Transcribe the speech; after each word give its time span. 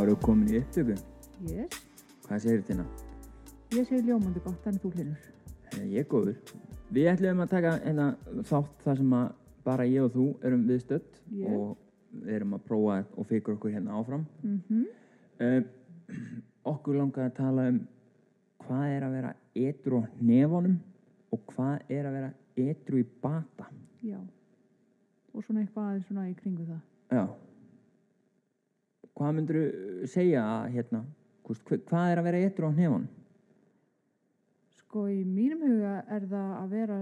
Þá 0.00 0.04
eru 0.06 0.12
við 0.14 0.22
komin 0.24 0.48
í 0.48 0.56
upptöku. 0.56 0.94
Yes. 1.44 1.74
Hvað 2.24 2.38
segir 2.40 2.60
þína? 2.64 2.84
Ég 3.76 3.84
segi 3.84 3.98
ljómandi 4.06 4.40
gott, 4.40 4.62
þannig 4.64 4.80
þú 4.80 4.92
hlinur. 4.94 5.26
Ég 5.76 5.98
er 6.00 6.06
góður. 6.08 6.38
Við 6.96 7.08
ætlum 7.10 7.42
að 7.44 7.50
taka 7.50 7.72
eina 7.84 8.06
þátt 8.48 8.86
þar 8.86 8.96
sem 9.02 9.10
að 9.18 9.26
bara 9.66 9.84
ég 9.90 10.06
og 10.06 10.14
þú 10.14 10.24
erum 10.48 10.62
við 10.70 10.80
stött 10.86 11.18
Ég. 11.36 11.50
og 11.52 12.14
við 12.14 12.38
erum 12.38 12.54
að 12.56 12.64
prófa 12.70 12.96
og 13.12 13.28
fikra 13.28 13.58
okkur 13.58 13.74
hérna 13.74 13.98
áfram. 14.00 14.24
Mm 14.40 14.86
Uh, 15.40 15.60
okkur 16.72 16.96
langar 16.96 17.28
að 17.28 17.36
tala 17.36 17.68
um 17.74 17.82
hvað 18.64 18.94
er 18.94 19.04
að 19.04 19.14
vera 19.18 19.34
etru 19.68 20.00
á 20.00 20.04
nefanum 20.20 20.80
og 21.32 21.44
hvað 21.52 21.92
er 21.92 22.08
að 22.08 22.16
vera 22.16 22.32
etru 22.56 23.04
í 23.04 23.06
bata. 23.20 23.68
Já. 24.00 24.16
Og 25.36 25.44
svona 25.44 25.60
eitthvað 25.60 25.92
aðeins 25.92 26.08
svona 26.08 26.28
í 26.32 26.34
kringu 26.40 26.64
það. 26.72 26.82
Já. 27.12 27.24
Hvað 29.20 29.34
myndur 29.36 29.56
þú 29.60 30.06
segja 30.08 30.42
að, 30.48 30.62
hérna, 30.72 30.98
hvað 31.44 32.10
er 32.10 32.20
að 32.20 32.24
vera 32.24 32.38
etru 32.46 32.68
á 32.68 32.72
nefanum? 32.72 33.08
Sko 34.78 35.02
í 35.12 35.18
mínum 35.28 35.66
huga 35.66 35.98
er 36.08 36.24
það 36.30 36.54
að 36.56 36.70
vera, 36.72 36.96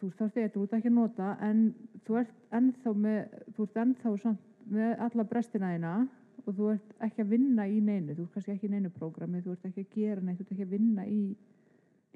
þú 0.00 0.08
veist 0.08 0.22
þú 0.54 0.62
ert 0.64 0.72
ekki 0.78 0.88
að 0.88 0.96
nota 0.96 1.34
en 1.44 1.60
þú 2.06 2.16
ert 2.22 2.32
ennþá 2.56 2.94
með, 3.04 3.36
þú 3.52 3.66
ert 3.66 3.82
ennþá 3.84 4.14
samt 4.22 4.48
með 4.78 5.04
alla 5.06 5.28
brestina 5.28 5.74
þína 5.74 5.92
og 6.46 6.56
þú 6.56 6.72
ert 6.72 6.96
ekki 7.04 7.26
að 7.26 7.36
vinna 7.36 7.68
í 7.68 7.78
neinu, 7.84 8.16
þú 8.16 8.24
ert 8.24 8.38
kannski 8.38 8.56
ekki 8.56 8.70
í 8.70 8.72
neinu 8.72 8.94
prógrami, 8.96 9.44
þú 9.44 9.52
ert 9.58 9.68
ekki 9.68 9.84
að 9.84 9.94
gera 9.98 10.24
neitt, 10.24 10.40
þú 10.40 10.46
ert 10.46 10.56
ekki 10.56 10.68
að 10.70 10.74
vinna 10.78 11.04
í 11.04 11.22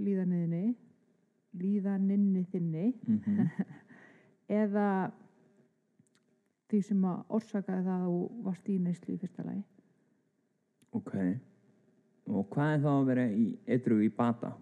líðaniðinni, 0.00 0.64
líðaninni 1.61 2.48
þinni. 2.48 2.89
Mm 3.05 3.48
eða 4.53 5.12
því 6.73 6.81
sem 6.89 7.05
að 7.05 7.23
orsakaði 7.39 7.84
það 7.87 7.95
að 8.01 8.09
þú 8.09 8.42
varst 8.48 8.69
í 8.73 8.77
neyslu 8.81 9.15
í 9.15 9.20
fyrsta 9.23 9.45
lagi. 9.47 9.62
Ok. 10.97 11.14
Og 12.33 12.47
hvað 12.53 12.75
er 12.77 12.83
þá 12.84 12.91
að 12.92 13.06
vera 13.11 13.25
í 13.34 13.47
etru 13.77 13.98
í 14.05 14.11
bata? 14.17 14.53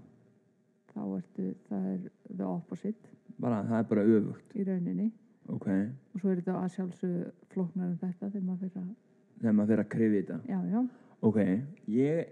Þá 0.91 1.01
ertu, 1.19 1.49
það 1.69 1.85
er 1.95 2.01
the 2.37 2.47
opposite 2.47 3.11
Bara, 3.41 3.61
það 3.69 3.79
er 3.79 3.85
bara 3.91 4.03
öfugt. 4.05 4.55
í 4.59 4.65
rauninni 4.67 5.11
Ok. 5.49 5.67
og 5.71 6.21
svo 6.21 6.31
er 6.33 6.41
þetta 6.41 6.57
að 6.61 6.73
sjálfsög 6.75 7.31
flóknar 7.55 7.87
en 7.91 7.99
þetta 8.01 8.31
þegar 8.31 8.43
maður 8.49 8.59
fyrir 8.65 8.81
að, 8.83 8.91
Þegar 9.41 9.55
maður 9.57 9.71
fyrir 9.71 9.85
að 9.85 9.89
krifi 9.95 10.23
þetta. 10.23 10.41
já, 10.49 10.59
já, 10.73 10.89
Ok. 11.23 11.37
Ég, 11.87 12.29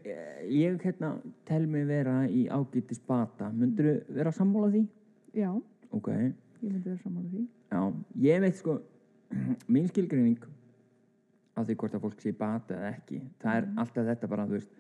ég 0.48 0.79
hérna, 0.83 1.11
tel 1.45 1.67
mig 1.67 1.87
vera 1.87 2.23
í 2.27 2.47
ágætis 2.48 3.01
bata. 3.07 3.51
Myndur 3.53 3.85
þú 3.85 4.15
vera 4.17 4.31
að 4.31 4.39
sammála 4.39 4.70
því? 4.73 4.87
já, 5.35 5.51
Ok. 5.92 6.09
ég 6.09 6.35
myndi 6.73 6.85
vera 6.89 6.97
sammála 7.03 7.29
því. 7.29 7.47
Já, 7.70 7.92
ég 8.17 8.41
veit 8.41 8.57
sko, 8.57 8.79
mín 9.75 9.89
skilgreining 9.91 10.39
á 11.59 11.61
því 11.67 11.77
hvort 11.81 11.97
að 11.97 12.05
fólk 12.07 12.23
sé 12.23 12.33
bata 12.39 12.77
eða 12.77 12.93
ekki, 12.95 13.21
það 13.43 13.61
er 13.61 13.69
alltaf 13.83 14.09
þetta 14.09 14.31
bara, 14.31 14.47
þú 14.48 14.59
veist, 14.59 14.75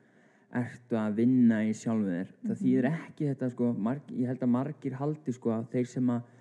ertu 0.58 0.96
að 0.96 1.16
vinna 1.18 1.60
í 1.66 1.72
sjálfu 1.76 2.08
þér. 2.08 2.34
Það 2.46 2.60
þýðir 2.62 2.86
ekki 2.88 3.26
þetta 3.28 3.48
sko, 3.52 3.70
marg, 3.88 4.12
ég 4.16 4.30
held 4.30 4.44
að 4.46 4.52
margir 4.54 4.96
haldi 4.96 5.34
sko 5.36 5.52
að 5.52 5.66
þeir 5.74 5.90
sem 5.90 6.12
að 6.14 6.34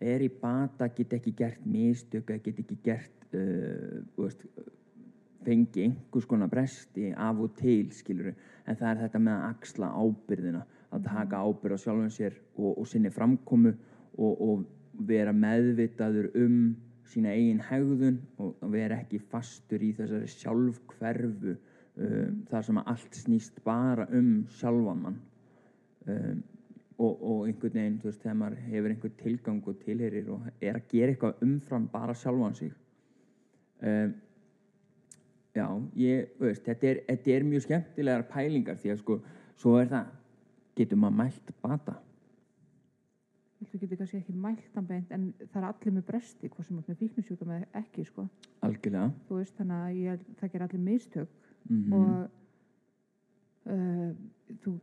er 0.00 0.24
í 0.24 0.30
bata 0.32 0.88
get 0.96 1.12
ekki 1.18 1.34
gert 1.36 1.64
mistök 1.68 2.30
get 2.40 2.60
ekki 2.62 2.78
gert, 2.84 3.26
uh, 3.36 4.00
veist, 4.16 4.46
fengi 5.44 5.86
einhvers 5.86 6.28
konar 6.28 6.50
bresti 6.52 7.10
af 7.16 7.40
og 7.40 7.54
til, 7.58 7.90
skilur 7.96 8.32
en 8.32 8.76
það 8.76 8.88
er 8.90 9.02
þetta 9.04 9.22
með 9.24 9.36
að 9.36 9.46
axla 9.50 9.90
ábyrðina 9.96 10.62
að 10.90 11.06
taka 11.06 11.40
ábyrð 11.44 11.76
á 11.76 11.82
sjálfum 11.84 12.12
sér 12.12 12.36
og, 12.56 12.72
og 12.74 12.88
sinni 12.88 13.12
framkomu 13.14 13.72
og, 14.18 14.40
og 14.40 14.64
vera 15.06 15.32
meðvitaður 15.32 16.30
um 16.40 16.56
sína 17.10 17.32
eigin 17.34 17.62
hegðun 17.66 18.20
og 18.40 18.60
vera 18.72 19.00
ekki 19.02 19.20
fastur 19.32 19.82
í 19.82 19.90
þessari 19.98 20.30
sjálfhverfu 20.30 21.56
um, 21.56 22.38
þar 22.50 22.66
sem 22.68 22.80
allt 22.84 23.18
snýst 23.18 23.60
bara 23.66 24.06
um 24.16 24.30
sjálfan 24.60 25.04
mann 25.04 25.20
um, 26.06 26.40
og, 27.00 27.14
og 27.16 27.44
einhvern 27.48 27.76
veginn, 27.78 28.00
þú 28.02 28.10
veist, 28.10 28.22
þegar 28.22 28.40
maður 28.42 28.64
hefur 28.68 28.94
einhvern 28.94 29.20
tilgang 29.22 29.60
og 29.72 29.78
tilherir 29.84 30.32
og 30.34 30.48
er 30.60 30.76
að 30.76 30.90
gera 30.92 31.14
eitthvað 31.14 31.46
umfram 31.46 31.86
bara 31.92 32.16
sjálfan 32.18 32.58
sig 32.58 32.74
um, 33.80 34.18
Já, 35.50 35.66
ég, 35.98 36.28
veist, 36.38 36.62
þetta 36.62 36.86
er, 36.86 36.98
þetta 37.08 37.32
er 37.34 37.44
mjög 37.48 37.64
skemmtilegar 37.64 38.22
pælingar 38.30 38.76
því 38.78 38.92
að 38.92 39.00
sko, 39.00 39.16
svo 39.58 39.72
er 39.80 39.88
það, 39.90 40.12
getur 40.78 41.00
maður 41.02 41.16
mælt 41.18 41.50
bata? 41.64 41.96
Þú 43.60 43.78
getur 43.82 43.98
kannski 44.00 44.16
ekki 44.22 44.32
mælt 44.40 44.76
hann 44.76 44.86
beint 44.88 45.10
en 45.12 45.26
það 45.40 45.56
er 45.60 45.66
allir 45.68 45.92
með 45.98 46.04
bresti, 46.08 46.48
hvað 46.48 46.66
sem 46.66 46.78
er 46.80 46.86
með 46.88 47.00
fíknusjúka 47.02 47.48
með 47.48 47.66
ekki, 47.76 48.04
sko. 48.08 48.24
Algjörlega. 48.64 49.10
Veist, 49.28 49.56
þannig 49.58 49.82
að 49.84 49.98
ég, 50.00 50.22
það 50.40 50.52
ger 50.54 50.66
allir 50.66 50.84
mistök 50.86 51.38
Mm 51.68 51.92
og 51.92 52.30
uh, 53.68 54.12
þú, 54.64 54.74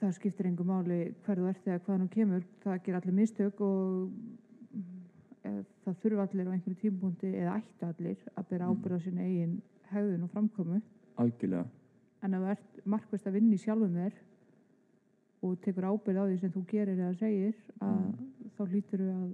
það 0.00 0.14
skiptir 0.16 0.48
engu 0.48 0.64
máli 0.66 1.00
hver 1.26 1.40
þú 1.40 1.48
ert 1.50 1.68
eða 1.68 1.82
hvaðan 1.84 2.06
þú 2.06 2.12
kemur, 2.14 2.44
það 2.64 2.78
ger 2.86 2.98
allir 2.98 3.16
mistök 3.18 3.62
og 3.66 4.10
uh, 4.80 5.62
það 5.84 5.98
þurfa 6.04 6.26
allir 6.26 6.50
á 6.50 6.54
einhverju 6.54 6.80
tímpúndi 6.82 7.32
eða 7.32 7.58
ættu 7.60 7.88
allir 7.90 8.24
að 8.34 8.48
bera 8.50 8.70
ábyrða 8.70 9.02
sín 9.04 9.20
eigin 9.22 9.58
hegðun 9.92 10.26
og 10.26 10.32
framkomu 10.32 10.80
Algjörlega. 11.22 11.66
en 12.22 12.34
ef 12.34 12.46
þú 12.46 12.54
ert 12.54 12.80
markvist 12.96 13.28
að 13.28 13.38
vinna 13.38 13.54
í 13.54 13.62
sjálfum 13.62 14.00
þér 14.00 14.18
og 15.44 15.58
tekur 15.64 15.88
ábyrð 15.90 16.22
á 16.22 16.24
því 16.26 16.38
sem 16.40 16.54
þú 16.54 16.62
gerir 16.70 16.96
eða 16.96 17.18
segir 17.20 17.58
að 17.84 17.98
þá 18.56 18.62
hlýtur 18.70 19.02
þú 19.02 19.10
að 19.16 19.26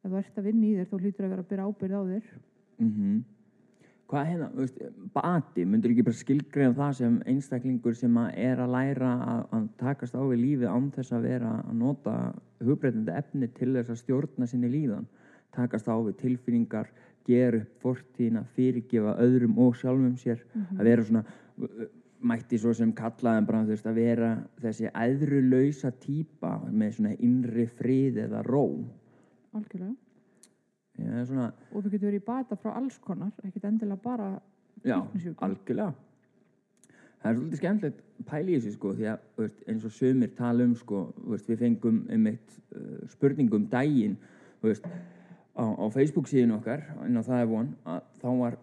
ef 0.00 0.08
þú 0.08 0.22
ert 0.22 0.40
að 0.40 0.48
vinna 0.48 0.66
í 0.66 0.72
þér 0.78 0.88
þá 0.88 0.96
hlýtur 1.00 1.26
að 1.26 1.34
vera 1.34 1.44
að 1.44 1.52
bera 1.52 1.68
ábyrð 1.68 2.00
á 2.00 2.02
þér. 2.14 2.32
Mm 2.80 3.20
Hvað 4.10 4.24
hérna, 4.26 4.46
veist, 4.58 4.78
bati, 5.14 5.64
myndur 5.70 5.92
ekki 5.92 6.02
bara 6.02 6.18
skilgreina 6.18 6.74
það 6.74 6.94
sem 6.98 7.18
einstaklingur 7.30 7.94
sem 7.94 8.16
að 8.18 8.32
er 8.42 8.58
að 8.58 8.72
læra 8.74 9.10
að, 9.22 9.42
að 9.54 9.68
takast 9.78 10.16
á 10.18 10.22
við 10.26 10.40
lífið 10.40 10.72
án 10.72 10.88
þess 10.96 11.14
að 11.14 11.28
vera 11.28 11.52
að 11.60 11.76
nota 11.78 12.14
hugbreytandi 12.58 13.14
efni 13.20 13.48
til 13.54 13.68
þess 13.76 13.92
að 13.94 14.00
stjórna 14.00 14.48
sinni 14.50 14.72
líðan, 14.72 15.06
takast 15.54 15.86
á 15.86 15.94
við 15.94 16.18
tilfinningar, 16.24 16.90
gera 17.28 17.60
upp 17.62 17.86
fortíðina, 17.86 18.42
fyrirgefa 18.56 19.14
öðrum 19.22 19.62
og 19.62 19.78
sjálfum 19.78 20.18
sér, 20.18 20.42
að 20.74 20.84
vera 20.90 21.06
svona, 21.06 21.24
mætti 22.20 22.58
svo 22.60 22.74
sem 22.76 22.92
kallaðum 22.96 23.46
bara, 23.48 23.64
þú 23.64 23.74
veist, 23.74 23.88
að 23.88 23.98
vera 24.00 24.30
þessi 24.60 24.90
æðrulausa 24.92 25.90
típa 26.02 26.52
með 26.68 26.94
svona 26.98 27.16
innri 27.18 27.66
frið 27.78 28.22
eða 28.26 28.44
ró. 28.46 28.64
algjörlega 29.56 29.96
er 31.00 31.26
svona, 31.26 31.48
og 31.72 31.82
þú 31.82 31.92
getur 31.94 32.10
verið 32.10 32.20
í 32.20 32.26
bata 32.26 32.56
frá 32.60 32.74
alls 32.76 32.98
konar 33.00 33.32
ekkert 33.46 33.66
endilega 33.70 34.02
bara 34.04 34.30
Já, 34.84 34.96
algjörlega. 35.44 35.92
Það 37.20 37.30
er 37.30 37.36
svolítið 37.36 37.60
skemmtilegt 37.60 38.04
pæli 38.28 38.54
í 38.54 38.60
þessu 38.60 38.74
sko 38.76 38.92
því 38.96 39.08
að 39.10 39.24
veist, 39.36 39.58
eins 39.68 39.84
og 39.84 39.92
sömur 39.92 40.30
tala 40.38 40.64
um 40.64 40.74
sko, 40.76 41.00
veist, 41.28 41.48
við 41.50 41.64
fengum 41.64 41.98
um 42.08 42.28
eitt 42.30 42.54
uh, 42.72 43.02
spurningum 43.12 43.66
daginn 43.72 44.16
þú 44.62 44.70
veist, 44.70 44.88
á, 45.52 45.64
á 45.68 45.84
Facebook 45.92 46.30
síðan 46.30 46.56
okkar 46.56 46.86
inn 47.04 47.20
á 47.20 47.22
það 47.26 47.42
er 47.42 47.50
von 47.50 47.70
að 47.84 48.00
þá 48.22 48.28
var 48.40 48.58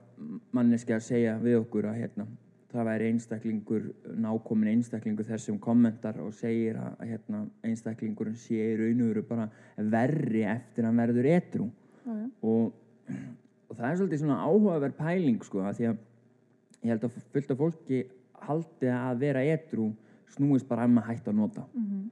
manneski 0.58 0.96
að 0.98 1.06
segja 1.06 1.38
við 1.44 1.60
okkur 1.60 1.90
að 1.92 2.02
hérna, 2.02 2.26
það 2.72 2.88
væri 2.90 3.06
einstaklingur 3.14 3.86
nákomin 4.19 4.74
einstaklingur 4.74 5.28
þessum 5.30 5.60
kommentar 5.64 6.18
og 6.19 6.34
segir 6.36 6.75
að, 6.81 6.98
hérna, 7.08 7.46
einstaklingurinn 7.64 8.36
sé 8.40 8.58
í 8.74 8.75
raun 8.80 9.04
og 9.06 9.14
veru 9.14 9.24
bara 9.30 9.46
verri 9.78 10.44
eftir 10.44 10.88
að 10.90 11.00
verður 11.00 11.30
etru 11.31 11.69
já. 11.69 12.18
og, 12.42 12.74
og 13.69 13.78
það 13.78 13.88
er 13.92 13.98
svolítið 14.02 14.22
svona 14.25 14.42
áhugaverð 14.44 14.98
pæling 15.00 15.40
sko 15.48 15.64
að 15.64 15.80
því 15.80 15.88
að 15.94 16.04
ég 16.84 16.92
held 16.92 17.08
að 17.08 17.18
fullt 17.34 17.56
af 17.56 17.62
fólki 17.64 18.02
haldi 18.48 18.92
að 18.94 19.24
vera 19.24 19.46
etru 19.56 19.88
snúist 20.36 20.68
bara 20.69 20.86
um 20.90 21.00
að 21.00 21.08
hætta 21.14 21.31
að 21.31 21.40
nota 21.40 21.64
Mhm. 21.74 22.06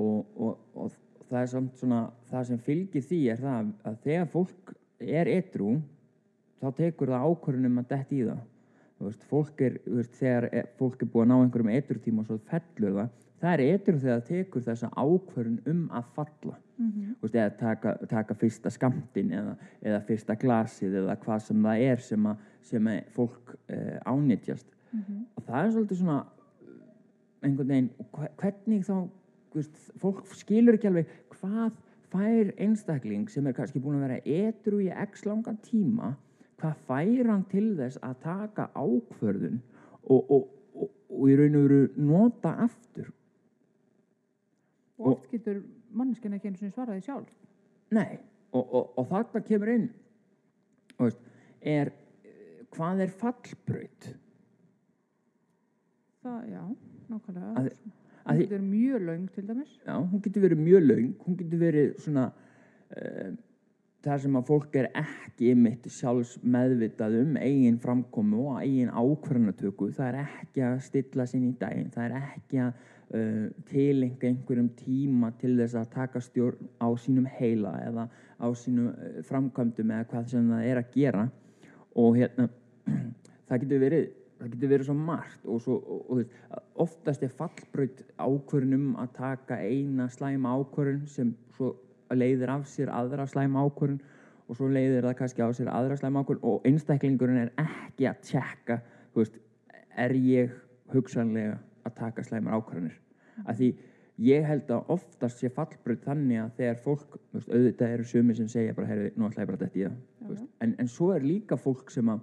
og, 0.00 0.26
og, 0.40 0.58
og 0.74 0.92
það 1.28 1.42
er 1.42 1.50
samt 1.52 1.76
svona 1.78 1.98
það 2.30 2.46
sem 2.48 2.58
fylgir 2.58 3.04
því 3.04 3.18
er 3.34 3.36
það 3.44 3.68
að 3.84 3.98
þegar 4.06 4.30
fólk 4.32 4.72
er 5.00 5.28
etru 5.28 5.74
þá 6.60 6.66
tekur 6.76 7.12
það 7.12 7.26
ákvörðunum 7.28 7.78
að 7.82 7.88
detti 7.92 8.22
í 8.22 8.24
það 8.30 8.40
veist, 9.08 9.24
fólk 9.30 9.60
er, 9.64 9.78
veist, 9.86 10.14
þegar 10.20 10.48
e- 10.52 10.66
fólk 10.78 11.02
er 11.02 11.08
búið 11.12 11.22
að 11.24 11.28
ná 11.30 11.36
einhverjum 11.44 11.70
etru 11.74 11.98
tíma 12.04 12.20
og 12.20 12.26
svo 12.30 12.38
fellur 12.50 12.96
það 12.98 13.10
það 13.40 13.52
er 13.54 13.60
etru 13.74 13.94
þegar 13.98 14.18
það 14.20 14.26
tekur 14.28 14.64
þessa 14.66 14.90
ákvörðun 14.96 15.60
um 15.72 15.86
að 15.92 16.10
falla 16.16 16.58
Mhm. 16.80 17.14
Þú 17.20 17.26
veist, 17.26 17.34
eða 17.34 17.56
taka, 17.58 17.90
taka 18.08 18.34
fyrsta 18.40 18.70
skamtin 18.72 19.30
eða, 19.36 19.56
eða 19.84 19.98
fyrsta 20.08 20.34
glasið 20.40 20.94
eða 21.02 21.16
hvað 21.20 21.42
sem 21.44 21.62
það 21.62 21.82
er 21.90 21.96
sem 22.00 22.24
að, 22.26 22.36
sem 22.62 22.86
að 22.88 23.00
fólk 23.12 23.50
uh, 23.68 23.98
ánýtjast 24.06 24.66
Mhm. 24.92 25.26
og 25.36 25.44
það 25.44 25.64
er 25.66 25.70
svolítið 25.74 25.98
svona 26.00 26.24
eh, 26.24 27.46
einhvern 27.46 27.68
veginn 27.68 27.90
hvernig 28.40 28.86
þá 28.88 29.08
fólk 30.00 30.24
skilur 30.40 30.74
ekki 30.78 30.88
alveg 30.88 31.06
hvað 31.36 31.72
fær 32.10 32.54
einstakling 32.58 33.28
sem 33.30 33.46
er 33.46 33.52
kannski 33.52 33.78
búin 33.82 34.00
að 34.00 34.08
vera 34.08 34.48
etru 34.48 34.80
í 34.80 34.88
x 35.10 35.26
langan 35.26 35.58
tíma 35.62 36.14
hvað 36.60 36.80
fær 36.88 37.30
hann 37.32 37.44
til 37.50 37.68
þess 37.78 38.00
að 38.04 38.16
taka 38.24 38.68
ákvörðun 38.76 39.60
og, 40.02 40.30
og, 40.30 40.48
og, 40.74 40.90
og 41.10 41.30
í 41.30 41.36
raun 41.40 41.56
og 41.60 41.66
veru 41.68 41.80
nota 42.10 42.52
aftur? 42.66 43.08
Og 45.00 45.14
oft 45.14 45.30
getur 45.32 45.62
manneskjan 45.96 46.34
ekki 46.36 46.50
einu 46.50 46.60
sinni 46.60 46.74
svaraði 46.74 47.02
sjálf. 47.06 47.30
Nei, 47.96 48.18
og, 48.52 48.64
og, 48.76 48.90
og 49.00 49.06
þarna 49.10 49.40
kemur 49.48 49.72
inn 49.72 49.86
veist, 51.00 51.22
er, 51.64 51.90
hvað 52.76 53.00
er 53.06 53.14
fallbraut? 53.22 54.10
það, 56.20 56.42
já, 56.52 56.62
nákvæmlega. 57.08 57.54
Að- 57.56 57.72
Hún 58.20 58.34
að 58.34 58.36
því- 58.36 58.42
getur 58.44 58.58
verið 58.58 58.68
mjög 58.70 59.04
löng 59.08 59.22
til 59.34 59.46
dæmis. 59.48 59.70
Já, 59.86 59.94
hún 60.10 60.20
getur 60.22 60.42
verið 60.44 60.58
mjög 60.60 60.82
laung, 60.86 61.12
hún 61.24 61.36
getur 61.40 61.58
verið 61.62 61.94
svona 62.04 62.24
uh, 62.92 63.30
þar 64.04 64.22
sem 64.22 64.36
að 64.38 64.46
fólk 64.48 64.76
er 64.80 64.88
ekki 64.96 65.50
mitt 65.58 65.88
sjálfs 65.92 66.38
meðvitað 66.40 67.18
um 67.20 67.34
eigin 67.40 67.76
framkomu 67.82 68.46
og 68.54 68.60
eigin 68.62 68.92
ákvarðanatöku, 68.92 69.90
það 69.96 70.08
er 70.08 70.20
ekki 70.22 70.64
að 70.64 70.78
stilla 70.86 71.26
sinni 71.28 71.52
í 71.52 71.58
daginn, 71.60 71.90
það 71.92 72.06
er 72.06 72.14
ekki 72.20 72.62
að 72.64 72.70
uh, 72.70 73.48
tilenga 73.68 74.30
einhverjum 74.30 74.70
tíma 74.78 75.32
til 75.40 75.52
þess 75.58 75.76
að 75.80 75.90
taka 75.96 76.22
stjórn 76.24 76.70
á 76.80 76.88
sínum 77.02 77.28
heila 77.38 77.74
eða 77.84 78.06
á 78.40 78.48
sínum 78.56 78.94
uh, 78.94 79.20
framkvæmdum 79.28 79.92
eða 79.96 80.08
hvað 80.14 80.32
sem 80.32 80.48
það 80.54 80.70
er 80.70 80.80
að 80.80 80.96
gera. 80.96 81.26
Og 82.00 82.16
hérna 82.16 82.48
það 83.50 83.62
getur 83.66 83.84
verið 83.84 84.08
það 84.40 84.52
getur 84.54 84.72
verið 84.72 84.88
svo 84.88 84.96
margt 84.96 85.44
og, 85.44 85.60
svo, 85.60 85.76
og, 85.76 86.20
og 86.48 86.84
oftast 86.86 87.24
er 87.26 87.32
fallbraut 87.36 87.98
ákvörnum 88.16 88.94
að 89.02 89.14
taka 89.18 89.60
eina 89.60 90.08
slæma 90.08 90.54
ákvörun 90.56 91.02
sem 91.10 91.34
svo 91.58 91.74
leiðir 92.18 92.48
af 92.50 92.66
sér 92.68 92.90
aðra 92.94 93.26
slæma 93.30 93.62
ákvörun 93.66 94.00
og 94.50 94.56
svo 94.58 94.66
leiðir 94.68 95.04
það 95.06 95.16
kannski 95.20 95.42
á 95.46 95.48
sér 95.54 95.68
aðra 95.70 95.96
slæma 96.00 96.22
ákvörun 96.24 96.42
og 96.42 96.66
einstaklingurinn 96.66 97.38
er 97.44 97.52
ekki 97.62 98.08
að 98.10 98.20
tjekka 98.22 98.80
veist, 99.14 99.38
er 99.96 100.10
ég 100.16 100.50
hugsanlega 100.94 101.58
að 101.86 101.94
taka 101.94 102.22
slæmar 102.26 102.58
ákvörunir 102.58 102.96
af 103.46 103.56
því 103.56 103.70
ég 104.20 104.44
held 104.44 104.68
að 104.74 104.90
oftast 104.92 105.38
sé 105.40 105.48
fallbraut 105.48 106.02
þannig 106.04 106.42
að 106.42 106.50
þegar 106.58 106.80
fólk, 106.84 107.14
veist, 107.32 107.48
auðvitað 107.48 107.94
eru 107.94 108.04
sumi 108.04 108.34
sem 108.36 108.48
segja 108.52 108.74
bara, 108.76 108.86
heyrðu, 108.90 109.12
nú 109.16 109.28
ætla 109.30 109.42
ég 109.46 109.48
bara 109.48 109.56
að 109.56 109.64
detti 109.64 109.80
í 109.80 109.86
það 109.86 110.42
en, 110.60 110.74
en 110.78 110.88
svo 110.92 111.12
er 111.14 111.24
líka 111.24 111.56
fólk 111.56 111.90
sem 111.94 112.08
að 112.12 112.20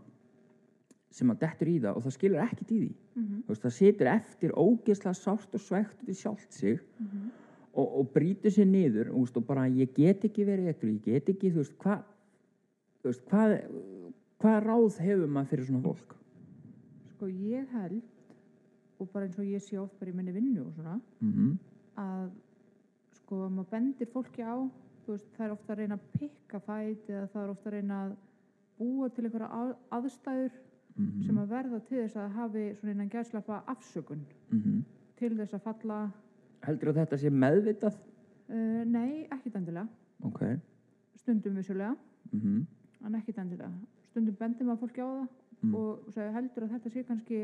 sem 1.17 1.31
að 1.31 1.39
dettur 1.41 1.69
í 1.71 1.77
það 1.81 1.95
og 1.97 2.03
það 2.05 2.13
skilur 2.19 2.43
ekkert 2.43 2.71
í 2.71 2.79
því 2.83 2.93
Mhm. 3.17 3.37
þú 3.47 3.49
veist, 3.49 3.61
það 3.63 3.73
situr 3.73 4.07
eftir 4.11 4.51
ógeðslega 4.53 5.13
sárt 5.17 5.55
og 5.57 5.61
svegt 5.63 6.01
við 6.05 6.17
sjálft 6.19 6.51
sig 6.53 6.79
Mhm. 6.99 7.31
Og, 7.77 7.87
og 7.99 8.09
brýtur 8.13 8.53
sér 8.53 8.67
niður 8.69 9.11
veist, 9.13 9.37
og 9.37 9.45
bara 9.47 9.67
ég 9.69 9.93
get 9.95 10.25
ekki 10.27 10.45
verið 10.47 10.71
eitthvað 10.71 10.93
ég 10.93 11.03
get 11.05 11.31
ekki, 11.33 11.51
þú 11.53 11.63
veist, 11.63 11.77
hvað 11.83 12.03
hvað 13.29 13.55
hvað 14.41 14.57
ráð 14.65 14.99
hefur 15.05 15.31
maður 15.31 15.51
fyrir 15.53 15.69
svona 15.69 15.85
fólk 15.85 16.15
sko 17.13 17.29
ég 17.29 17.71
held 17.73 18.01
og 18.97 19.09
bara 19.13 19.27
eins 19.27 19.39
og 19.39 19.47
ég 19.47 19.63
sé 19.63 19.79
oft 19.79 19.97
bara 19.99 20.11
í 20.11 20.17
minni 20.17 20.35
vinnu 20.35 20.65
og 20.65 20.73
svona 20.75 20.99
mm 21.21 21.31
-hmm. 21.33 21.57
að 22.03 22.29
sko 23.21 23.45
að 23.45 23.55
maður 23.55 23.71
bendir 23.71 24.07
fólki 24.13 24.41
á 24.41 24.57
veist, 25.07 25.27
það 25.37 25.45
er 25.45 25.51
ofta 25.51 25.73
að 25.73 25.79
reyna 25.79 25.95
að 25.95 26.19
pikka 26.19 26.59
fæt 26.59 27.09
eða 27.09 27.27
það 27.33 27.43
er 27.43 27.49
ofta 27.49 27.69
að 27.69 27.73
reyna 27.73 28.05
að 28.05 28.15
búa 28.77 29.09
til 29.09 29.25
einhverja 29.25 29.47
að, 29.47 29.75
aðstæður 29.91 30.51
Mhm. 30.97 31.23
sem 31.27 31.37
að 31.37 31.51
verða 31.51 31.79
til 31.85 31.97
þess 31.97 32.17
að 32.17 32.31
hafi 32.31 32.63
svona 32.75 32.93
innan 32.95 33.09
gæðslappa 33.13 33.59
afsökun 33.67 34.23
til 35.19 35.35
þess 35.37 35.53
að 35.53 35.61
falla 35.61 36.11
heldur 36.63 36.89
að 36.89 36.95
þetta 37.01 37.17
sé 37.17 37.29
meðvitað 37.29 37.93
uh, 38.49 38.83
nei, 38.85 39.27
ekki 39.31 39.51
endilega 39.53 39.87
ok 40.23 40.43
stundum 41.15 41.55
vissulega, 41.55 41.95
mm 42.31 42.39
-hmm. 42.39 42.65
en 43.05 43.15
ekki 43.15 43.33
endilega 43.37 43.71
stundum 44.09 44.35
bendir 44.39 44.65
maður 44.65 44.87
fólki 44.87 45.01
á 45.01 45.09
það 45.09 45.27
Mm. 45.61 45.73
og 45.75 46.11
segja, 46.13 46.31
heldur 46.31 46.63
að 46.63 46.69
þetta 46.69 46.89
sé 46.89 47.03
kannski 47.03 47.37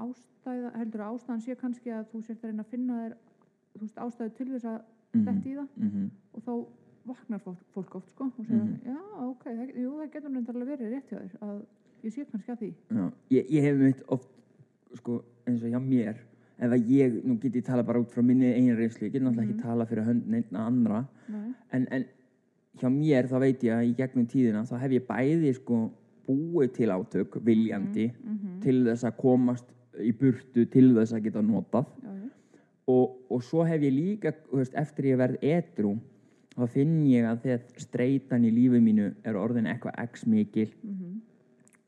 ástæða, 0.00 0.70
heldur 0.78 1.00
að 1.04 1.10
ástæðan 1.14 1.42
sé 1.44 1.54
kannski 1.60 1.90
að 1.92 2.06
þú 2.12 2.22
sért 2.24 2.44
að 2.44 2.48
reyna 2.50 2.62
að 2.64 2.70
finna 2.72 2.94
þér 3.02 3.14
veist, 3.82 3.98
ástæðu 3.98 4.32
til 4.38 4.46
þess 4.54 4.64
að 4.70 4.78
detti 5.26 5.50
í 5.50 5.56
það 5.58 5.68
-hmm. 5.76 6.08
og 6.32 6.42
þá 6.46 6.52
vaknar 7.04 7.40
fólk, 7.44 7.94
oft 7.94 8.10
sko 8.10 8.24
og 8.24 8.46
segja, 8.46 8.64
Mhm. 8.64 8.80
já, 8.86 8.96
ok, 9.28 9.44
það, 9.44 9.74
jú, 9.76 9.90
það 10.00 10.12
getur 10.12 10.30
reyndar 10.30 10.54
alveg 10.54 10.68
verið 10.68 10.92
rétt 10.94 11.10
hjá 11.10 11.18
þér 11.18 11.36
að 11.42 11.62
ég 12.04 12.12
sé 12.12 12.24
kannski 12.24 12.52
að 12.52 12.58
því 12.58 12.74
Já, 12.90 13.12
ég, 13.30 13.50
ég 13.50 13.62
hef 13.62 13.76
mitt 13.78 14.02
oft 14.08 14.28
sko, 14.94 15.24
eins 15.46 15.62
og 15.62 15.68
hjá 15.68 15.78
mér 15.80 16.16
ef 16.58 16.70
að 16.70 16.90
ég, 16.90 17.16
nú 17.26 17.38
get 17.42 17.56
ég 17.58 17.64
tala 17.66 17.82
bara 17.82 18.00
út 18.02 18.12
frá 18.14 18.22
minni 18.22 18.52
eigin 18.52 18.76
reynslu, 18.78 19.08
ég 19.08 19.12
get 19.12 19.22
náttúrulega 19.22 19.48
ekki 19.48 19.56
Mhm. 19.58 19.62
tala 19.62 19.86
fyrir 19.86 20.04
hönd 20.06 20.26
neina 20.30 20.66
andra, 20.66 21.06
en, 21.72 21.86
en 21.90 22.04
hjá 22.78 22.88
mér 22.90 23.28
þá 23.28 23.38
veit 23.40 23.62
ég 23.62 23.72
að 23.72 23.88
í 23.88 23.94
gegnum 23.96 24.26
tíðina 24.26 24.64
þá 24.66 24.78
hef 24.78 24.90
ég 24.92 25.06
bæði 25.06 25.54
sko 25.54 25.90
búið 26.28 26.72
til 26.72 26.88
átök, 26.90 27.38
viljandi 27.44 28.06
mm 28.08 28.38
-hmm. 28.38 28.60
til 28.62 28.84
þess 28.84 29.04
að 29.04 29.16
komast 29.16 29.64
í 30.00 30.12
burtu 30.12 30.64
til 30.66 30.94
þess 30.94 31.12
að 31.12 31.22
geta 31.24 31.42
notað. 31.42 31.86
Og, 32.86 33.16
og 33.30 33.42
svo 33.42 33.64
hef 33.64 33.80
ég 33.80 33.92
líka 33.92 34.34
veist, 34.52 34.74
eftir 34.74 35.04
ég 35.04 35.16
verð 35.16 35.38
edru 35.40 35.98
þá 36.56 36.66
finn 36.68 37.06
ég 37.06 37.24
að 37.24 37.40
þegar 37.42 37.60
streitan 37.76 38.44
í 38.44 38.50
lífi 38.50 38.80
mínu 38.80 39.14
er 39.24 39.34
orðin 39.34 39.66
eitthvað 39.66 39.94
x 40.04 40.26
mikil 40.26 40.68
Mm 40.82 41.22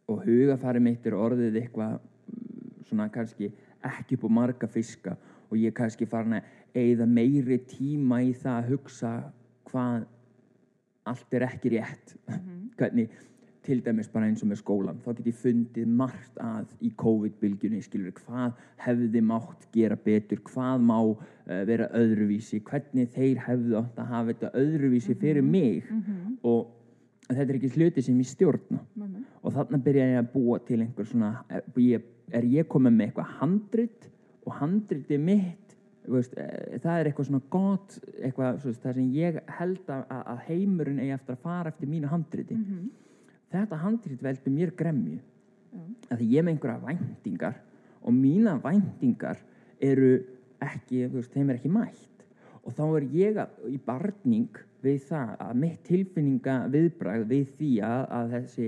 og 0.06 0.22
hugafæri 0.22 0.80
mitt 0.82 1.06
er 1.06 1.16
orðið 1.18 1.56
eitthvað 1.60 1.96
mm, 1.98 2.84
svona 2.88 3.08
kannski 3.10 3.50
ekki 3.84 4.14
upp 4.16 4.24
á 4.24 4.30
marga 4.40 4.66
fiska 4.68 5.16
og 5.50 5.56
ég 5.58 5.66
er 5.66 5.76
kannski 5.78 6.06
farin 6.06 6.32
að 6.40 6.42
eigða 6.76 7.06
meiri 7.06 7.58
tíma 7.70 8.22
í 8.22 8.32
það 8.34 8.56
að 8.62 8.68
hugsa 8.70 9.12
hvað 9.70 10.04
allt 11.06 11.34
er 11.38 11.46
ekki 11.46 11.70
rétt 11.76 12.16
Mhm. 12.28 12.70
hvernig 12.78 13.08
til 13.66 13.80
dæmis 13.82 14.06
bara 14.12 14.26
eins 14.28 14.42
og 14.44 14.48
með 14.48 14.60
skólan 14.62 14.98
þá 15.02 15.16
get 15.16 15.26
ég 15.26 15.34
fundið 15.42 15.86
margt 15.88 16.36
að 16.38 16.66
í 16.86 16.90
COVID-bylgjunni 17.02 17.80
skilur 17.82 18.12
hvað 18.14 18.52
hefði 18.84 19.22
mátt 19.26 19.66
gera 19.74 19.96
betur 19.96 20.38
hvað 20.46 20.84
má 20.86 20.98
uh, 21.02 21.16
vera 21.66 21.88
öðruvísi 21.98 22.60
hvernig 22.62 23.08
þeir 23.14 23.40
hefðu 23.48 23.74
átt 23.80 23.98
að 23.98 24.06
hafa 24.12 24.32
þetta 24.32 24.52
öðruvísi 24.62 25.16
fyrir 25.18 25.42
mig 25.42 25.82
Mhm. 25.90 26.38
og 26.44 26.68
þetta 27.34 27.46
er 27.46 27.58
ekki 27.58 27.72
hluti 27.74 28.04
sem 28.04 28.18
ég 28.22 28.28
stjórna. 28.30 28.80
Nei, 28.94 29.08
nei. 29.08 29.22
og 29.42 29.54
þarna 29.54 29.80
byrja 29.82 30.08
ég 30.12 30.20
að 30.20 30.32
búa 30.34 30.58
til 30.66 30.80
einhver 30.80 31.08
svona 31.08 31.32
er 31.50 31.64
ég, 31.82 32.04
er 32.34 32.46
ég 32.50 32.68
komið 32.70 32.94
með 32.94 33.08
eitthvað 33.08 33.32
handrit 33.40 34.10
og 34.46 34.58
handritið 34.60 35.22
mitt 35.22 35.66
veist, 36.06 36.36
eh, 36.38 36.78
það 36.82 37.00
er 37.00 37.08
eitthvað 37.10 37.28
svona 37.30 37.46
gott 37.50 37.96
eitthvað 38.14 38.60
svo, 38.62 38.74
það 38.82 38.98
sem 38.98 39.08
ég 39.16 39.38
held 39.58 39.90
að, 39.92 40.04
að 40.18 40.42
heimurinn 40.48 41.00
eigi 41.02 41.14
eftir 41.16 41.36
að 41.36 41.44
fara 41.46 41.72
eftir 41.72 41.90
mínu 41.90 42.10
handriti. 42.12 42.54
Mhm. 42.54 42.86
þetta 43.56 43.78
handrit 43.78 44.22
veldur 44.22 44.52
mér 44.52 44.72
gremju. 44.76 45.18
Að 46.10 46.22
ég 46.26 46.44
með 46.44 46.56
einhverja 46.56 46.82
væntingar 46.82 47.54
og 48.02 48.12
mína 48.12 48.56
væntingar 48.62 49.38
eru 49.80 50.24
ekki, 50.60 51.06
þú 51.08 51.20
veist, 51.20 51.32
þeim 51.32 51.50
er 51.50 51.58
ekki 51.58 51.72
mætt. 51.72 52.24
Og 52.66 52.74
þá 52.74 52.84
er 52.96 53.06
ég 53.14 53.38
að, 53.40 53.48
í 53.70 53.78
barning 53.86 54.58
við 54.86 54.98
það 55.10 55.30
að 55.44 55.54
mitt 55.62 55.78
tilfinninga 55.86 56.56
viðbragð 56.72 57.24
við 57.30 57.46
því 57.58 57.70
að, 57.86 58.02
að 58.18 58.34
þessi, 58.36 58.66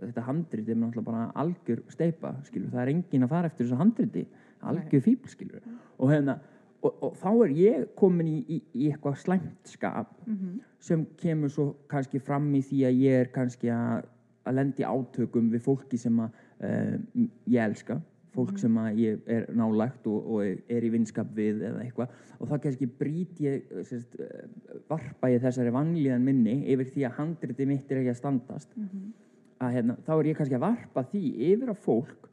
þetta 0.00 0.24
handrit 0.28 0.68
er 0.68 0.80
náttúrulega 0.80 1.08
bara 1.10 1.26
algjör 1.44 1.82
steipa, 1.92 2.34
skilur, 2.48 2.70
það 2.72 2.82
er 2.84 2.92
engin 2.94 3.26
að 3.26 3.32
fara 3.34 3.50
eftir 3.50 3.66
þessu 3.66 3.80
handriti, 3.80 4.26
algjör 4.64 5.04
fíbl, 5.04 5.50
og 5.98 6.12
hérna, 6.12 6.38
og, 6.84 6.96
og 7.08 7.14
þá 7.20 7.28
er 7.46 7.54
ég 7.58 7.84
komin 7.96 8.28
í, 8.28 8.38
í, 8.48 8.62
í 8.74 8.88
eitthvað 8.92 9.20
slæmt 9.24 9.74
skap 9.74 10.14
Mhm. 10.26 10.60
sem 10.84 11.06
kemur 11.20 11.48
svo 11.52 11.74
kannski 11.88 12.20
fram 12.20 12.50
í 12.54 12.60
því 12.60 12.78
að 12.88 12.98
ég 13.00 13.20
er 13.24 13.28
kannski 13.32 13.70
að, 13.72 14.04
að 14.44 14.54
lendi 14.58 14.84
átökum 14.84 15.46
við 15.52 15.62
fólki 15.64 15.96
sem 16.00 16.18
að 16.20 16.30
uh, 16.60 16.98
ég 17.48 17.60
elska 17.64 18.00
fólk 18.34 18.58
sem 18.58 18.76
að 18.82 18.98
ég 18.98 19.20
er 19.30 19.44
nálægt 19.54 20.06
og, 20.10 20.26
og 20.34 20.42
er 20.44 20.84
í 20.86 20.90
vinskap 20.90 21.28
við 21.36 21.62
eða 21.70 21.84
eitthvað 21.84 22.08
og 22.40 22.48
þá 22.50 22.54
kannski 22.64 22.88
brýt 23.00 23.40
ég 23.44 23.62
sérst, 23.86 24.16
uh, 24.18 24.48
varpa 24.90 25.30
ég 25.32 25.40
þessari 25.44 25.70
vanlíðan 25.74 26.24
minni 26.26 26.56
yfir 26.74 26.90
því 26.92 27.06
að 27.08 27.16
handriti 27.20 27.66
mitt 27.70 27.90
er 27.94 28.02
ekki 28.02 28.12
að 28.14 28.20
standast 28.20 28.74
Mhm. 28.76 29.12
að 29.60 29.72
hérna, 29.78 29.96
þá 30.04 30.12
er 30.18 30.26
ég 30.32 30.36
kannski 30.36 30.56
að 30.58 30.64
varpa 30.66 31.04
því 31.12 31.24
yfir 31.54 31.70
á 31.70 31.76
fólk 31.78 32.28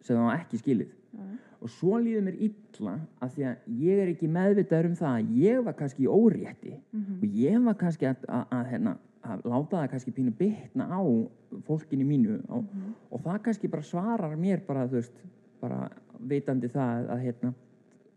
sem 0.00 0.16
það 0.16 0.24
var 0.30 0.38
ekki 0.38 0.58
skilið 0.62 0.88
Já, 1.10 1.18
já. 1.20 1.36
og 1.60 1.68
svo 1.74 1.98
líður 2.00 2.22
mér 2.28 2.36
illa 2.46 2.94
að 3.20 3.34
því 3.34 3.44
að 3.50 3.56
ég 3.82 3.98
er 4.04 4.08
ekki 4.14 4.28
meðvitaður 4.30 4.86
um 4.92 4.94
það 4.96 5.16
að 5.18 5.32
ég 5.42 5.64
var 5.66 5.74
kannski 5.74 6.06
í 6.06 6.08
órétti 6.08 6.72
Mhm. 6.92 7.18
og 7.22 7.28
ég 7.42 7.64
var 7.64 7.74
kannski 7.74 8.06
að, 8.06 8.16
að, 8.28 8.44
að, 8.50 8.66
hérna, 8.70 8.96
að 9.26 9.42
láta 9.44 9.80
það 9.82 9.88
kannski 9.92 10.12
pínu 10.16 10.32
bitna 10.38 10.86
á 10.88 11.00
fólkinu 11.66 12.04
mínu 12.08 12.38
og, 12.48 12.64
Mhm. 12.64 12.94
og 13.12 13.20
það 13.24 13.42
kannski 13.42 13.68
bara 13.70 13.82
svarar 13.82 14.36
mér 14.36 14.60
bara, 14.66 14.86
veist, 14.86 15.12
bara 15.60 15.90
vitandi 16.20 16.68
það 16.68 17.08
að 17.10 17.20
hérna, 17.24 17.54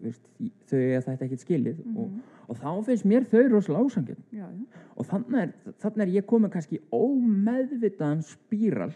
veist, 0.01 0.22
þau 0.67 0.77
er 0.79 1.01
þetta 1.01 1.25
ekkert 1.25 1.39
skilið 1.45 1.79
og, 1.98 2.07
Mhm. 2.10 2.22
og 2.50 2.55
þá 2.57 2.86
finnst 2.86 3.05
mér 3.05 3.25
þau 3.25 3.50
rosalega 3.50 3.83
ásangjönd 3.83 4.24
Já, 4.31 4.48
já. 4.48 4.65
og 4.98 5.05
þannig 5.05 5.41
er, 5.41 5.53
þannig 5.79 6.01
er 6.01 6.22
ég 6.22 6.25
komið 6.25 6.50
kannski 6.51 6.79
ómeðvitaðan 6.91 8.24
spíral 8.24 8.93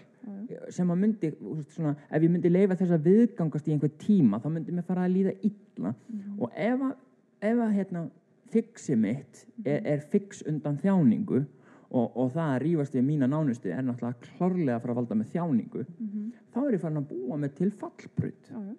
já. 0.49 0.71
sem 0.71 0.87
að 0.87 0.97
myndi, 0.99 1.31
veist, 1.41 1.71
svona, 1.75 1.95
ef 2.11 2.21
ég 2.21 2.29
myndi 2.31 2.49
leifa 2.51 2.75
þess 2.75 2.91
að 2.91 3.03
viðgangast 3.03 3.67
í 3.67 3.73
einhver 3.73 3.91
tíma 3.97 4.39
þá 4.41 4.49
myndi 4.51 4.71
mér 4.71 4.83
fara 4.85 5.01
að 5.07 5.13
líða 5.13 5.35
illa 5.43 5.93
Mhm. 6.09 6.39
og 6.41 6.51
ef 6.55 6.79
að, 6.79 6.95
ef 7.41 7.57
að 7.57 7.73
hérna, 7.75 8.09
fixi 8.49 8.95
mitt 8.95 9.45
er, 9.65 9.81
er 9.85 9.99
fix 9.99 10.41
undan 10.47 10.77
þjáningu 10.77 11.45
og, 11.91 12.17
og 12.17 12.31
það 12.33 12.49
að 12.53 12.61
rífast 12.65 12.93
við 12.97 13.05
mína 13.07 13.27
nánustu 13.31 13.69
er 13.71 13.81
náttúrulega 13.87 14.19
klárlega 14.37 14.75
að 14.75 14.81
fara 14.81 14.93
að 14.93 14.99
valda 15.01 15.15
með 15.15 15.31
þjáningu 15.35 15.85
Mhm. 15.99 16.31
þá 16.53 16.57
er 16.67 16.71
ég 16.73 16.81
farin 16.81 16.97
að 17.01 17.07
búa 17.13 17.37
með 17.37 17.53
til 17.55 17.71
fallbrut 17.71 18.49
Já, 18.51 18.57
já. 18.59 18.75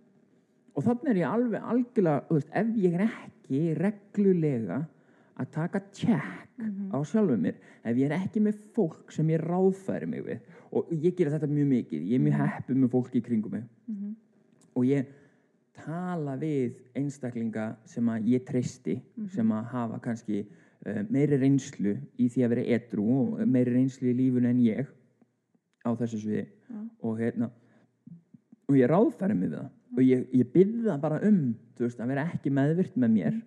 og 0.77 0.85
þannig 0.85 1.09
er 1.11 1.17
ég 1.23 1.33
alveg 1.33 1.62
algjörlega, 1.62 2.23
þú 2.29 2.35
veist, 2.38 2.50
ef 2.53 2.67
ég 2.77 2.95
er 2.95 3.07
ekki 3.09 3.62
reglulega 3.79 4.87
að 5.38 5.50
taka 5.50 5.81
tjekk 5.93 6.45
Mhm. 6.59 6.91
á 6.93 6.99
sjálfum 7.07 7.41
mér 7.41 7.55
ef 7.85 7.97
ég 7.97 8.11
er 8.11 8.19
ekki 8.19 8.41
með 8.43 8.55
fólk 8.75 9.12
sem 9.12 9.27
ég 9.29 9.41
ráðfæri 9.41 10.07
mig 10.09 10.25
við 10.25 10.41
og 10.73 10.88
ég 10.91 11.15
gera 11.17 11.31
þetta 11.38 11.47
mjög 11.49 11.69
mikið 11.69 12.09
ég 12.09 12.15
er 12.15 12.25
mjög 12.25 12.49
heppið 12.50 12.77
með 12.77 12.91
fólki 12.91 13.21
í 13.21 13.25
kringum 13.25 13.53
mig 13.53 13.65
Mhm. 13.88 14.17
og 14.77 14.85
ég 14.85 15.07
tala 15.75 16.37
við 16.37 16.75
einstaklinga 16.97 17.77
sem 17.87 18.05
að 18.07 18.25
ég 18.27 18.45
treysti 18.45 19.00
sem 19.31 19.49
að 19.49 19.65
hafa 19.67 20.00
kannski 20.00 20.45
meiri 21.11 21.38
reynslu 21.40 21.97
í 22.18 22.28
því 22.30 22.44
að 22.44 22.52
vera 22.54 22.66
etru 22.78 23.06
og 23.14 23.40
meiri 23.47 23.75
reynslu 23.75 24.12
í 24.12 24.16
lífunu 24.18 24.50
en 24.50 24.61
ég 24.62 24.90
á 25.85 25.90
þessu 25.99 26.20
sviði 26.23 26.44
Já. 26.47 26.80
og 27.02 27.18
hérna 27.18 27.50
og 28.68 28.76
ég 28.76 28.90
ráðfæri 28.90 29.37
mig 29.37 29.50
við 29.50 29.58
það 29.58 29.70
og 29.97 30.02
ég, 30.04 30.26
ég 30.37 30.50
byrða 30.52 30.99
bara 31.02 31.20
um 31.26 31.40
veist, 31.78 32.00
að 32.00 32.12
vera 32.12 32.26
ekki 32.28 32.52
meðvirt 32.54 32.99
með 32.99 33.14
mér 33.14 33.40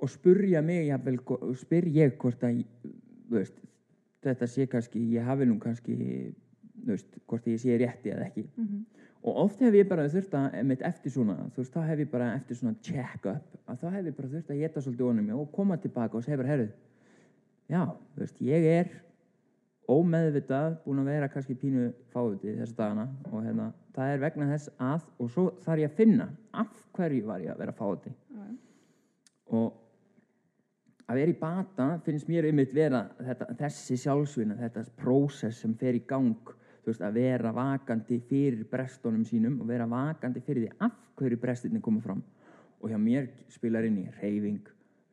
og 0.00 0.10
spurja 0.10 0.62
mig 0.64 0.86
jafnvel, 0.88 1.18
og 1.40 1.56
spyr 1.60 1.88
ég 1.92 2.16
hvort 2.20 2.44
að 2.46 2.62
veist, 3.30 3.56
þetta 4.24 4.48
sé 4.48 4.66
kannski 4.70 5.02
ég 5.14 5.26
hafi 5.26 5.48
nú 5.48 5.58
kannski 5.60 5.96
veist, 6.86 7.18
hvort 7.28 7.46
ég 7.46 7.58
sé 7.60 7.76
rétti 7.78 8.10
eða 8.12 8.26
ekki 8.26 8.46
Mhm. 8.56 8.84
og 9.24 9.36
oft 9.36 9.60
hef 9.60 9.74
ég 9.74 9.88
bara 9.88 10.08
þurft 10.08 10.30
að 10.32 10.54
einmitt 10.54 10.82
eftir 10.82 11.10
svona, 11.12 11.36
þú 11.54 11.56
veist, 11.56 11.72
þá 11.74 11.86
hef 11.86 11.98
ég 11.98 12.10
bara 12.10 12.34
eftir 12.34 12.56
svona 12.56 12.76
check 12.82 13.26
up, 13.26 13.58
að 13.68 13.78
þá 13.82 13.90
hef 13.92 14.04
ég 14.06 14.16
bara 14.16 14.28
þurft 14.28 14.50
að 14.50 14.58
geta 14.60 14.80
svolítið 14.80 15.06
honum 15.10 15.30
og 15.40 15.52
koma 15.52 15.76
tilbaka 15.76 16.16
og 16.16 16.24
segja 16.24 16.36
bara 16.36 16.48
herru, 16.48 16.68
já, 17.68 17.84
þú 18.16 18.18
veist, 18.18 18.40
ég 18.40 18.64
er 18.64 18.88
ómeðvitað 19.90 20.76
búin 20.84 21.00
að 21.02 21.04
vera 21.10 21.28
kannski 21.28 21.54
pínu 21.58 21.92
fáviti 22.14 22.52
þessa 22.56 22.76
dagana 22.78 23.08
og 23.32 23.42
hérna, 23.44 23.72
það 23.96 24.12
er 24.14 24.18
vegna 24.22 24.46
þess 24.52 24.70
að 24.78 25.02
og 25.18 25.30
svo 25.30 25.44
þarf 25.64 25.78
ég 25.82 25.90
að 25.90 25.96
finna 25.98 26.28
af 26.54 26.70
hverju 26.96 27.24
var 27.26 27.40
ég 27.40 27.50
að 27.54 27.58
vera 27.58 27.72
Já, 27.72 28.38
já. 28.38 28.56
og 29.50 29.72
að 31.10 31.18
vera 31.18 31.32
í 31.32 31.38
bata 31.40 31.88
finnst 32.06 32.28
mér 32.30 32.46
einmitt 32.46 32.72
vera 32.74 33.08
þetta, 33.18 33.48
þessi 33.58 33.96
sjálfsvinna, 33.98 34.56
þetta 34.60 34.84
prósess 34.96 35.58
sem 35.64 35.74
fer 35.74 35.94
í 35.98 36.02
gang 36.06 36.36
veist, 36.86 37.02
að 37.04 37.18
vera 37.20 37.52
vakandi 37.52 38.20
fyrir 38.28 38.64
brestunum 38.70 39.24
sínum 39.28 39.60
og 39.60 39.68
vera 39.68 39.86
vakandi 39.90 40.40
fyrir 40.40 40.66
því 40.66 40.86
af 40.86 40.96
hverju 41.20 41.40
brestinni 41.40 41.80
koma 41.80 42.00
fram. 42.00 42.22
Og 42.80 42.90
hjá 42.90 42.98
mér 43.00 43.28
spilar 43.52 43.84
inn 43.84 43.98
í 44.00 44.06
reyfing, 44.20 44.62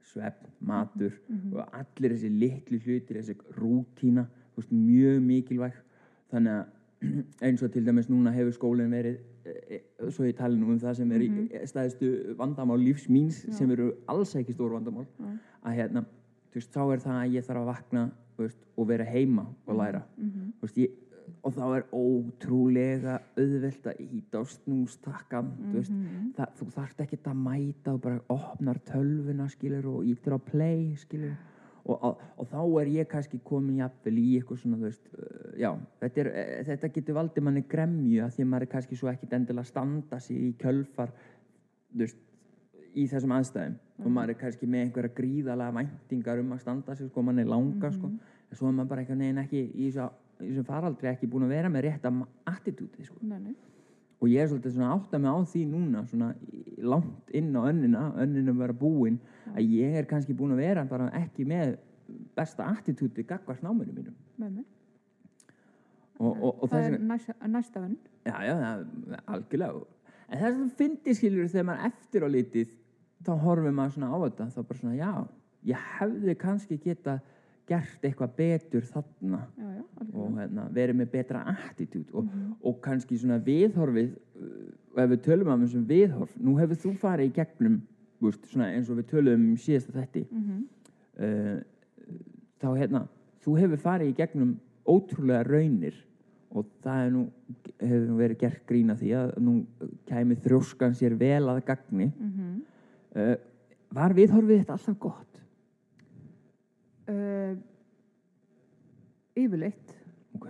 svefn, 0.07 0.47
matur 0.63 1.17
og 1.51 1.63
allir 1.65 2.15
þessi 2.15 2.31
litlu 2.31 2.79
hlutir 2.79 3.19
þessi 3.19 3.35
rútína, 3.57 4.27
veist, 4.55 4.71
mjög 4.71 5.21
mikilvæg. 5.25 5.81
Þannig 6.31 6.53
að 6.53 6.65
eins 7.45 7.63
og 7.63 7.71
til 7.71 7.85
dæmis 7.85 8.07
núna 8.09 8.31
hefur 8.33 8.55
skólinn 8.55 8.93
verið 8.93 9.19
e, 9.45 9.51
e, 9.77 9.81
svo 10.09 10.25
ég 10.25 10.37
tali 10.37 10.57
nú 10.57 10.71
um 10.73 10.79
það 10.81 10.95
sem 10.99 11.11
er 11.13 11.25
í 11.25 11.29
stæðstu 11.69 12.37
vandamál 12.39 12.79
lífs 12.81 13.05
míns 13.11 13.43
sem 13.53 13.69
eru 13.75 13.91
alls 14.09 14.33
ekki 14.39 14.55
stór 14.55 14.73
vandamál 14.73 15.05
Já. 15.05 15.35
að 15.69 15.77
hérna, 15.77 16.05
þú 16.49 16.59
veist, 16.59 16.71
þá 16.73 16.81
er 16.85 17.03
það 17.05 17.19
að 17.19 17.35
ég 17.35 17.45
þarf 17.47 17.61
að 17.61 17.69
vakna 17.69 18.05
veist, 18.37 18.63
og 18.77 18.89
vera 18.89 19.05
heima 19.07 19.45
og 19.65 19.77
læra. 19.77 20.03
Mhm. 20.17 20.53
þú 20.57 20.67
veist, 20.67 20.77
ég, 20.77 20.95
og 21.43 21.53
þá 21.53 21.63
er 21.77 21.83
ótrúlega 21.93 23.17
auðvelt 23.37 23.87
að 23.91 24.01
íta 24.05 24.41
á 24.41 24.43
snústakkan 24.47 25.51
þú 25.57 25.73
veist, 25.73 25.91
Mhm. 25.91 26.31
það, 26.37 26.53
þú 26.59 26.65
þarft 26.75 27.01
ekki 27.05 27.17
að 27.23 27.37
mæta 27.43 27.93
og 27.93 28.01
bara 28.01 28.21
opnar 28.29 28.79
tölvuna 28.85 29.49
skilur 29.49 29.85
og 29.85 30.03
ítir 30.05 30.33
á 30.35 30.39
play 30.39 30.95
skilur. 30.95 31.35
Og, 31.87 32.03
og, 32.03 32.17
og 32.37 32.47
þá 32.51 32.81
er 32.81 32.87
ég 32.91 33.07
kannski 33.07 33.39
komin 33.43 33.77
jafnvel 33.77 34.17
í 34.19 34.41
eitthvað 34.41 34.57
svona 34.59 34.77
þú 34.77 34.87
veist, 34.89 35.05
uh, 35.17 35.57
já, 35.57 35.69
þetta, 36.01 36.17
er, 36.19 36.27
uh, 36.27 36.63
þetta 36.67 36.89
getur 36.93 37.15
valdið 37.15 37.43
manni 37.43 37.61
gremju 37.63 38.23
að 38.25 38.33
því 38.35 38.43
að 38.43 38.49
maður 38.51 38.61
er 38.61 38.71
kannski 38.73 38.97
svo 38.97 39.07
ekkit 39.07 39.33
endilega 39.37 39.61
að 39.63 39.67
standa 39.71 40.19
sig 40.19 40.37
í 40.37 40.53
kjölfar 40.59 41.13
þú 41.93 41.99
veist, 42.03 42.17
í 42.93 43.07
þessum 43.07 43.31
aðstæðum. 43.37 43.75
Og 44.03 44.11
maður 44.11 44.29
er 44.29 44.39
kannski 44.41 44.67
með 44.67 44.83
einhverja 44.83 45.15
gríðalega 45.15 45.73
væntingar 45.79 46.39
um 46.39 46.51
að 46.51 46.59
standa 46.59 46.95
sig 46.95 47.07
sko, 47.09 47.21
manni 47.23 47.43
langa 47.45 47.91
sko, 47.91 48.07
en 48.51 48.55
svo 48.57 48.67
er 48.67 48.73
maður 48.73 48.89
bara 48.89 49.01
einhvern 49.01 49.19
veginn 49.23 49.43
ekki 49.45 49.63
í 49.73 49.87
þessu, 49.91 50.09
í 50.41 50.51
þessu 50.51 50.65
faraldri 50.67 51.09
ekki 51.11 51.29
búin 51.31 51.47
að 51.47 51.55
vera 51.55 51.71
með 51.71 51.87
rétta 51.87 52.11
attitúti 52.49 53.05
sko. 53.05 53.19
Og 54.17 54.31
ég 54.31 54.41
er 54.41 54.49
svolítið 54.49 54.73
svona 54.73 54.87
að 54.89 54.95
átta 54.95 55.19
mig 55.21 55.29
á 55.29 55.37
því 55.51 55.63
núna 55.69 56.05
svona 56.09 56.29
langt 56.81 57.35
inn 57.37 57.51
á 57.53 57.61
önnina 57.69 58.05
önnina 58.23 58.55
vera 58.57 58.73
búin 58.73 59.19
að 59.53 59.75
ég 59.77 59.99
er 59.99 60.07
kannski 60.09 60.33
búin 60.37 60.55
að 60.55 60.63
vera 60.63 60.85
bara 60.89 61.11
ekki 61.19 61.45
með 61.45 61.75
besta 62.37 62.65
attitúti 62.71 63.25
gagvart 63.27 63.61
náminu 63.61 63.93
mínum. 63.93 64.15
Nei, 64.37 64.49
nei. 64.49 64.65
og, 66.17 66.33
og, 66.33 66.63
og 66.63 66.71
það 66.71 66.87
er 66.87 66.97
næsta, 67.03 67.35
næsta 67.45 67.83
venn. 67.83 67.97
já, 68.25 68.37
já, 68.47 68.53
það, 68.63 69.21
algjörlega. 69.35 69.85
En 70.27 70.39
það 70.39 70.47
er 70.47 70.55
svona 70.57 70.77
fyndi 70.81 71.15
skilur 71.15 71.51
þegar 71.51 71.67
maður 71.69 71.89
eftir 71.91 72.25
á 72.25 72.29
litið 72.31 72.71
þá 73.27 73.33
horfum 73.43 73.77
maður 73.77 73.95
svona 73.95 74.09
á 74.11 74.17
þetta 74.25 74.47
þá 74.53 74.59
bara 74.61 74.79
svona, 74.81 74.95
já, 74.97 75.11
ég 75.67 75.89
hefði 75.97 76.37
kannski 76.41 76.79
geta 76.83 77.19
gert 77.67 78.05
eitthvað 78.07 78.35
betur 78.37 78.85
þarna. 78.87 79.41
Já, 79.57 79.67
já, 79.75 79.83
og 80.13 80.39
hérna, 80.39 80.67
verið 80.73 80.99
með 81.01 81.11
betra 81.11 81.43
attitút 81.51 82.13
og, 82.15 82.31
og 82.63 82.79
kannski 82.85 83.19
svona 83.19 83.39
viðhorfið 83.43 84.13
uh, 84.13 84.71
og 84.95 85.03
ef 85.03 85.11
við 85.13 85.23
tölum 85.27 85.53
um 85.53 85.65
þessum 85.65 85.85
viðhorf 85.89 86.35
nú 86.39 86.55
hefur 86.57 86.81
þú 86.85 86.93
farið 87.01 87.29
í 87.29 87.35
gegnum 87.37 87.81
veist, 88.23 88.47
eins 88.55 88.89
og 88.89 89.01
við 89.01 89.09
tölum 89.11 89.49
um 89.51 89.57
síðasta 89.61 89.97
þetti 89.99 90.25
Mm 90.31 90.65
uh, 91.17 91.57
þá 92.57 92.69
hérna 92.73 93.03
þú 93.45 93.55
hefur 93.61 93.81
farið 93.81 94.11
í 94.11 94.17
gegnum 94.17 94.55
ótrúlega 94.87 95.43
raunir 95.45 95.97
og 96.55 96.67
það 96.83 97.03
er 97.03 97.11
nú, 97.13 97.23
hefur 97.81 98.05
nú 98.07 98.17
verið 98.17 98.39
gert 98.41 98.63
grína 98.69 98.95
því 98.97 99.11
að 99.19 99.33
nú 99.43 99.55
kæmi 100.07 100.37
þrjóskan 100.45 100.95
sér 100.97 101.17
vel 101.19 101.43
að 101.51 101.63
gagni. 101.67 102.11
-hmm. 102.17 102.53
uh, 103.15 103.35
var 103.91 104.13
viðhorfið 104.13 104.61
þetta 104.61 104.73
alltaf 104.73 104.99
gott? 104.99 105.43
Uh, 107.09 107.57
yfirleitt. 109.37 109.95
ok, 110.35 110.49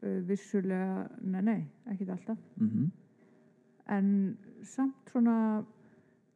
Uh, 0.00 0.22
vissulega, 0.24 1.02
nei, 1.28 1.42
nei, 1.44 1.58
ekkert 1.92 2.08
alltaf. 2.14 2.38
mhm 2.56 2.86
En 3.92 4.06
samt 4.64 5.10
svona, 5.12 5.34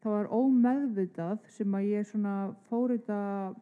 það 0.02 0.10
var 0.12 0.26
ómeðvitað 0.36 1.38
sem 1.48 1.72
að 1.78 1.86
ég 1.88 2.04
svona 2.10 2.34
fór 2.68 2.92
þetta 2.92 3.54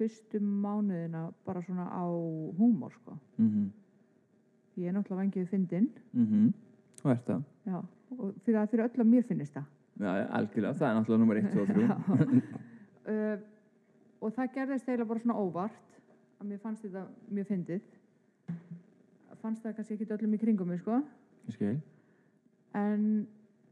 fyrstu 0.00 0.40
mánuðina 0.42 1.28
bara 1.46 1.62
svona 1.62 1.86
á 1.94 2.04
húmor, 2.58 2.90
sko. 2.98 3.14
mhm 3.38 3.68
Ég 4.76 4.88
er 4.90 4.92
náttúrulega 4.98 5.22
vangið 5.22 5.46
fyndin, 5.48 5.86
mhm 6.12 6.50
og 7.04 7.10
er 7.14 7.20
það? 7.28 7.42
já, 7.70 7.78
og 8.18 8.34
fyrir 8.44 8.58
að 8.64 8.70
fyrir 8.74 8.84
öll 8.88 9.00
að 9.04 9.10
mér 9.14 9.22
finnist 9.30 9.54
það. 9.54 9.64
Já, 10.00 10.10
algjörlega, 10.40 10.74
það 10.74 10.88
er 10.90 10.96
náttúrulega 10.98 11.20
nummer 11.22 11.36
1, 11.36 11.52
2 11.54 11.60
og 11.60 11.68
3 11.68 11.84
uh, 13.06 13.38
og 14.20 14.32
það 14.34 14.52
gerðist 14.54 14.88
eiginlega 14.88 15.10
bara 15.10 15.22
svona 15.22 15.38
óvart 15.40 15.98
að 16.40 16.48
mér 16.50 16.62
fannst 16.62 16.84
þetta 16.84 17.04
mjög 17.32 17.48
fyndið. 17.50 17.84
Fannst 19.42 19.64
það 19.64 19.76
kannski 19.76 19.96
ekki 19.96 20.08
öllum 20.16 20.34
í 20.36 20.40
kringum 20.40 20.70
mig 20.72 20.80
sko. 20.82 21.00
Skil. 21.54 21.76
En 22.76 23.04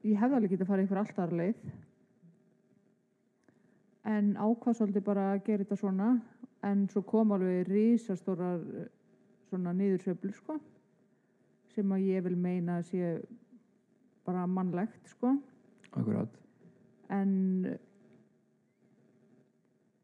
ég 0.04 0.20
hefði 0.20 0.38
alveg 0.38 0.54
getað 0.54 0.70
farið 0.70 0.86
ykkur 0.88 1.00
alltaf 1.02 1.34
leið. 1.40 1.64
En 4.14 4.34
ákvað 4.36 4.78
svolítið 4.78 5.06
bara 5.06 5.30
að 5.32 5.42
gera 5.48 5.64
þetta 5.64 5.80
svona. 5.80 6.10
En 6.64 6.86
svo 6.92 7.02
kom 7.08 7.32
alveg 7.34 7.66
risastórar 7.68 8.60
eh, 8.60 8.86
svona 9.48 9.72
niðursöflur 9.76 10.36
sko. 10.36 10.60
Sem 11.74 11.92
að 11.92 12.06
ég 12.12 12.24
vil 12.28 12.36
meina 12.38 12.78
að 12.80 12.88
sé 12.92 13.12
bara 14.24 14.46
mannlegt 14.48 15.12
sko. 15.12 15.34
Akkurát 15.90 16.40
en 17.08 17.78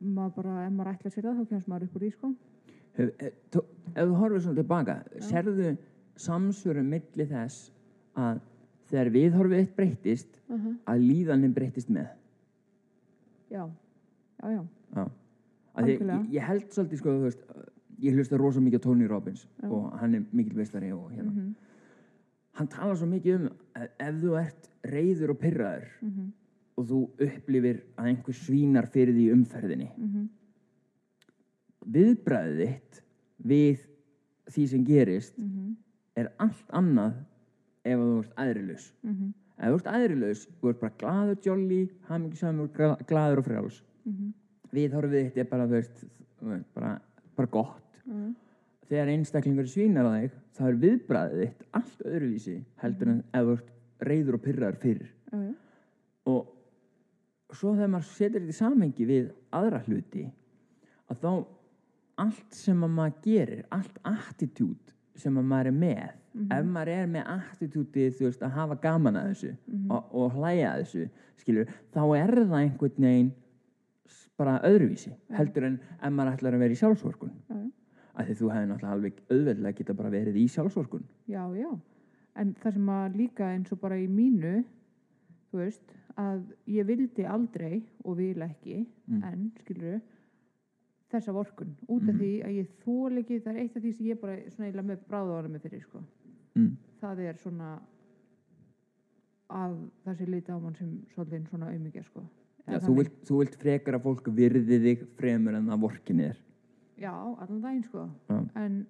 maður 0.01 0.35
bara, 0.37 0.57
ef 0.67 0.73
maður 0.75 0.93
ætla 0.95 1.13
sér 1.15 1.29
það 1.29 1.41
þá 1.41 1.53
kemst 1.53 1.71
maður 1.71 1.87
upp 1.87 1.97
úr 1.97 2.05
því 2.05 2.11
sko. 2.15 2.33
Hef, 2.99 3.11
hef, 3.21 3.39
tó, 3.55 3.65
Ef 3.91 4.09
þú 4.09 4.17
horfir 4.19 4.43
svona 4.45 4.59
tilbaka 4.59 4.95
Serðu 5.23 5.69
samsvörum 6.21 6.89
milli 6.91 7.27
þess 7.31 7.71
að 8.19 8.41
þegar 8.91 9.13
viðhorfið 9.15 9.63
eitt 9.63 9.77
breyttist 9.77 10.41
uh 10.49 10.57
-huh. 10.57 10.75
að 10.91 11.05
líðanin 11.07 11.55
breyttist 11.55 11.91
með? 11.91 12.09
Já, 13.51 13.71
já, 14.43 14.51
já. 14.51 14.63
Já. 14.97 15.05
Að 15.75 15.89
ég, 15.89 16.03
ég 16.35 16.43
held 16.43 16.73
svolítið 16.75 16.99
sko, 16.99 17.19
veist 17.23 17.45
ég 18.01 18.15
hlusta 18.15 18.37
rosa 18.37 18.61
mikið 18.61 18.81
á 18.81 18.83
Tony 18.83 19.07
Robbins 19.07 19.47
Já. 19.63 19.71
og 19.71 19.99
hann 20.01 20.15
er 20.15 20.25
mikill 20.33 20.57
veistari 20.57 20.93
og 20.93 21.11
hérna. 21.13 21.31
Mm 21.31 21.55
hann 22.61 22.69
talar 22.69 22.99
svo 22.99 23.09
mikið 23.09 23.39
um 23.39 23.49
að 23.79 23.89
ef 24.07 24.21
þú 24.23 24.37
ert 24.41 24.69
reyður 24.91 25.35
og 25.35 25.39
pyrraður 25.41 25.89
-hmm. 26.01 26.29
Og 26.79 26.87
þú 26.89 27.01
upplifir 27.27 27.81
að 27.99 28.11
einhver 28.13 28.37
svínar 28.37 28.89
fyrir 28.93 29.17
því 29.17 29.31
umferðinni. 29.37 29.91
Mm 29.97 30.29
viðbræðið 31.91 32.59
þitt 32.61 32.99
við 33.51 33.85
því 34.53 34.65
sem 34.69 34.83
gerist 34.85 35.39
-hmm. 35.39 35.71
er 36.15 36.27
allt 36.37 36.75
annað 36.77 37.15
ef 37.89 37.99
þú 37.99 38.19
ert 38.19 38.35
æðrilaus 38.37 38.93
Mm 39.03 39.33
ef 39.61 39.67
þú 39.67 39.77
ert 39.77 39.89
æðrilaus, 39.93 40.43
þú 40.61 40.69
ert 40.69 40.81
bara 40.81 40.99
glaður 40.99 41.39
jolly, 41.45 41.81
hamingisamur, 42.09 42.69
glaður 43.07 43.39
og 43.39 43.45
frjáls. 43.45 43.83
-hmm. 44.05 44.33
viðhorfið 44.73 45.25
þitt 45.25 45.37
er 45.37 45.45
bara, 45.45 45.67
veist, 45.67 46.05
bara, 46.75 47.01
bara 47.37 47.49
gott. 47.49 48.03
Mm 48.07 48.35
þegar 48.91 49.13
einstaklingur 49.13 49.69
svínar 49.71 50.09
á 50.11 50.13
þig 50.19 50.39
þá 50.57 50.63
er 50.67 50.79
viðbræðið 50.85 51.43
þitt 51.45 51.67
allt 51.79 52.01
öðruvísi 52.11 52.57
heldur 52.83 53.13
en 53.13 53.21
ef 53.31 53.45
þú 53.45 53.53
ert 53.55 53.69
reyður 54.09 54.39
og 54.39 54.43
pyrraður 54.47 54.81
fyrir. 54.83 55.13
Og 56.31 56.49
svo 57.53 57.75
þegar 57.75 57.89
maður 57.95 58.09
setur 58.15 58.41
þetta 58.41 58.55
í 58.55 58.59
samhengi 58.61 59.07
við 59.09 59.31
aðra 59.53 59.81
hluti 59.87 60.25
að 61.11 61.17
þá 61.25 61.31
allt 62.21 62.55
sem 62.55 62.83
að 62.85 62.91
maður 62.99 63.15
gerir 63.25 63.63
allt 63.73 63.99
attitút 64.05 64.95
sem 65.17 65.37
að 65.41 65.45
maður 65.53 65.67
er 65.67 65.79
með 65.85 66.11
Mhm. 66.31 66.47
ef 66.55 66.65
maður 66.71 66.89
er 66.95 67.07
með 67.11 67.25
attitútið 67.27 68.13
þú 68.15 68.25
veist 68.29 68.43
að 68.47 68.51
hafa 68.55 68.75
gaman 68.81 69.17
að 69.19 69.31
þessu 69.33 69.57
Mhm. 69.67 69.91
og, 69.91 70.15
og 70.15 70.33
hlæja 70.37 70.69
að 70.75 70.83
þessu 70.85 71.09
skilur, 71.41 71.67
þá 71.93 72.01
er 72.19 72.31
það 72.45 72.53
einhvern 72.61 73.03
veginn 73.03 73.33
bara 74.39 74.61
öðruvísi 74.63 75.11
heldur 75.37 75.65
en 75.67 75.81
ef 76.01 76.13
maður 76.13 76.37
ætlar 76.37 76.55
að 76.55 76.59
vera 76.65 76.73
í 76.75 76.79
sjálfsvorkun 76.81 77.33
Já, 77.51 77.57
já. 77.57 77.71
af 78.15 78.27
því 78.29 78.35
þú 78.39 78.51
hefði 78.55 78.69
náttúrulega 78.71 78.93
alveg 78.95 79.13
auðveldlega 79.31 79.77
geta 79.81 79.95
bara 79.95 80.11
verið 80.11 80.37
í 80.37 80.47
sjálfsvorkun 80.49 81.05
Já, 81.29 81.43
já. 81.59 81.71
En 82.37 82.55
það 82.55 82.73
sem 82.73 82.87
að 82.95 83.17
líka 83.17 83.45
eins 83.51 83.73
og 83.73 83.81
bara 83.81 83.97
í 83.99 84.07
mínu, 84.09 84.65
þú 85.51 85.59
veist, 85.59 85.83
að 86.19 86.43
ég 86.67 86.87
vildi 86.87 87.25
aldrei 87.27 87.83
og 88.05 88.17
vil 88.17 88.35
ekki, 88.43 88.87
Mm. 89.09 89.23
en 89.25 89.53
skilur 89.61 90.01
þessa 91.11 91.33
vorkun, 91.33 91.77
út 91.89 92.03
af 92.09 92.15
Mhm. 92.15 92.19
því 92.19 92.45
að 92.45 92.51
ég 92.59 92.67
þól 92.85 93.19
ekki, 93.19 93.41
það 93.41 93.55
er 93.55 93.61
eitt 93.61 93.77
af 93.77 93.83
því 93.83 93.93
sem 93.95 94.07
ég 94.07 94.21
bara 94.21 94.37
svona 94.51 94.69
eiginlega 94.71 94.87
með 94.87 94.99
bráðára 95.09 95.49
með 95.51 95.61
fyrir, 95.63 95.83
sko. 95.83 96.05
mm. 96.57 96.77
Það 97.01 97.19
er 97.19 97.35
svona 97.35 97.81
að 99.51 99.77
það 100.07 100.17
sé 100.19 100.27
lítið 100.27 100.55
á 100.55 100.59
mann 100.63 100.75
sem 100.75 100.91
svolítið 101.15 101.49
svona 101.51 101.71
auðmyggja, 101.73 102.05
sko. 102.05 102.23
Já, 102.69 102.79
þú, 102.79 102.95
vilt, 103.01 103.15
þú 103.27 103.39
vilt 103.41 103.57
frekar 103.59 103.95
að 103.95 104.03
fólk 104.05 104.29
virði 104.37 104.79
þig 104.85 105.07
fremur 105.19 105.55
en 105.59 105.67
að 105.75 105.81
vorkinni 105.81 106.29
er 106.29 106.37
Já, 107.01 107.11
allan 107.41 107.63
daginn, 107.63 107.83
sko. 107.85 108.11
Já. 108.29 108.51
En 108.61 108.87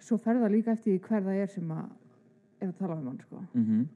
svo 0.00 0.16
fer 0.18 0.34
það 0.40 0.50
líka 0.56 0.72
eftir 0.72 0.96
því 0.96 1.00
hver 1.06 1.22
það 1.22 1.42
er 1.42 1.46
sem 1.52 1.68
að 1.68 1.90
er 2.62 2.68
að 2.72 2.78
tala 2.78 2.96
um 2.96 3.06
hann, 3.06 3.20
sko. 3.20 3.42
mm 3.54 3.64
-hmm. 3.66 3.86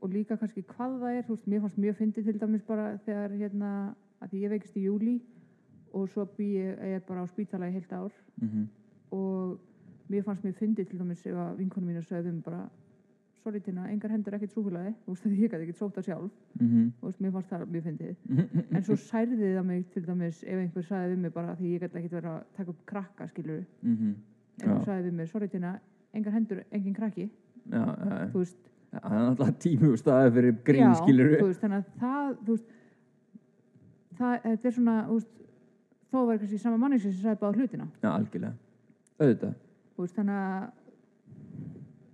Og 0.00 0.10
líka 0.14 0.36
kannski 0.38 0.62
hvað 0.62 0.98
það 1.02 1.16
er, 1.18 1.22
þú 1.26 1.34
veist, 1.34 1.46
mér 1.50 1.60
fannst 1.64 1.78
mjög 1.82 1.96
fyndið 1.98 2.24
til 2.28 2.38
dæmis 2.40 2.62
bara 2.66 2.84
þegar 3.06 3.30
hérna, 3.40 3.70
að 4.22 4.34
ég 4.38 4.50
veikist 4.50 4.76
í 4.78 4.84
júli 4.86 5.20
og 5.92 6.08
svo 6.12 6.24
bý 6.36 6.46
ég, 6.58 6.82
ég 6.94 7.06
bara 7.08 7.24
á 7.24 7.26
spítala 7.30 7.68
í 7.68 7.72
heilt 7.72 7.92
ár 7.92 8.12
Mhm. 8.40 8.68
og 9.12 9.58
mér 10.10 10.22
fannst 10.24 10.44
mér 10.44 10.54
fyndið 10.54 10.88
til 10.90 10.98
dæmis 10.98 11.26
ef 11.26 11.34
að 11.34 11.56
vinkonum 11.58 11.88
mínu 11.90 12.02
sögðum 12.02 12.28
um 12.38 12.40
bara 12.42 12.68
sorry 13.42 13.60
Tina, 13.60 13.88
engar 13.90 14.10
hendur 14.10 14.34
ekkert 14.34 14.52
súkulaði 14.52 14.94
þú 15.06 15.14
veist, 15.14 15.26
ég 15.26 15.50
gæti 15.50 15.62
ekkert 15.66 15.76
sótt 15.78 15.94
það 15.96 16.04
sjálf 16.04 16.30
Mhm. 16.60 16.92
þú 17.00 17.06
veist, 17.06 17.20
mér 17.20 17.32
fannst 17.32 17.50
það 17.50 17.66
mjög 17.66 17.82
fyndið 17.82 18.16
en 18.76 18.82
svo 18.82 18.94
særði 18.96 19.54
það 19.56 19.64
mig 19.66 19.90
til 19.90 20.02
dæmis 20.06 20.42
ef 20.44 20.58
einhver 20.58 20.82
sagði 20.84 21.12
við 21.14 21.18
mig 21.18 21.32
bara 21.34 21.56
því 21.56 21.66
ég 21.74 21.80
gæti 21.80 21.96
ekkert 21.98 22.12
verið 22.22 22.30
að 22.30 22.44
taka 22.56 22.70
upp 22.70 22.86
krakka 22.86 23.26
skilur, 23.28 23.64
Mhm. 23.82 24.14
ef 24.60 24.66
einhver 24.66 24.78
Já. 24.78 24.84
sagði 24.84 25.08
við 25.08 25.12
mig 25.12 25.28
sorry 25.28 25.48
Tina, 25.48 25.80
engar 26.14 26.32
hendur, 26.32 26.62
engin 26.72 26.94
krakki 26.94 27.30
Já, 27.70 27.84
þú 28.32 28.38
veist, 28.38 28.56
það 28.92 29.16
er 29.18 29.24
náttúrulega 29.26 29.56
tími 29.64 29.90
og 29.92 29.98
staði 30.00 30.34
fyrir 30.36 30.58
grín 30.66 30.94
skilur 30.98 31.32
veist, 31.34 31.62
þannig 31.62 31.78
að 31.78 32.02
það, 32.02 32.30
veist, 32.48 32.68
það, 34.20 34.36
þetta 34.46 34.70
er 34.70 34.76
svona, 34.78 34.96
veist, 35.12 35.32
þó 36.08 36.18
var 36.20 36.42
kannski 36.42 36.60
sama 36.62 36.82
manni 36.82 37.00
sem 37.02 37.16
sagði 37.16 37.40
báða 37.42 37.58
hlutina, 37.58 37.88
Já, 38.02 38.10
algjörlega. 38.14 38.54
Auðvitað. 39.18 39.56
Þannig 39.98 40.38
að 40.38 40.68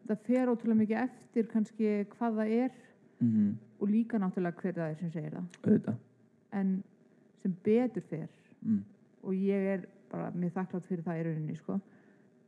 það 0.09 0.25
fer 0.31 0.51
ótrúlega 0.51 0.81
mikið 0.81 1.03
eftir 1.05 1.47
kannski 1.53 1.93
hvað 2.17 2.41
það 2.41 2.57
er 2.63 2.75
mm 3.21 3.53
og 3.85 3.91
líka 3.91 4.19
náttúrulega 4.19 4.61
hver 4.61 4.77
það 4.79 4.91
er 4.91 4.99
sem 4.99 5.11
segir 5.13 5.35
það, 5.35 5.49
auðvitað. 5.65 5.97
En 6.57 6.71
sem 7.43 7.57
betur 7.67 8.05
fer 8.09 8.29
mm. 8.63 8.79
og 9.23 9.35
ég 9.37 9.67
er 9.75 9.83
bara 10.13 10.31
mjög 10.33 10.55
þakklátt 10.55 10.87
fyrir 10.89 11.05
það 11.05 11.19
í 11.19 11.25
rauninni, 11.27 11.57
sko, 11.59 11.77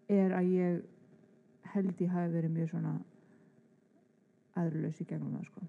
er 0.09 0.33
að 0.39 0.53
ég 0.55 0.79
held 1.75 2.01
ég 2.01 2.15
hafi 2.15 2.33
verið 2.33 2.55
mjög 2.55 2.71
svona 2.73 2.95
í 4.57 5.07
gegnum 5.07 5.37
það, 5.37 5.45
sko. 5.51 5.61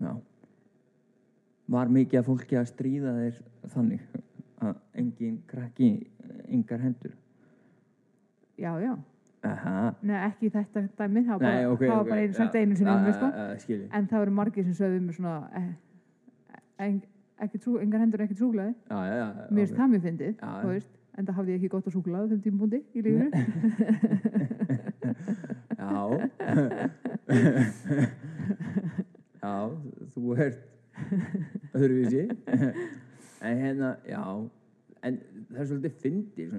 Já 0.00 0.12
Var 1.70 1.86
mikið 1.94 2.18
að 2.18 2.26
fólki 2.26 2.56
að 2.58 2.66
stríða 2.66 3.12
þér 3.14 3.36
þannig 3.74 4.00
að 4.60 4.74
engin 4.98 5.36
krakki 5.46 5.90
engar 6.48 6.80
hendur 6.82 7.12
Já, 8.60 8.74
já. 8.82 8.96
Aha 9.46 9.94
Nei, 10.02 10.16
ekki 10.26 10.50
þetta 10.52 10.82
dæmið, 10.98 11.26
það 11.28 11.32
var 11.32 11.38
bara, 11.44 11.54
Nei, 11.54 11.66
ok, 11.66 11.80
það 11.80 11.92
var 11.94 12.00
ok. 12.00 12.08
bara 12.10 12.20
einu 12.24 12.34
sagt 12.36 12.54
Já, 12.54 12.60
einu 12.60 12.74
mig, 12.74 12.80
já, 12.80 13.12
sko. 13.16 13.28
skilji. 13.62 13.86
En 13.96 14.08
það 14.10 14.20
eru 14.26 14.34
margir 14.36 14.64
sem 14.66 14.74
sögðu 14.76 14.98
mér 15.04 15.14
svona, 15.16 15.36
eh, 15.56 15.70
en, 16.86 16.98
ekki 17.46 17.58
trú, 17.62 17.72
engar 17.80 18.00
hendur 18.04 18.20
ekki 18.26 18.36
trúglaði. 18.36 18.74
Já, 18.90 18.98
já, 19.08 19.14
já. 19.16 19.28
Mér 19.50 19.60
finnst 19.62 19.72
ok. 19.72 19.78
það 19.80 19.88
mjög 19.94 20.02
fyndið, 20.08 20.34
þú 20.40 20.68
veist, 20.74 20.92
en 21.16 21.26
það 21.26 21.34
hafði 21.38 21.50
ég 21.54 21.58
ekki 21.60 21.72
gott 21.72 21.86
að 21.88 21.96
súklaði 21.96 22.28
þeim 22.34 22.42
tímabúndi 22.44 22.80
í 22.92 23.00
lífinu. 23.06 23.28
Já. 25.80 25.92
já, 29.42 29.54
þú 30.14 30.34
ert 30.36 30.66
öðruvísi. 31.76 32.26
en 33.40 33.62
hérna, 33.64 33.92
já, 34.08 34.22
en 35.06 35.20
það 35.50 35.60
er 35.62 35.68
svolítið 35.70 36.00
fyndið, 36.04 36.56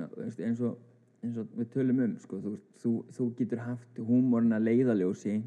eins 0.47 0.61
og, 0.65 0.77
eins 1.21 1.41
og 1.41 1.57
við 1.57 1.73
tölum 1.75 2.03
um, 2.05 2.15
sko, 2.21 2.39
þú, 2.43 2.53
þú, 2.81 2.93
þú 3.17 3.27
getur 3.39 3.63
haft 3.65 4.01
húmorna 4.07 4.61
leiðaljósi 4.61 5.39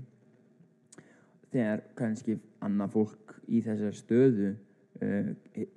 þegar 1.54 1.84
kannski 1.98 2.38
annað 2.64 2.94
fólk 2.98 3.34
í 3.46 3.62
þessar 3.64 3.98
stöðu 3.98 4.52
uh, 4.54 5.32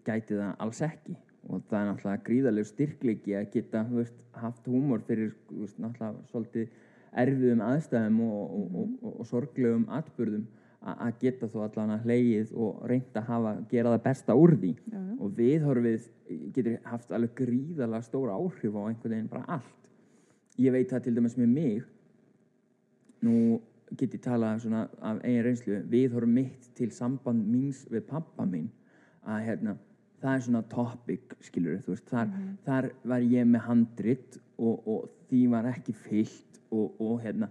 gæti 0.06 0.38
það 0.38 0.54
alls 0.64 0.84
ekki 0.86 1.18
og 1.48 1.64
það 1.70 1.80
er 1.80 1.88
náttúrulega 1.90 2.26
gríðarlegu 2.28 2.68
styrkleiki 2.72 3.36
að 3.40 3.50
geta 3.54 3.84
veist, 3.92 4.20
haft 4.36 4.68
húmor 4.68 5.04
fyrir 5.08 5.34
veist, 5.50 5.78
náttúrulega 5.80 6.28
svolítið 6.32 6.70
erfiðum 7.18 7.64
aðstæðum 7.66 8.22
og, 8.26 8.40
og, 8.44 8.76
og, 8.82 8.96
og, 9.02 9.14
og 9.22 9.30
sorglegum 9.30 9.86
atburðum 9.98 10.44
a- 10.82 10.98
að 11.08 11.20
geta 11.24 11.50
þó 11.52 11.58
allan 11.66 11.96
að 11.96 12.06
hleyið 12.08 12.52
og 12.56 12.84
reynda 12.90 13.22
að 13.22 13.30
hafa, 13.32 13.54
gera 13.72 13.94
það 13.96 14.04
besta 14.10 14.36
úr 14.38 14.56
því. 14.60 14.74
Já. 14.92 15.02
og 15.18 15.32
viðhorfið 15.38 16.10
getur 16.54 16.78
haft 16.86 17.12
alveg 17.16 17.34
gríðarlega 17.40 18.06
stóra 18.06 18.36
áhrif 18.38 18.76
á 18.78 18.82
einhvern 18.86 19.16
veginn 19.16 19.32
bara 19.32 19.46
allt. 19.58 19.90
Ég 20.62 20.74
veit 20.74 20.92
það 20.92 21.04
til 21.08 21.16
dæmis 21.16 21.38
með 21.38 21.50
mig. 21.54 21.84
Nú 23.26 23.62
get 23.98 24.14
ég 24.14 24.22
svona 24.62 24.88
af 25.02 25.22
eigin 25.24 25.44
reynslu. 25.46 25.82
Viðhorf 25.90 26.28
mitt 26.30 26.70
til 26.76 26.92
samband 26.92 27.48
míns 27.48 27.86
við 27.90 28.06
pappa 28.10 28.46
minn. 28.46 28.70
Að 29.24 29.44
hérna 29.48 29.78
það 30.22 30.34
er 30.34 30.44
svona 30.48 30.64
topic 30.72 31.38
skilur 31.46 31.80
veist 31.86 32.10
þar, 32.10 32.34
þar 32.66 32.90
var 33.04 33.26
ég 33.26 33.48
með 33.48 33.66
handrit 33.68 34.38
og, 34.58 34.76
og 34.88 35.08
því 35.30 35.46
var 35.54 35.70
ekki 35.72 35.96
fyllt 35.96 36.62
og, 36.72 36.94
og 37.00 37.22
hérna 37.24 37.50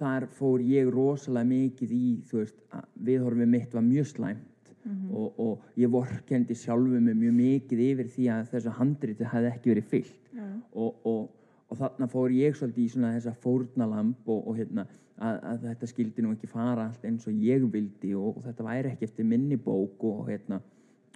þar 0.00 0.26
fór 0.34 0.62
ég 0.66 0.90
rosalega 0.92 1.48
mikið 1.48 1.94
í 1.96 2.06
veist 2.32 2.58
viðhorfið 2.94 3.52
mitt 3.54 3.76
var 3.76 3.86
mjög 3.86 4.10
slæmt 4.12 4.72
og, 5.12 5.38
og 5.38 5.78
ég 5.78 5.92
vorkendi 5.92 6.56
sjálfu 6.58 7.00
mig 7.00 7.14
mjög 7.18 7.36
mikið 7.38 7.84
yfir 7.86 8.10
því 8.16 8.26
að 8.34 8.50
þessu 8.56 8.74
handriti 8.78 9.28
hefði 9.30 9.52
ekki 9.52 9.72
verið 9.72 9.88
fyllt. 9.92 10.18
Já. 10.32 10.48
og, 10.72 11.06
og, 11.06 11.22
og 11.68 11.78
þarna 11.78 12.08
fór 12.10 12.34
ég 12.34 12.56
svolítið 12.56 12.82
í 12.84 12.90
svona 12.94 13.14
þessa 13.14 13.34
fórnalamb 13.42 14.28
og, 14.32 14.46
og 14.48 14.58
hérna 14.58 14.86
að, 15.22 15.38
að 15.50 15.66
þetta 15.68 15.90
skildi 15.90 16.24
nú 16.24 16.32
ekki 16.34 16.50
fara 16.50 16.86
allt 16.88 17.04
eins 17.06 17.28
og 17.28 17.44
ég 17.44 17.66
vildi 17.72 18.14
og, 18.16 18.38
og 18.38 18.46
þetta 18.46 18.66
væri 18.66 18.92
ekki 18.92 19.08
eftir 19.10 19.28
minni 19.28 19.58
bók 19.60 20.06
og 20.08 20.24
hérna 20.30 20.62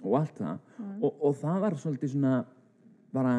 og 0.03 0.19
allt 0.21 0.37
það. 0.37 0.59
Og, 1.01 1.11
og 1.21 1.35
það 1.41 1.59
var 1.63 1.77
svolítið 1.81 2.13
svona 2.13 2.35
bara 3.15 3.33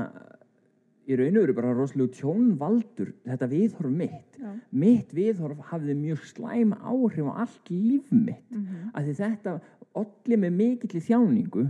í 1.09 1.16
raun 1.16 1.38
og 1.38 1.44
veru 1.47 1.57
bara 1.57 1.73
rosalega 1.73 2.18
tjónvaldur 2.18 3.14
þetta 3.25 3.49
viðhorf 3.49 3.92
mitt. 3.92 4.25
Já. 4.38 4.51
mitt 4.71 5.14
viðhorf 5.16 5.62
hafði 5.71 5.97
mjög 5.99 6.27
slæm 6.29 6.75
áhrif 6.77 7.27
á 7.27 7.33
allt 7.44 7.71
líf 7.73 8.11
mitt. 8.12 8.44
Mhm. 8.51 8.90
af 8.94 9.05
því 9.05 9.14
þetta 9.23 9.61
olli 9.99 10.37
með 10.37 10.53
mikill 10.53 11.01
þjáningu. 11.01 11.62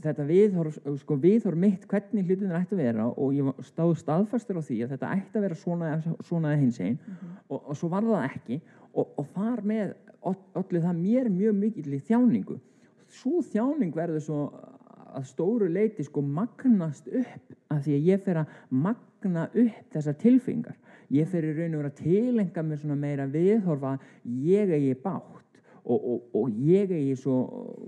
Þetta 0.00 0.24
viðhorf, 0.24 0.78
sko, 1.00 1.16
viðhorf 1.20 1.58
mitt 1.58 1.86
hvernig 1.88 2.24
hlutinir 2.24 2.56
ætti 2.56 2.76
að 2.76 2.82
vera 2.84 3.08
og 3.10 3.34
ég 3.34 3.64
stáð 3.66 3.96
staðfastur 3.98 4.56
á 4.56 4.62
því 4.62 4.78
að 4.84 4.94
þetta 4.94 5.12
ætti 5.16 5.38
að 5.38 5.42
vera 5.42 5.54
svona, 5.54 6.02
svona 6.22 6.54
hins 6.56 6.80
einn 6.80 6.98
og, 7.48 7.60
og 7.68 7.76
svo 7.76 7.88
var 7.88 8.02
það 8.02 8.30
ekki. 8.30 8.60
Og, 8.94 9.10
og 9.18 9.26
þar 9.34 9.64
með 9.66 9.94
olli 10.22 10.80
það 10.80 11.02
mér 11.02 11.28
mjög 11.28 11.54
mikill 11.58 12.00
þjáningu 12.00 12.60
svo 13.14 13.42
þjáning 13.46 13.94
verður 13.94 14.24
svo 14.24 14.40
að 15.14 15.28
stóru 15.28 15.68
leiti 15.70 16.04
sko 16.06 16.22
magnast 16.26 17.06
upp 17.06 17.54
af 17.70 17.84
því 17.84 17.94
að 17.98 18.08
ég 18.10 18.24
fer 18.24 18.40
að 18.42 18.56
magna 18.74 19.46
upp 19.52 19.94
þessar 19.94 20.18
tilfingar 20.20 20.76
ég 21.14 21.28
fer 21.30 21.46
í 21.46 21.52
raun 21.54 21.76
og 21.76 21.82
vera 21.82 21.92
að 21.92 22.00
tilenga 22.02 22.64
með 22.66 22.82
svona 22.82 22.98
meira 22.98 23.26
viðhorfa 23.30 23.94
ég 24.24 24.72
eigi 24.74 24.96
bátt 25.04 25.60
og, 25.84 25.98
og, 25.98 26.28
og 26.34 26.60
ég 26.64 26.90
eigi 26.96 27.16
svo 27.20 27.38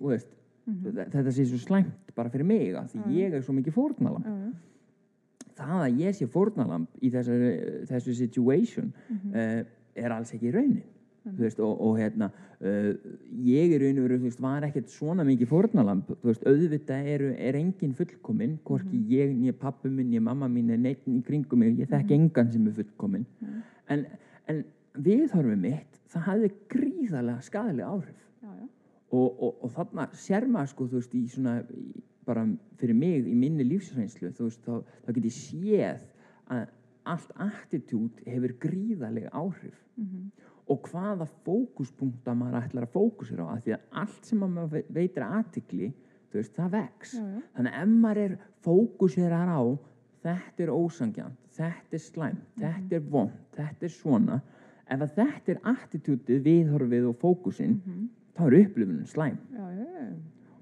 veist, 0.05 0.31
þetta 0.67 1.33
sé 1.33 1.47
svo 1.49 1.61
slæmt 1.63 2.15
bara 2.17 2.31
fyrir 2.33 2.49
mig 2.49 2.75
að 2.77 2.95
því 2.95 3.21
ég 3.21 3.37
er 3.37 3.45
svo 3.45 3.57
mikið 3.57 3.77
fórnalamb 3.77 4.27
Já, 4.27 4.35
já. 4.47 4.51
það 5.63 5.87
að 5.87 6.03
ég 6.05 6.19
sé 6.19 6.29
fórnalamb 6.31 7.01
í 7.01 7.11
þessari, 7.15 7.51
þessu 7.91 8.17
situation 8.21 8.93
uh, 9.33 9.65
er 9.97 10.15
alls 10.15 10.35
ekki 10.37 10.55
raunin 10.55 10.85
veist, 11.41 11.61
og, 11.61 11.81
og 11.83 11.97
hérna 11.99 12.29
uh, 12.61 12.93
ég 13.47 13.75
er 13.75 13.83
raun 13.83 14.01
og 14.01 14.07
veru, 14.07 14.19
þú 14.21 14.29
veist, 14.29 14.43
var 14.45 14.67
ekkert 14.69 14.93
svona 14.93 15.27
mikið 15.27 15.51
fórnalamb, 15.51 16.13
þú 16.23 16.31
veist, 16.31 16.47
auðvitað 16.47 17.11
eru, 17.17 17.33
er 17.49 17.59
engin 17.59 17.95
fullkomin, 17.99 18.59
hvorki 18.67 19.03
ég 19.11 19.35
nýja 19.35 19.57
pappu 19.61 19.91
minn, 19.91 20.11
nýja 20.13 20.25
mamma 20.29 20.49
mín, 20.53 20.71
er 20.75 20.81
neitt 20.83 21.07
í 21.11 21.19
kringum 21.27 21.65
mig, 21.65 21.77
ég 21.81 21.91
þekki 21.91 22.19
engan 22.21 22.53
sem 22.53 22.67
er 22.71 22.79
fullkomin 22.81 23.27
en, 23.93 24.07
en 24.51 24.65
viðhorfið 25.07 25.63
mitt, 25.63 26.01
það 26.13 26.27
hafði 26.31 26.51
gríðarlega 26.73 27.45
skadalega 27.45 27.93
áhrif. 27.93 28.23
Já, 28.43 28.51
já. 28.51 28.67
og, 29.11 29.27
og, 29.43 29.65
og 29.67 29.73
þarna 29.75 30.07
sér 30.17 30.47
maður 30.51 30.73
sko, 30.73 30.89
þú 30.91 31.01
veist, 31.01 31.17
í 31.17 31.25
svona 31.35 31.59
í, 31.71 31.87
bara 32.27 32.47
fyrir 32.81 32.99
mig 32.99 33.27
í 33.29 33.37
minni 33.39 33.67
lífsreynslu 33.67 34.33
þú 34.35 34.49
veist, 34.49 34.67
þá, 34.67 34.97
þá 35.05 35.13
get 35.17 35.29
ég 35.29 35.37
séð 35.37 36.07
að, 36.55 36.73
allt 37.07 37.35
attitút 37.39 38.23
hefur 38.27 38.57
gríðalega 38.63 39.31
áhrif. 39.37 39.77
Mhm. 40.01 40.31
Og 40.69 40.83
hvaða 40.91 41.27
fókuspunkta 41.47 42.35
maður 42.35 42.65
ætlar 42.65 42.87
að 42.89 42.95
fókusera 42.97 43.45
á 43.47 43.49
af 43.55 43.63
því 43.65 43.75
að 43.77 44.01
allt 44.03 44.25
sem 44.27 44.41
að 44.43 44.51
maður 44.57 44.73
ve- 44.73 44.87
veitir 44.97 45.23
aðtikli 45.27 45.93
veist, 46.35 46.53
það 46.57 46.71
vex 46.75 47.15
Já, 47.15 47.23
já. 47.23 47.41
þannig 47.57 47.73
að 47.77 47.83
ef 47.83 47.93
maður 48.03 48.23
er 48.25 48.39
fókuserar 48.67 49.49
á 49.49 49.61
þetta 50.27 50.63
er 50.67 50.73
ósangjant, 50.75 51.37
þetta 51.57 51.95
er 51.97 52.03
slæm 52.03 52.39
þetta 52.59 52.97
er 52.99 53.05
vond, 53.15 53.37
þetta 53.57 53.87
er 53.87 53.95
svona 53.95 54.41
ef 54.91 55.01
að 55.07 55.15
þetta 55.17 55.53
er 55.55 55.61
attitútið 55.73 56.43
viðhorfið 56.49 57.09
og 57.13 57.17
fókusinn 57.23 57.79
Mhm. 57.87 58.09
þá 58.37 58.43
er 58.47 58.59
upplifunin 58.67 59.07
slæm 59.07 59.39
Já, 59.55 59.67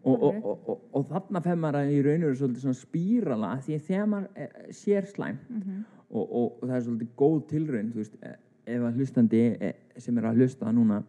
og, 0.04 0.22
og, 0.22 0.44
og, 0.44 0.68
og, 0.68 0.80
og 0.92 1.06
þarna 1.08 1.40
fer 1.42 1.56
maður 1.56 1.80
að 1.80 1.92
í 1.96 2.00
raun 2.04 2.22
og 2.22 2.28
veru 2.28 2.36
svolítið 2.42 2.64
svona 2.66 2.80
spírala 2.84 3.52
því 3.64 3.74
að 3.78 3.86
þegar 3.88 4.06
maður 4.12 4.28
eh, 4.36 4.48
sér 4.70 5.06
slæm 5.08 5.38
Mhm. 5.48 5.84
og, 6.10 6.24
og, 6.30 6.62
og 6.62 6.68
það 6.68 6.76
er 6.76 6.84
svolítið 6.86 7.14
góð 7.16 7.46
tilraun 7.48 7.92
þú 7.92 8.02
veist, 8.02 8.18
eh, 8.22 8.36
ef 8.64 8.86
að 8.86 8.98
hlustandi 8.98 9.42
eh, 9.60 9.74
sem 10.00 10.16
er 10.18 10.28
að 10.28 10.40
hlusta 10.40 10.72
núna 10.72 11.02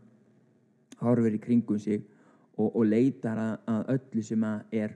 horfir 1.01 1.37
í 1.37 1.41
kringum 1.41 1.79
sig 1.79 2.03
og, 2.57 2.69
og 2.71 2.83
leitar 2.87 3.39
að, 3.39 3.55
að 3.71 3.93
öllu 3.95 4.23
sem 4.23 4.43
að 4.47 4.77
er 4.83 4.95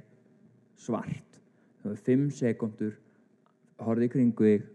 svart. 0.79 1.39
Það 1.81 1.95
er 1.95 2.03
fimm 2.05 2.27
sekundur 2.35 2.93
horfið 3.79 4.07
í 4.07 4.13
kringu 4.15 4.49
þig 4.49 4.67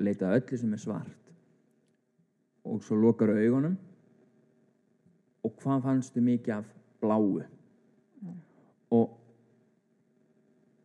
leita 0.00 0.28
að 0.28 0.40
öllu 0.40 0.60
sem 0.60 0.74
er 0.76 0.82
svart. 0.82 1.32
Og 2.68 2.82
svo 2.84 2.98
lokar 3.00 3.32
augunum. 3.32 3.76
Og 5.44 5.54
hvað 5.62 5.86
fannstu 5.86 6.20
mikið 6.24 6.58
af 6.58 6.68
bláu? 7.00 7.40
Og 8.92 9.06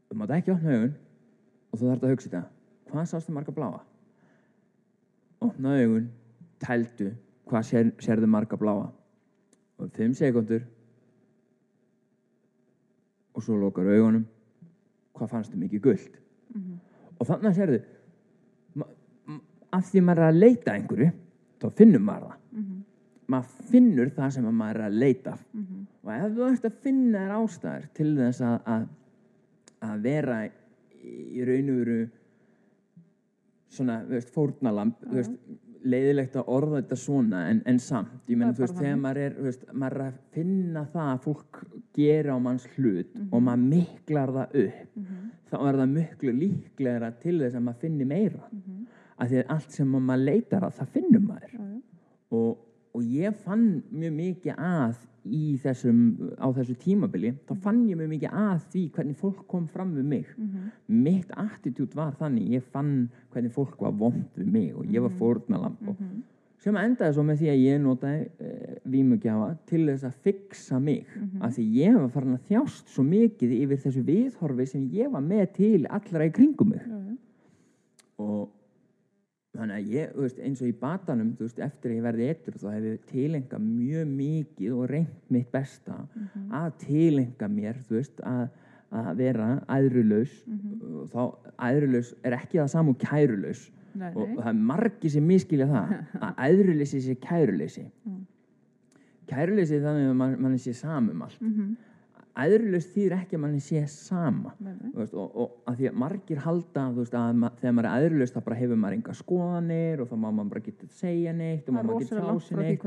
þú 0.08 0.20
mátt 0.22 0.36
ekki 0.38 0.54
opna 0.54 0.78
augun 0.78 0.94
og 1.72 1.80
þú 1.80 1.90
þarf 1.90 2.06
að 2.06 2.14
hugsa 2.14 2.30
þetta 2.30 2.44
hvað 2.92 3.08
sástu 3.12 3.34
marga 3.36 3.52
bláa 3.56 3.82
opna 5.46 5.76
augun 5.82 6.10
tældu 6.60 7.12
hvað 7.46 7.64
sér, 7.70 7.92
sérðu 8.02 8.28
marga 8.28 8.58
bláa 8.58 8.88
og 9.78 9.92
fimm 9.94 10.14
sekundur 10.18 10.62
og 13.36 13.44
svo 13.44 13.58
lokar 13.60 13.88
augunum 13.92 14.26
hvað 15.16 15.30
fannstu 15.32 15.58
mikið 15.60 15.82
guld 15.82 16.18
Mhm. 16.56 16.80
og 17.20 17.28
þannig 17.28 17.50
að 17.52 17.58
sérðu 17.60 17.80
af 19.76 19.84
því 19.92 20.02
maður 20.08 20.22
er 20.24 20.30
að 20.32 20.40
leita 20.40 20.72
einhverju 20.74 21.12
þá 21.60 21.70
finnur 21.76 22.00
maður 22.00 22.28
það 22.30 22.38
Mhm. 22.52 22.84
maður 23.28 23.50
finnur 23.72 24.10
það 24.16 24.30
sem 24.32 24.46
að 24.46 24.54
maður 24.54 24.76
er 24.76 24.86
að 24.90 25.00
leita 25.00 25.32
af. 25.34 25.46
Mhm. 25.54 25.88
og 26.04 26.12
ef 26.12 26.32
þú 26.36 26.52
ert 26.52 26.66
að 26.66 26.74
finna 26.84 27.18
þér 27.20 27.34
ástæður 27.40 27.88
til 27.94 28.16
þess 28.16 28.42
að, 28.42 28.62
að, 28.66 28.88
að 29.82 30.02
vera 30.02 30.50
í 31.04 31.46
raun 31.46 31.70
og 31.70 31.76
veru 31.86 32.10
svona, 33.70 34.02
þú 34.06 34.10
veist, 34.18 34.30
fórnalamb 34.34 34.94
þú 35.04 35.16
veist, 35.20 35.32
leiðilegt 35.86 36.36
að 36.36 36.48
orða 36.50 36.80
þetta 36.82 36.96
svona 36.98 37.44
en, 37.52 37.62
en 37.70 37.80
samt, 37.80 38.14
ég 38.28 38.38
menn, 38.38 38.54
þú 38.58 38.64
veist, 38.66 38.78
þegar 38.80 38.98
maður 39.04 39.18
er, 39.22 39.34
þú 39.38 39.44
veist, 39.46 39.66
maður 39.74 39.96
er 40.00 40.06
að 40.08 40.20
finna 40.34 40.86
það 40.94 41.10
að 41.14 41.20
fólk 41.28 41.60
gera 41.94 42.34
á 42.34 42.40
manns 42.42 42.66
hlut 42.76 43.20
og 43.32 43.42
maður 43.46 43.66
miklar 43.76 44.34
það 44.40 44.56
upp 44.66 44.96
Mhm. 44.96 45.32
þá 45.52 45.56
er 45.70 45.76
það 45.80 45.92
miklu 45.94 46.32
líklegra 46.40 47.12
til 47.22 47.40
þess 47.40 47.56
að 47.56 47.64
maður 47.68 47.80
finni 47.86 48.06
meira. 48.06 48.44
Mhm. 48.52 48.86
af 49.18 49.30
því 49.30 49.38
að 49.44 49.52
allt 49.54 49.72
sem 49.72 49.88
maður 49.88 50.26
leitar 50.26 50.62
að 50.68 50.74
það 50.76 50.88
finnur 50.92 51.22
maður. 51.22 51.52
Og, 52.32 52.58
og 52.96 53.04
ég 53.04 53.36
fann 53.44 53.82
mjög 53.92 54.14
mikið 54.22 54.56
að 54.58 54.96
í 55.26 55.56
þessum, 55.58 56.00
á 56.38 56.48
þessu 56.54 56.76
tímabili 56.78 57.32
þá 57.50 57.56
fann 57.64 57.80
ég 57.90 57.98
mjög 57.98 58.12
mikið 58.14 58.36
að 58.38 58.60
því 58.72 58.84
hvernig 58.94 59.18
fólk 59.18 59.42
kom 59.50 59.66
fram 59.68 59.96
við 59.98 60.06
mig. 60.06 60.26
Mhm. 60.38 60.70
mitt 60.88 61.32
attitút 61.36 61.96
var 61.98 62.14
þannig, 62.20 62.50
ég 62.56 62.64
fann 62.72 63.10
hvernig 63.34 63.52
fólk 63.52 63.80
var 63.82 63.92
vond 63.92 64.26
við 64.38 64.46
mig 64.52 64.72
og 64.76 64.86
ég 64.86 65.02
var 65.02 65.10
fórnalamb 65.20 65.88
og 65.90 65.96
Mhm. 66.00 66.22
sem 66.60 66.76
endaði 66.76 67.14
svo 67.14 67.24
með 67.24 67.40
því 67.42 67.50
að 67.52 67.64
ég 67.66 67.82
notaði 67.82 68.30
e, 68.40 68.80
vímugjafa 68.88 69.58
til 69.66 69.86
þess 69.88 70.04
að 70.04 70.14
fixa 70.24 70.80
mig. 70.82 71.06
Af 71.42 71.56
því 71.58 71.66
ég 71.74 71.94
var 72.00 72.10
farin 72.10 72.38
að 72.38 72.48
þjást 72.50 72.88
svo 72.88 73.04
mikið 73.04 73.52
yfir 73.64 73.78
þessu 73.84 74.04
viðhorfi 74.06 74.68
sem 74.68 74.90
ég 74.90 75.12
var 75.12 75.22
með 75.22 75.54
til 75.54 75.86
allra 75.90 76.26
í 76.26 76.32
kringum 76.32 76.70
mig. 76.70 76.82
Og 78.20 78.50
þannig 79.56 79.76
að 79.80 79.90
ég, 79.96 80.12
veist, 80.16 80.40
eins 80.40 80.62
og 80.62 80.68
í 80.68 80.74
batanum 80.80 81.32
veist, 81.40 81.60
eftir 81.60 81.92
að 81.92 81.96
ég 81.98 82.04
verði 82.06 82.28
ettur 82.34 82.54
þá 82.60 82.68
hef 82.74 82.84
ég 82.90 83.06
tilenga 83.12 83.60
mjög 83.60 84.08
mikið 84.16 84.74
og 84.76 84.90
reynt 84.90 85.32
mitt 85.32 85.52
besta 85.52 85.96
Mhm. 86.16 86.52
að 86.52 86.70
tilenga 86.86 87.48
mér, 87.50 87.76
veist, 87.90 88.20
að, 88.22 88.50
að 88.92 89.16
vera 89.18 89.48
æðrulaus 89.70 90.34
Mhm. 90.48 90.82
og 91.02 91.10
þá 91.10 91.22
æðrulaus 91.70 92.14
er 92.24 92.32
ekki 92.38 92.60
það 92.60 92.70
saman 92.70 92.96
kærulaus 92.96 93.72
Nei, 93.96 94.12
og 94.14 94.28
nei. 94.28 94.36
það 94.38 94.48
er 94.48 94.54
margi 94.54 95.10
sem 95.10 95.24
miskilja 95.28 95.68
það 95.68 96.06
að 96.22 96.36
æðruleysi 96.50 97.02
sé 97.02 97.16
kæruleysi 97.16 97.86
Mm. 98.06 98.26
kæruleysi 99.28 99.80
þannig 99.82 100.10
að 100.12 100.16
mann, 100.20 100.36
mann 100.42 100.58
sé 100.62 100.74
samum 100.74 101.22
allt 101.26 101.40
Æðrulaus 102.36 102.86
þýðir 102.92 103.14
ekki 103.16 103.38
að 103.38 103.42
mann 103.46 103.60
sé 103.64 103.82
sama 103.88 104.52
veist, 104.96 105.14
og, 105.16 105.36
og 105.40 105.52
að 105.72 105.78
því 105.80 105.86
að 105.88 106.00
margir 106.02 106.42
halda 106.44 106.82
veist, 106.98 107.14
að 107.16 107.38
ma 107.40 107.50
þegar 107.62 107.76
maður 107.78 107.88
er 107.90 108.04
æðrulaus 108.06 108.34
þá 108.36 108.40
bara 108.50 108.58
hefur 108.60 108.82
maður 108.82 108.98
enga 108.98 109.16
skoðanir 109.16 110.02
og 110.04 110.10
þá 110.10 110.16
má 110.20 110.26
maður 110.32 110.50
bara 110.52 110.64
geta 110.66 110.90
að 110.90 110.98
segja 111.00 111.34
neitt 111.38 111.70
og 111.70 111.78
má 111.78 111.80
maður 111.80 112.04
geta 112.04 112.16
frá 112.20 112.34
því 112.50 112.58
neitt. 112.60 112.82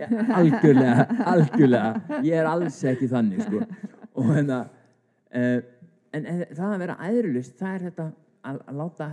Ja, 0.00 0.08
algjörlega, 0.40 1.06
algjörlega 1.34 2.18
ég 2.26 2.40
er 2.40 2.50
alls 2.50 2.80
ekki 2.90 3.10
þannig 3.14 3.44
sko. 3.46 3.62
og 4.18 4.28
hérna 4.32 4.58
uh, 4.64 5.60
en, 6.14 6.26
en 6.26 6.42
það 6.50 6.68
að 6.72 6.82
vera 6.84 6.98
æðrulaus 7.08 7.52
það 7.58 7.74
er 7.78 7.86
þetta 7.88 8.08
að, 8.44 8.58
að 8.68 8.80
láta 8.82 9.08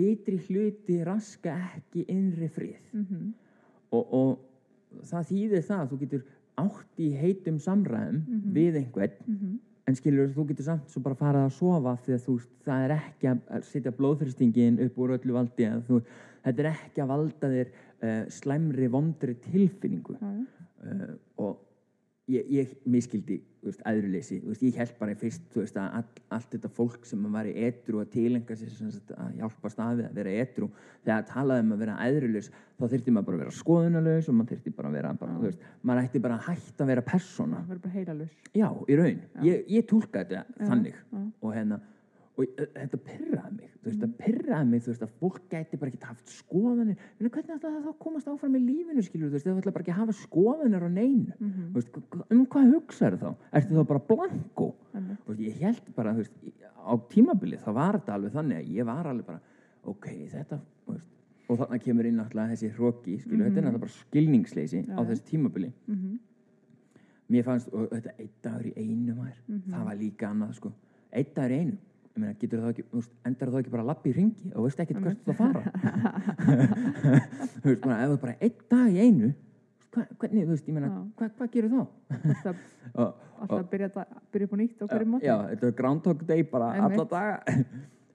ytri 0.00 0.38
hluti 0.48 0.98
raska 1.06 1.58
ekki 1.76 2.06
innri 2.12 2.48
frið 2.52 2.80
Mhm. 2.96 3.28
og, 3.92 4.16
og 4.22 5.04
það 5.08 5.28
þýðir 5.34 5.62
það 5.68 5.82
að 5.84 5.90
þú 5.92 5.98
getur 6.06 6.24
átt 6.60 6.98
í 7.00 7.10
heitum 7.16 7.58
samræðum 7.58 8.22
Mhm. 8.26 8.52
við 8.54 8.76
einhvern 8.82 9.12
Mhm. 9.26 9.58
en 9.86 9.94
skilur 9.94 10.28
þú 10.34 10.46
getur 10.48 10.64
samt 10.64 10.88
svo 10.90 11.00
bara 11.02 11.14
farað 11.14 11.46
að 11.46 11.52
sofa 11.52 11.96
því 12.04 12.12
að 12.14 12.24
þú, 12.26 12.40
það 12.64 12.84
er 12.84 12.90
ekki 12.96 13.26
að 13.50 13.62
setja 13.64 13.90
blóðþristingin 13.92 14.80
upp 14.84 14.96
úr 14.98 15.18
öllu 15.18 15.32
valdi 15.32 15.64
þú, 15.88 16.02
þetta 16.44 16.58
er 16.58 16.70
ekki 16.72 17.02
að 17.02 17.08
valda 17.08 17.48
þér 17.48 17.68
uh, 18.02 18.24
slæmri, 18.28 18.88
vondri 18.90 19.34
tilfinningu 19.34 20.16
uh, 20.22 21.14
og 21.38 21.58
ég, 22.32 22.48
ég 22.52 22.72
miskildi 22.88 23.38
veist, 23.62 24.62
ég 24.64 24.74
held 24.80 24.94
bara 24.98 25.14
fyrst 25.18 25.54
veist, 25.54 25.76
að 25.78 25.98
all, 26.00 26.22
allt 26.34 26.48
þetta 26.54 26.70
fólk 26.74 27.06
sem 27.06 27.22
var 27.34 27.46
í 27.46 27.52
etru 27.68 28.00
að 28.02 28.10
tilenga 28.16 28.56
sér 28.58 28.72
sagt, 28.78 29.12
að 29.14 29.36
hjálpa 29.38 29.70
staðið 29.72 30.08
að 30.08 30.18
vera 30.18 30.34
etru 30.42 30.68
þegar 31.04 31.26
talaði 31.30 31.64
um 31.66 31.74
að 31.76 31.84
vera 31.84 31.96
æðruleys 32.08 32.50
þá 32.50 32.84
þyrfti 32.88 33.14
maður 33.14 33.28
bara 33.28 33.38
að 33.38 33.44
vera 33.44 33.56
skoðunarlaus 33.60 34.30
og 34.32 34.38
maður 34.38 34.52
þyrfti 34.56 34.74
bara 34.78 34.90
að 34.90 34.98
vera 34.98 35.14
bara, 35.22 35.38
veist, 35.44 35.70
maður 35.82 36.08
ætti 36.08 36.24
bara 36.26 36.38
að 36.40 36.48
hætta 36.48 36.84
að 36.84 36.92
vera 36.92 37.06
persóna. 37.12 37.62
Já, 38.58 38.68
í 38.88 38.98
raun, 38.98 39.24
ég, 39.46 39.64
ég 39.76 39.88
tólka 39.90 40.24
þetta 40.24 40.42
Já, 40.42 40.66
þannig. 40.66 40.98
já. 40.98 41.22
og 41.42 41.54
hérna 41.54 41.80
og 42.32 42.46
uh, 42.48 42.66
þetta 42.74 42.98
pyrraði 43.04 43.56
mig 43.58 43.68
þú 43.82 43.84
veist, 43.90 43.98
það 44.00 44.12
pyrraði 44.22 44.68
mig, 44.70 44.82
þú 44.82 44.90
veist, 44.92 45.02
að 45.02 45.10
fólk 45.20 45.40
gæti 45.52 45.78
bara 45.80 45.90
ekki 45.92 46.06
haft 46.08 46.28
skoðanir, 46.32 46.96
en 47.20 47.28
hvernig 47.28 47.50
ætla 47.56 47.70
það 47.72 47.82
þá 47.84 47.90
að 47.92 47.98
komast 47.98 48.28
áfram 48.32 48.54
í 48.56 48.60
lífinu, 48.62 49.02
skilur, 49.04 49.28
þú 49.28 49.36
veist, 49.36 49.46
þau 49.46 49.58
ætla 49.60 49.72
bara 49.76 49.82
ekki 49.84 49.92
að 49.92 50.00
hafa 50.00 50.14
skoðanir 50.20 50.86
á 50.86 50.90
neinu, 50.92 51.34
Mhm. 51.38 51.66
þú 51.72 51.74
veist, 51.74 51.98
um 52.30 52.46
hvað 52.46 52.72
hugsaðu 52.72 53.18
þá, 53.20 53.34
ertu 53.52 53.74
þá 53.76 53.86
bara 53.92 54.02
blanko 54.08 54.68
Einmitt. 54.94 55.18
þú 55.26 55.28
veist, 55.34 55.40
ég 55.42 55.60
held 55.60 55.94
bara, 55.96 56.12
þú 56.14 56.16
veist, 56.16 56.32
á 56.82 56.92
tímabili 57.12 57.58
þá 57.58 57.70
var 57.74 57.98
þetta 58.00 58.14
alveg 58.16 58.32
þannig 58.32 58.56
að 58.62 58.70
ég 58.78 58.84
var 58.86 59.04
alveg 59.06 59.26
bara 59.26 59.40
ok, 59.84 60.06
þetta, 60.32 60.60
þú 60.86 60.92
veist 60.96 61.08
og 61.50 61.58
þarna 61.58 61.78
kemur 61.84 62.06
inn 62.06 62.16
náttúrulega 62.16 62.52
þessi 62.54 62.72
hroki, 62.72 63.18
skilur, 63.20 63.50
þetta 63.50 63.58
er 63.58 63.64
náttúrulega 63.66 63.80
bara 63.80 65.72
Mhm. 65.88 66.18
mér 67.30 67.44
fannst, 67.44 67.68
og 67.72 67.88
þetta 67.90 68.12
einn 68.18 68.30
dagur 68.42 68.66
í 68.66 68.72
einu 68.76 69.14
maður, 69.14 69.38
Mhm. 69.48 69.70
það 69.72 69.84
var 69.84 69.96
líka 69.96 70.30
annað 70.30 70.54
sko, 70.54 70.72
einn 71.12 71.26
dagur 71.34 71.50
í 71.50 71.60
einu 71.60 71.78
meina, 72.20 72.34
ekki, 72.34 72.48
þú 72.92 73.02
endar 73.28 73.52
það 73.52 73.62
ekki 73.62 73.72
bara 73.72 73.84
að 73.84 73.90
lappa 73.92 74.10
í 74.10 74.12
ringi 74.16 74.52
og 74.52 74.66
veist 74.66 74.82
ekkert 74.82 75.00
hvert 75.06 75.22
það 75.28 75.36
fara. 75.38 75.62
Þú 77.62 77.66
veist, 77.70 77.82
bara, 77.86 77.96
ef 77.96 78.12
það 78.12 78.20
bara 78.26 78.36
einn 78.38 78.60
dag 78.74 78.92
í 78.92 79.00
einu 79.06 79.32
hva, 79.92 80.04
hvernig, 80.20 80.44
þú 80.44 80.54
veist, 80.54 80.68
ég 80.68 80.76
meina, 80.76 80.90
hva, 81.18 81.30
hvað 81.38 81.50
gerir 81.52 81.72
þá? 81.72 81.82
Alltaf, 82.18 82.60
og, 82.92 83.24
alltaf 83.44 83.66
byrja, 83.72 83.90
upp 83.92 84.54
á 84.54 84.56
nýtt 84.60 84.84
á 84.84 84.86
hverju 84.88 85.08
móti. 85.14 85.28
já, 85.28 85.36
þetta 85.52 85.68
er 85.68 85.74
Groundhog 85.80 86.22
Day 86.28 86.46
bara 86.48 86.70
alla 86.88 87.04
daga 87.10 87.56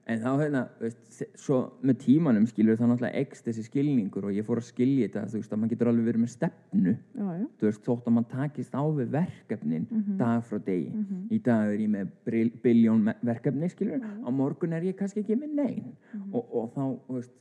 en 0.08 0.20
þá 0.22 0.28
hérna, 0.40 0.60
veist, 0.80 1.22
svo 1.36 1.56
með 1.84 1.98
tímanum 2.04 2.46
skilur 2.48 2.78
það 2.80 2.88
náttúrulega 2.94 3.20
ekst 3.20 3.44
þessi 3.48 3.64
skilningur 3.66 4.24
og 4.28 4.32
ég 4.32 4.46
fór 4.46 4.60
að 4.62 4.68
skilja 4.70 5.08
þetta, 5.08 5.24
þú 5.28 5.40
veist, 5.40 5.52
að 5.52 5.58
maður 5.60 5.72
getur 5.74 5.90
alveg 5.92 6.06
verið 6.08 6.22
með 6.24 6.30
stefnu. 6.32 6.94
Já, 7.18 7.26
já. 7.38 7.46
þú 7.60 7.66
veist, 7.68 7.82
þótt 7.84 8.06
að 8.08 8.14
maður 8.16 8.30
takist 8.32 8.72
á 8.78 8.82
við 8.98 9.10
verkefnin 9.18 9.88
dag 10.18 10.44
frá 10.48 10.58
degi. 10.64 10.88
Mhm. 10.94 11.26
í 11.30 11.42
dag 11.44 11.74
er 11.74 11.78
ég 11.84 11.90
með 11.90 13.02
me- 13.04 13.16
verkefni 13.22 13.68
skilur, 13.70 14.00
á 14.00 14.28
morgun 14.32 14.72
er 14.72 14.82
ég 14.82 14.96
kannski 14.96 15.20
ekki 15.24 15.36
með 15.36 15.52
nein. 15.54 15.92
Og, 16.32 16.44
og 16.54 16.72
þá 16.72 16.82
þú 17.08 17.14
veist, 17.18 17.34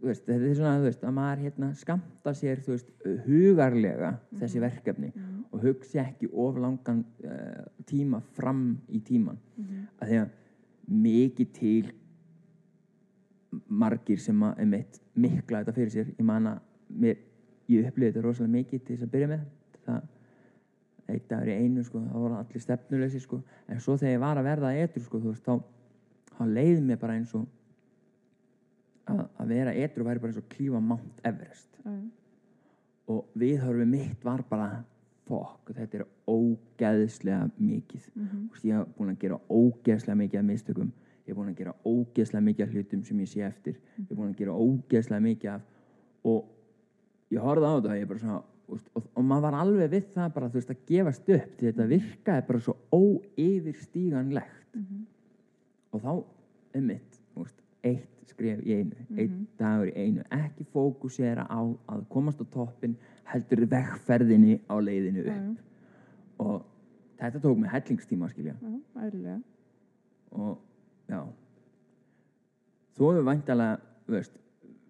þú 0.00 0.06
veist, 0.06 0.26
þetta 0.26 0.48
er 0.50 0.54
svona 0.54 0.78
þú 0.78 0.84
veist, 0.86 1.02
að 1.04 1.14
maður 1.18 1.42
hérna 1.48 1.74
skamta 1.74 2.34
sér 2.34 2.60
þú 2.62 2.76
veist, 2.76 2.90
hugarlega 3.26 4.12
þessi 4.38 4.60
verkefni 4.62 5.12
og 5.52 5.62
hugsi 5.64 5.98
ekki 5.98 6.28
of 6.32 6.56
langan 6.60 7.04
uh, 7.24 7.64
tíma 7.88 8.20
fram 8.36 8.78
í 8.92 9.00
tíman 9.02 9.38
Mhm. 9.58 9.86
að 10.00 10.08
því 10.08 10.18
að 10.22 10.28
mikið 10.88 11.50
til 11.58 11.90
margir 13.68 14.20
sem 14.20 14.42
að 14.44 14.62
einmitt 14.64 15.00
mikla 15.18 15.62
þetta 15.62 15.76
fyrir 15.76 15.92
sér. 15.94 16.12
Ég 16.14 16.26
man 16.26 16.50
að 16.50 16.60
mér, 17.02 17.18
ég 17.72 17.88
upplifði 17.88 18.12
þetta 18.12 18.24
rosalega 18.26 18.56
mikið 18.56 18.84
til 18.84 18.96
þess 18.96 19.08
að 19.08 19.12
byrja 19.16 19.30
með. 19.32 19.44
Það 19.88 20.06
eitt 21.08 21.28
dagur 21.30 21.48
í 21.48 21.56
einu 21.56 21.84
sko, 21.86 22.02
þá 22.04 22.16
voru 22.20 22.36
allir 22.36 22.62
stefnuleysi 22.62 23.20
sko, 23.22 23.38
en 23.72 23.80
svo 23.80 23.96
þegar 23.96 24.12
ég 24.12 24.20
var 24.20 24.40
að 24.40 24.48
verða 24.50 24.72
etru 24.76 25.00
sko, 25.00 25.20
veist, 25.24 25.46
þá, 25.46 25.54
þá 26.34 26.42
leiði 26.50 26.82
mér 26.84 27.00
bara 27.00 27.16
eins 27.16 27.32
og 27.36 27.46
að, 29.08 29.22
að 29.40 29.54
vera 29.54 29.72
etru 29.86 30.04
væri 30.04 30.20
bara 30.20 30.34
eins 30.34 30.42
og 30.42 30.50
klífa 30.52 30.82
Mount 30.84 31.22
Everest. 31.28 31.80
Já, 31.84 31.94
og 33.08 33.38
viðhörfið 33.40 33.88
mitt 33.88 34.24
var 34.26 34.42
bara 34.50 34.82
fokk, 35.28 35.72
þetta 35.76 36.00
er 36.00 36.06
ógeðslega 36.28 37.50
mikið 37.60 38.08
Mhm. 38.14 38.48
Þú 38.48 38.50
veist, 38.52 38.64
ég 38.64 38.76
hef 38.78 38.94
búin 38.98 39.10
að 39.14 39.18
gera 39.24 39.38
ógeðslega 39.50 40.16
mikið 40.22 40.38
af 40.40 40.44
mistökum 40.44 40.92
ég 41.26 41.28
hef 41.32 41.36
búin 41.36 41.50
að 41.52 41.56
gera 41.62 41.74
ógeðslega 41.84 42.44
mikið 42.48 42.62
af 42.66 42.72
hlutum 42.74 43.02
sem 43.04 43.18
ég 43.20 43.28
sé 43.28 43.40
eftir 43.46 43.74
ég 43.98 44.08
hef 44.08 44.16
búin 44.18 44.30
að 44.32 44.38
gera 44.38 44.52
ógeðslega 44.56 45.22
mikið 45.22 45.50
af 45.54 45.62
og 46.24 46.44
ég 47.30 47.40
horfði 47.44 47.66
á 47.68 47.72
þetta 47.76 47.90
og 47.92 47.98
ég 48.00 48.08
bara 48.08 48.18
svona 48.18 48.42
veist, 48.68 48.88
og, 48.94 49.02
og 49.16 49.24
maður 49.24 49.42
var 49.42 49.54
alveg 49.62 49.90
við 49.90 50.04
það 50.14 50.32
bara 50.34 50.48
veist 50.48 50.70
að 50.70 50.82
gefast 50.86 51.28
upp 51.28 51.56
því 51.58 51.72
þetta 51.72 51.86
virkaði 51.88 52.46
bara 52.48 52.60
svo 52.60 52.76
óyfirstíganlegt 52.92 54.74
Mhm. 54.74 55.06
og 55.92 56.00
þá 56.02 56.24
um 56.74 56.86
mitt 56.86 57.20
eitt 57.84 58.08
skref 58.28 58.60
í 58.66 58.72
einu 58.74 58.92
einn 59.16 59.46
dagur 59.58 59.86
í 59.88 59.94
einu, 59.96 60.22
ekki 60.30 60.64
fókusera 60.74 61.46
á 61.48 61.60
að 61.88 62.02
komast 62.10 62.40
á 62.40 62.44
toppin 62.52 62.96
heldur 63.32 63.64
vegferðinni 63.68 64.58
á 64.68 64.74
leiðinu 64.80 65.24
upp. 65.26 65.28
Já, 65.28 65.56
og 66.44 66.64
þetta 67.20 67.40
tók 67.42 67.58
mig 67.58 67.70
hellingstíma 67.72 68.28
skilja. 68.32 68.54
Eðlilega. 68.96 69.40
og 70.32 70.58
já. 71.08 71.22
Þú 72.98 73.12
hefur 73.12 73.78
veist, 74.08 74.32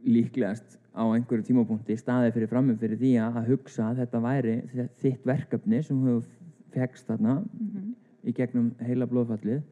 líklegast 0.07 0.79
á 0.95 1.03
einhverju 1.15 1.45
tímapunkti 1.47 1.97
staðið 1.99 2.35
fyrir 2.37 2.51
framum 2.51 2.79
fyrir 2.79 2.99
því 2.99 3.11
að 3.23 3.49
hugsa 3.53 3.91
að 3.91 4.01
þetta 4.03 4.21
væri 4.25 4.55
þi- 4.73 4.89
þitt 5.03 5.25
verkefni 5.27 5.83
sem 5.85 5.97
þú 6.03 6.15
hefur 6.15 6.29
fegst 6.75 7.07
þarna 7.07 7.35
Mhm. 7.45 7.95
í 8.25 8.33
gegnum 8.35 8.73
heila 8.81 9.07
blóðfallið. 9.07 9.63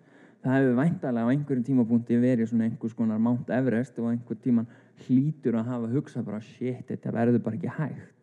Það 0.44 0.54
hefur 0.60 0.76
væntalega 0.82 1.26
á 1.26 1.30
einhverjum 1.32 1.64
tímapunkti 1.64 2.20
verið 2.20 2.48
svona 2.48 2.64
einhvers 2.70 2.94
konar 2.94 3.18
Mount 3.18 3.48
Everest 3.50 3.98
og 3.98 4.10
einhver 4.12 4.36
tíman 4.42 4.66
hlýtur 5.06 5.54
að 5.54 5.64
hafa 5.64 5.86
hugsað 5.92 6.24
bara 6.24 6.40
shit, 6.40 6.86
þetta 6.86 7.12
verður 7.12 7.42
bara 7.42 7.56
ekki 7.56 7.68
hægt 7.68 8.15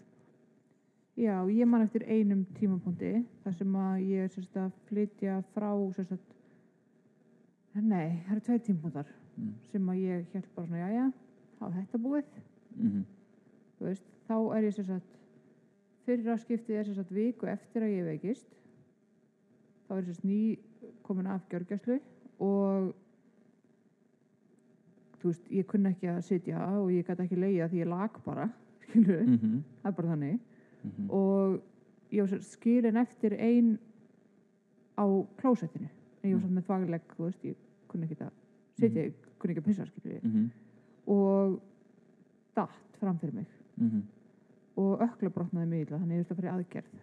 Já, 1.17 1.36
ég 1.45 1.67
man 1.69 1.84
eftir 1.86 2.06
einum 2.10 2.45
tímapunkti 2.58 3.26
þar 3.43 3.54
sem 3.58 3.76
að 3.76 4.06
ég 4.10 4.23
er 4.23 4.32
sérst 4.34 4.56
að 4.58 4.71
flytja 4.88 5.41
frá 5.54 5.69
sérst 5.93 6.15
að 6.17 7.84
nei, 7.84 8.23
það 8.26 8.32
eru 8.32 8.45
tveir 8.47 8.63
tímapunktar 8.69 9.12
Mm. 9.34 9.54
sem 9.71 9.89
að 9.89 10.02
ég 10.04 10.26
held 10.34 10.49
bara 10.54 10.67
svona, 10.67 10.80
jæja 10.84 11.06
þá 11.58 11.63
er 11.65 11.76
þetta 11.80 11.99
búið, 12.06 12.34
mm 12.78 13.04
þú 13.78 13.88
veist 13.88 14.04
þá 14.28 14.36
er 14.56 14.65
ég 14.67 14.76
sérst 14.76 14.91
að 14.93 15.08
fyrra 16.06 16.36
skiptið 16.38 16.78
er 16.78 16.86
sérst 16.89 17.02
að 17.02 17.15
viku 17.17 17.47
eftir 17.49 17.84
að 17.84 17.93
ég 17.95 18.06
veikist. 18.08 18.45
Þá 19.88 19.93
er 19.97 20.06
sérst 20.08 20.28
ný 20.28 20.38
komin 21.04 21.28
af 21.28 21.47
gjörgjæslu 21.52 21.97
og 22.45 22.93
þú 25.19 25.32
veist, 25.32 25.49
ég 25.52 25.67
kunni 25.67 25.91
ekki 25.91 26.12
að 26.13 26.21
sitja 26.30 26.62
og 26.78 26.91
ég 26.93 27.08
gæti 27.08 27.26
ekki 27.26 27.41
leiða 27.41 27.69
því 27.71 27.82
ég 27.82 27.91
lag 27.91 28.21
bara 28.26 28.49
skilur, 28.86 29.26
-hmm. 29.26 29.60
það 29.82 29.91
er 29.91 29.97
bara 29.97 30.12
þannig 30.13 30.39
Mm 30.83 31.09
og 31.09 31.61
ég 32.11 32.21
var 32.21 32.27
svo 32.27 32.39
skilin 32.41 32.97
eftir 32.97 33.33
ein 33.39 33.79
á 34.97 35.05
klósettinu 35.37 35.87
en 36.23 36.29
ég 36.29 36.33
var 36.35 36.41
samt 36.41 36.53
með 36.57 36.63
fagleg, 36.67 37.01
þú 37.17 37.23
veist, 37.23 37.43
ég 37.45 37.55
kunni 37.87 38.05
ekki 38.05 38.23
að 38.23 38.31
sitja, 38.79 39.03
ég 39.03 39.13
kunni 39.39 39.53
ekki 39.53 39.61
að 39.63 39.65
pissa, 39.65 39.85
skilur 39.85 40.13
ég 40.15 40.21
-hmm. 40.23 40.49
og 41.07 41.59
datt 42.55 42.97
fram 42.99 43.17
fyrir 43.19 43.33
mig 43.33 43.45
Mm 43.77 44.03
og 44.75 45.01
ökla 45.01 45.29
brotnaði 45.29 45.67
mig 45.67 45.81
illa, 45.81 45.97
þannig 45.99 46.17
ég 46.17 46.25
þurfti 46.25 46.31
að 46.33 46.35
fara 46.41 46.47
í 46.47 46.57
aðgerð 46.57 46.93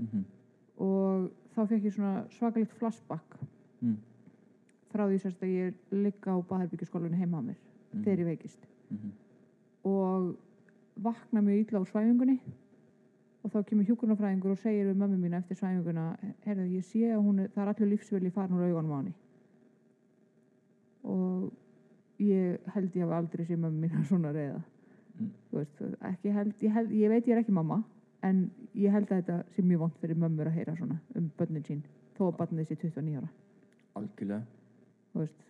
-hmm. 0.00 0.24
og 0.78 1.30
þá 1.56 1.66
fekk 1.68 1.84
ég 1.84 1.92
svona 1.92 2.24
svakalegt 2.30 2.72
flashback 2.72 3.36
Mm. 3.80 3.96
frá 4.92 5.06
því 5.08 5.18
sérst 5.18 5.42
að 5.42 5.48
ég 5.48 5.74
ligga 5.90 6.30
á 6.32 6.38
baðherbyggjskólunni 6.48 7.16
heima 7.16 7.38
á 7.38 7.42
mér 7.42 7.56
Mhm. 7.92 8.02
þegar 8.04 8.18
ég 8.18 8.24
veikist 8.26 8.66
Mhm. 8.90 9.10
og 9.84 10.36
vakna 10.96 11.40
mjög 11.42 11.58
illa 11.68 11.80
á 11.80 11.84
svæfingunni 11.84 12.40
og 13.46 13.52
þá 13.54 13.60
kemur 13.68 13.86
hjúkurnafræðingur 13.86 14.54
og 14.56 14.58
segir 14.58 14.88
við 14.90 14.96
mömmu 14.98 15.18
mína 15.22 15.38
eftir 15.38 15.56
svæfinguna 15.60 16.06
herðu, 16.46 16.64
ég 16.74 16.84
sé 16.84 17.04
að 17.14 17.22
hún 17.22 17.44
það 17.54 17.62
er 17.62 17.68
allir 17.72 17.90
lífsvilji 17.92 18.32
farin 18.34 18.56
úr 18.58 18.64
augunum 18.66 18.92
á 18.92 18.98
henni 18.98 19.14
og 21.06 21.52
ég 22.22 22.58
held 22.74 22.96
ég 22.96 23.04
hafa 23.04 23.18
aldrei 23.20 23.44
sé 23.46 23.56
mömmu 23.56 23.84
mína 23.86 24.04
svona 24.10 24.32
reyða 24.36 24.62
Mm. 25.16 25.30
veist, 25.50 25.78
held, 25.80 26.58
ég 26.60 26.72
held 26.74 26.90
ég 26.92 27.08
veit 27.08 27.24
ég 27.24 27.32
er 27.32 27.38
ekki 27.40 27.52
mamma 27.56 27.78
en 28.22 28.50
ég 28.76 28.92
held 28.92 29.08
að 29.08 29.22
þetta 29.22 29.36
sé 29.54 29.62
mjög 29.64 29.78
vond 29.80 29.94
fyrir 30.02 30.18
mömmur 30.20 30.50
að 30.50 30.58
heyra 30.58 30.74
svona 30.76 30.98
um 31.16 31.30
börnin 31.38 31.64
sín 31.64 31.78
þó 32.18 32.26
að 32.26 32.34
börnin 32.42 32.66
sé 32.68 32.76
29 32.76 33.14
ára 33.22 33.30
algjörlega 33.96 34.42
veist 35.16 35.46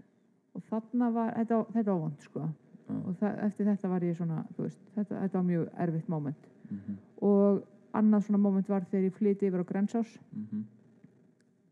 og 0.55 0.63
þarna 0.71 1.09
var, 1.17 1.33
þetta, 1.41 1.59
þetta 1.75 1.91
var 1.97 1.99
vond 2.05 2.23
sko 2.29 2.45
Já. 2.45 2.95
og 2.95 3.17
það, 3.19 3.35
eftir 3.49 3.67
þetta 3.73 3.91
var 3.91 4.07
ég 4.07 4.17
svona 4.21 4.45
veist, 4.61 4.79
þetta, 4.95 5.19
þetta 5.25 5.39
var 5.41 5.49
mjög 5.51 5.67
erfitt 5.89 6.09
moment 6.15 6.47
Mhm. 6.71 6.97
og 7.23 7.65
annað 7.99 8.27
svona 8.27 8.39
moment 8.43 8.69
var 8.69 8.85
þegar 8.91 9.09
ég 9.09 9.15
flyti 9.17 9.47
yfir 9.49 9.63
á 9.65 9.71
Grensás 9.71 10.19
Mhm. 10.33 10.63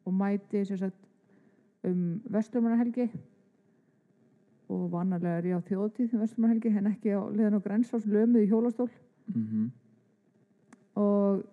og 0.06 0.12
mæti 0.12 0.64
sagt 0.66 0.94
um 1.84 2.20
Vestlumarhelgi 2.30 3.10
og 4.68 4.90
vanalega 4.92 5.38
er 5.38 5.42
ég 5.52 5.56
á 5.58 5.66
þjóðtíð 5.68 6.14
um 6.14 6.20
Vestlumarhelgi 6.20 6.76
en 6.76 6.86
ekki 6.92 7.10
á 7.12 7.20
liðan 7.30 7.58
á 7.60 7.64
Grensás 7.66 8.06
lömuð 8.06 8.44
í 8.44 8.48
hjólastól 8.50 8.90
Mhm. 9.34 9.70
og 10.96 11.44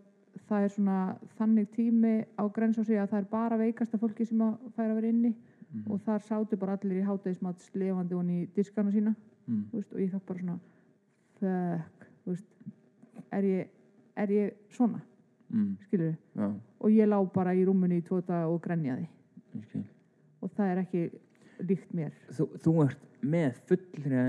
það 0.48 0.64
er 0.64 0.70
svona 0.70 1.18
þannig 1.38 1.68
tími 1.76 2.26
á 2.38 2.44
Grensási 2.52 2.96
að 3.00 3.10
það 3.12 3.18
er 3.18 3.28
bara 3.32 3.58
veikasta 3.58 3.98
fólki 3.98 4.26
sem 4.28 4.38
að 4.40 4.58
færa 4.76 4.92
að 4.92 4.96
vera 5.02 5.08
inni 5.10 5.34
Mhm. 5.74 5.92
og 5.92 6.00
þar 6.02 6.20
sátu 6.20 6.58
bara 6.60 6.78
allir 6.78 7.02
í 7.02 7.06
hátæðismats 7.06 7.70
lifandi 7.76 8.14
honni 8.16 8.44
í 8.44 8.48
diskana 8.56 8.92
sína 8.92 9.16
Mm. 9.48 9.64
þú 9.72 9.76
veist, 9.78 9.94
og 9.94 10.00
ég 10.00 10.12
fekk 10.12 10.26
bara 10.26 10.40
svona 10.40 10.60
veist 12.26 12.46
er 13.32 13.44
ég, 13.44 13.68
er 14.24 14.36
ég 14.38 14.54
svona 14.76 15.02
Mm. 15.52 15.74
skilur 15.84 16.14
Já, 16.38 16.46
og 16.80 16.90
ég 16.96 17.10
lá 17.12 17.18
bara 17.34 17.52
í 17.54 17.66
rúmunni 17.68 17.98
í 18.00 18.04
daga 18.08 18.48
og 18.48 18.62
grenjaði. 18.64 19.08
Ég 19.56 19.66
skil. 19.68 19.84
og 20.42 20.50
það 20.56 20.70
er 20.72 20.78
ekki 20.80 21.02
líkt 21.68 21.92
mér. 21.94 22.12
Þú, 22.32 22.46
þú 22.64 22.72
ert 22.86 23.02
með 23.22 23.58
fullri 23.68 24.22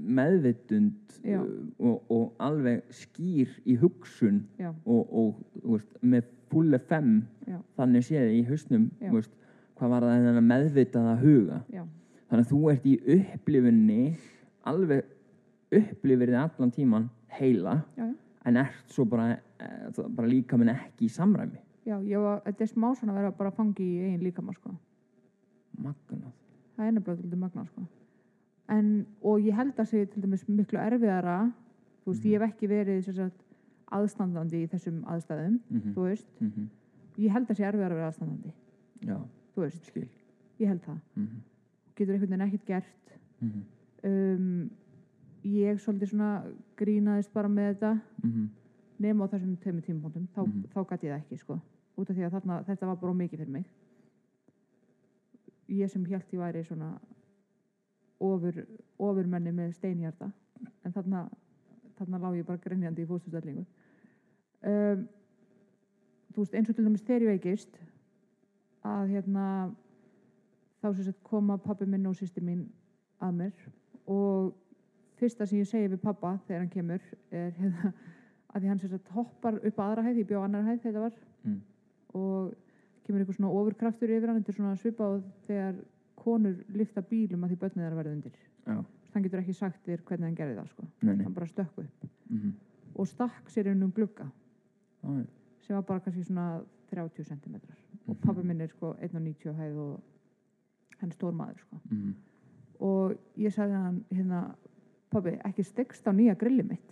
meðvitund 0.00 1.18
Já. 1.24 1.40
uh, 1.42 1.68
og, 1.78 2.02
og 2.10 2.32
alveg 2.40 2.82
skýr 2.94 3.52
í 3.66 3.76
hugsun 3.80 4.40
já, 4.58 4.70
og, 4.86 5.12
og 5.12 5.42
veist, 5.74 5.92
með 6.02 6.24
full 6.50 6.74
FM 6.78 7.12
já, 7.46 7.58
þannig 7.76 8.06
séð 8.08 8.32
í 8.38 8.42
hausnum 8.48 8.88
veist, 9.12 9.30
hvað 9.78 9.92
var 9.94 10.06
það 10.06 10.26
þennan 10.26 10.48
meðvitaða 10.50 11.14
huga? 11.20 11.60
Já, 11.74 11.84
þannig 12.30 12.46
að 12.46 12.52
þú 12.54 12.60
ert 12.72 12.86
í 12.86 12.96
upplifunni 13.18 14.00
alveg 14.70 15.04
upplifir 15.70 16.32
þið 16.32 16.40
allan 16.40 16.74
tíman 16.74 17.08
heila. 17.38 17.76
En 18.46 18.56
ert 18.56 18.92
svo 18.92 19.04
bara, 19.04 19.38
eh, 19.60 19.90
bara 20.08 20.28
líka 20.28 20.56
minn 20.58 20.68
ekki 20.72 21.06
í 21.08 21.12
samræmi 21.12 21.58
já 21.86 21.96
ég 22.04 22.20
var, 22.22 22.40
þetta 22.44 22.60
er 22.66 22.70
smá 22.70 22.90
svona 22.94 23.12
að 23.12 23.20
vera 23.20 23.30
bara 23.38 23.50
fangi 23.50 23.82
í 23.84 24.02
eigin 24.04 24.24
líkama 24.24 24.54
sko. 24.54 24.74
magnað 25.80 26.32
það 26.76 26.86
er 26.86 26.92
nefnilega 26.92 27.30
til 27.30 27.38
magna 27.38 27.64
sko. 27.66 27.86
en, 28.68 29.06
og 29.22 29.40
ég 29.40 29.54
held 29.56 29.76
að 29.76 29.90
sé 29.92 30.04
til 30.10 30.22
dæmis 30.22 30.46
miklu 30.48 30.78
erfiðara 30.78 31.52
þú 32.04 32.12
veist, 32.12 32.24
Mhm. 32.24 32.30
ég 32.32 32.40
hef 32.40 32.50
ekki 32.50 32.68
verið 32.68 33.14
sagt, 33.14 33.42
aðstandandi 33.92 34.62
í 34.64 34.68
þessum 34.70 35.04
aðstæðum 35.04 35.60
mm 35.70 35.94
þú 35.94 36.02
veist, 36.08 36.26
-hmm. 36.40 36.68
ég 37.18 37.30
held 37.32 37.48
að 37.48 37.56
sé 37.56 37.64
erfiðara 37.64 37.94
að 37.94 37.98
vera 37.98 38.10
aðstandandi 38.10 38.52
já, 39.02 39.16
þú 39.54 39.60
veist, 39.62 39.84
skil 39.84 40.08
ég 40.60 40.68
held 40.68 40.82
það 40.82 41.00
mm 41.16 41.28
getur 41.96 42.14
einhvern 42.14 42.30
veginn 42.30 42.46
ekkert 42.46 42.66
gert 42.66 43.18
-hmm. 43.42 43.62
um, 44.04 44.70
ég 45.44 45.78
svolítið 45.80 46.10
svona 46.12 46.30
grínaðist 46.76 47.32
bara 47.32 47.48
með 47.48 47.74
þetta. 47.74 47.92
Mm 48.24 48.48
nema 49.00 49.24
á 49.24 49.32
þessum 49.32 49.56
tveimur 49.56 49.80
tímapunktum 49.80 50.26
þá, 50.34 50.40
Mhm. 50.44 50.64
þá 50.74 50.80
gæti 50.84 51.06
ég 51.08 51.12
það 51.14 51.20
ekki 51.22 51.38
sko. 51.38 51.54
Út 51.96 52.10
af 52.10 52.16
því 52.16 52.24
að 52.26 52.32
þarna, 52.34 52.64
þetta 52.66 52.86
var 52.86 52.96
bara 52.96 53.12
mikið 53.14 53.38
fyrir 53.38 53.48
mig. 53.48 53.64
Ég 55.70 55.90
sem 55.90 56.04
held 56.04 56.22
ég 56.32 56.38
væri 56.38 56.64
svona 56.66 57.00
ofur, 58.20 58.66
ofurmenni 58.98 59.52
með 59.52 59.72
steinhjarta. 59.74 60.30
En 60.84 60.92
þarna, 60.92 61.30
þarna 61.96 62.20
lá 62.20 62.28
ég 62.36 62.44
bara 62.46 62.58
grenjandi 62.58 63.02
í 63.04 63.06
fóstustellingu 63.06 63.64
um, 64.62 65.08
þú 66.34 66.36
veist 66.36 66.54
eins 66.54 66.68
og 66.68 66.76
til 66.76 66.84
dæmis 66.84 67.02
þegar 67.02 67.22
ég 67.22 67.40
veikist 67.40 67.78
að 68.84 69.08
hérna 69.14 69.74
þá 70.82 70.94
sem 70.94 71.04
sagt 71.04 71.22
koma 71.24 71.56
pappi 71.56 71.86
minn 71.86 72.06
og 72.06 72.14
sýsti 72.14 72.42
mín 72.44 72.66
að 73.22 73.34
mér 73.38 73.52
og 74.06 74.52
fyrsta 75.20 75.46
sem 75.46 75.60
ég 75.60 75.68
segi 75.68 75.88
við 75.92 76.00
pappa 76.02 76.34
þegar 76.46 76.62
hann 76.64 76.72
kemur 76.72 77.00
er 77.30 77.52
hérna 77.58 77.92
að 78.54 78.60
því 78.64 78.68
hann 78.72 78.78
sagt 78.82 79.08
hoppar 79.14 79.58
upp 79.60 79.78
að 79.78 79.86
aðra 79.90 80.02
hæð, 80.08 80.18
ég 80.22 80.26
bjó 80.30 80.40
á 80.42 80.44
annar 80.48 80.64
hæð 80.66 80.80
þegar 80.82 80.96
það 80.98 81.06
var 81.08 81.18
Mm. 81.44 81.60
og 82.14 82.54
kemur 83.06 83.20
eitthvað 83.22 83.36
svona 83.38 83.50
ofurkraftur 83.56 84.10
yfir 84.12 84.28
hann, 84.28 84.42
þetta 84.42 84.50
er 84.52 84.56
svona 84.58 84.76
svipað 84.76 85.22
þegar 85.46 85.76
konur 86.20 86.56
lifta 86.76 87.00
bílum 87.00 87.44
að 87.46 87.54
því 87.54 87.56
börnið 87.62 87.84
er 87.86 87.92
að 87.94 88.00
verða 88.00 88.12
undir 88.12 88.34
hann 89.14 89.22
getur 89.24 89.40
ekki 89.40 89.54
sagt 89.56 89.86
þér 89.86 90.02
hvernig 90.04 90.26
hann 90.28 90.36
gerði 90.36 90.56
það 90.58 90.68
sko. 90.68 90.84
nei, 91.02 91.14
nei 91.16 91.24
hann 91.24 91.34
bara 91.34 91.46
stökk 91.46 91.78
upp 91.78 92.04
mm 92.30 92.52
og 92.96 93.06
stakk 93.06 93.48
sér 93.48 93.70
inn 93.70 93.82
um 93.82 93.90
glugga 93.92 94.26
-hmm. 95.04 95.24
sem 95.60 95.74
var 95.76 95.82
bara 95.82 96.00
kannski 96.00 96.24
svona 96.24 96.60
30 96.90 97.24
cm 97.24 97.54
og 97.54 98.16
Mhm. 98.16 98.20
pappi 98.26 98.42
minn 98.42 98.60
er 98.60 98.66
sko 98.68 98.94
1,90 99.00 99.48
á 99.50 99.54
hæð 99.54 99.76
og 99.78 100.00
hann 100.98 101.08
er 101.10 101.14
stór 101.14 101.32
maður 101.32 101.58
sko. 101.58 101.76
mm 101.90 102.14
og 102.80 103.12
ég 103.38 103.52
sagði 103.52 103.72
hann 103.76 104.04
hérna 104.12 104.54
pappi, 105.12 105.32
ekki 105.48 105.62
stekst 105.66 106.06
á 106.06 106.12
nýja 106.14 106.34
grilli 106.38 106.64
mitt? 106.66 106.88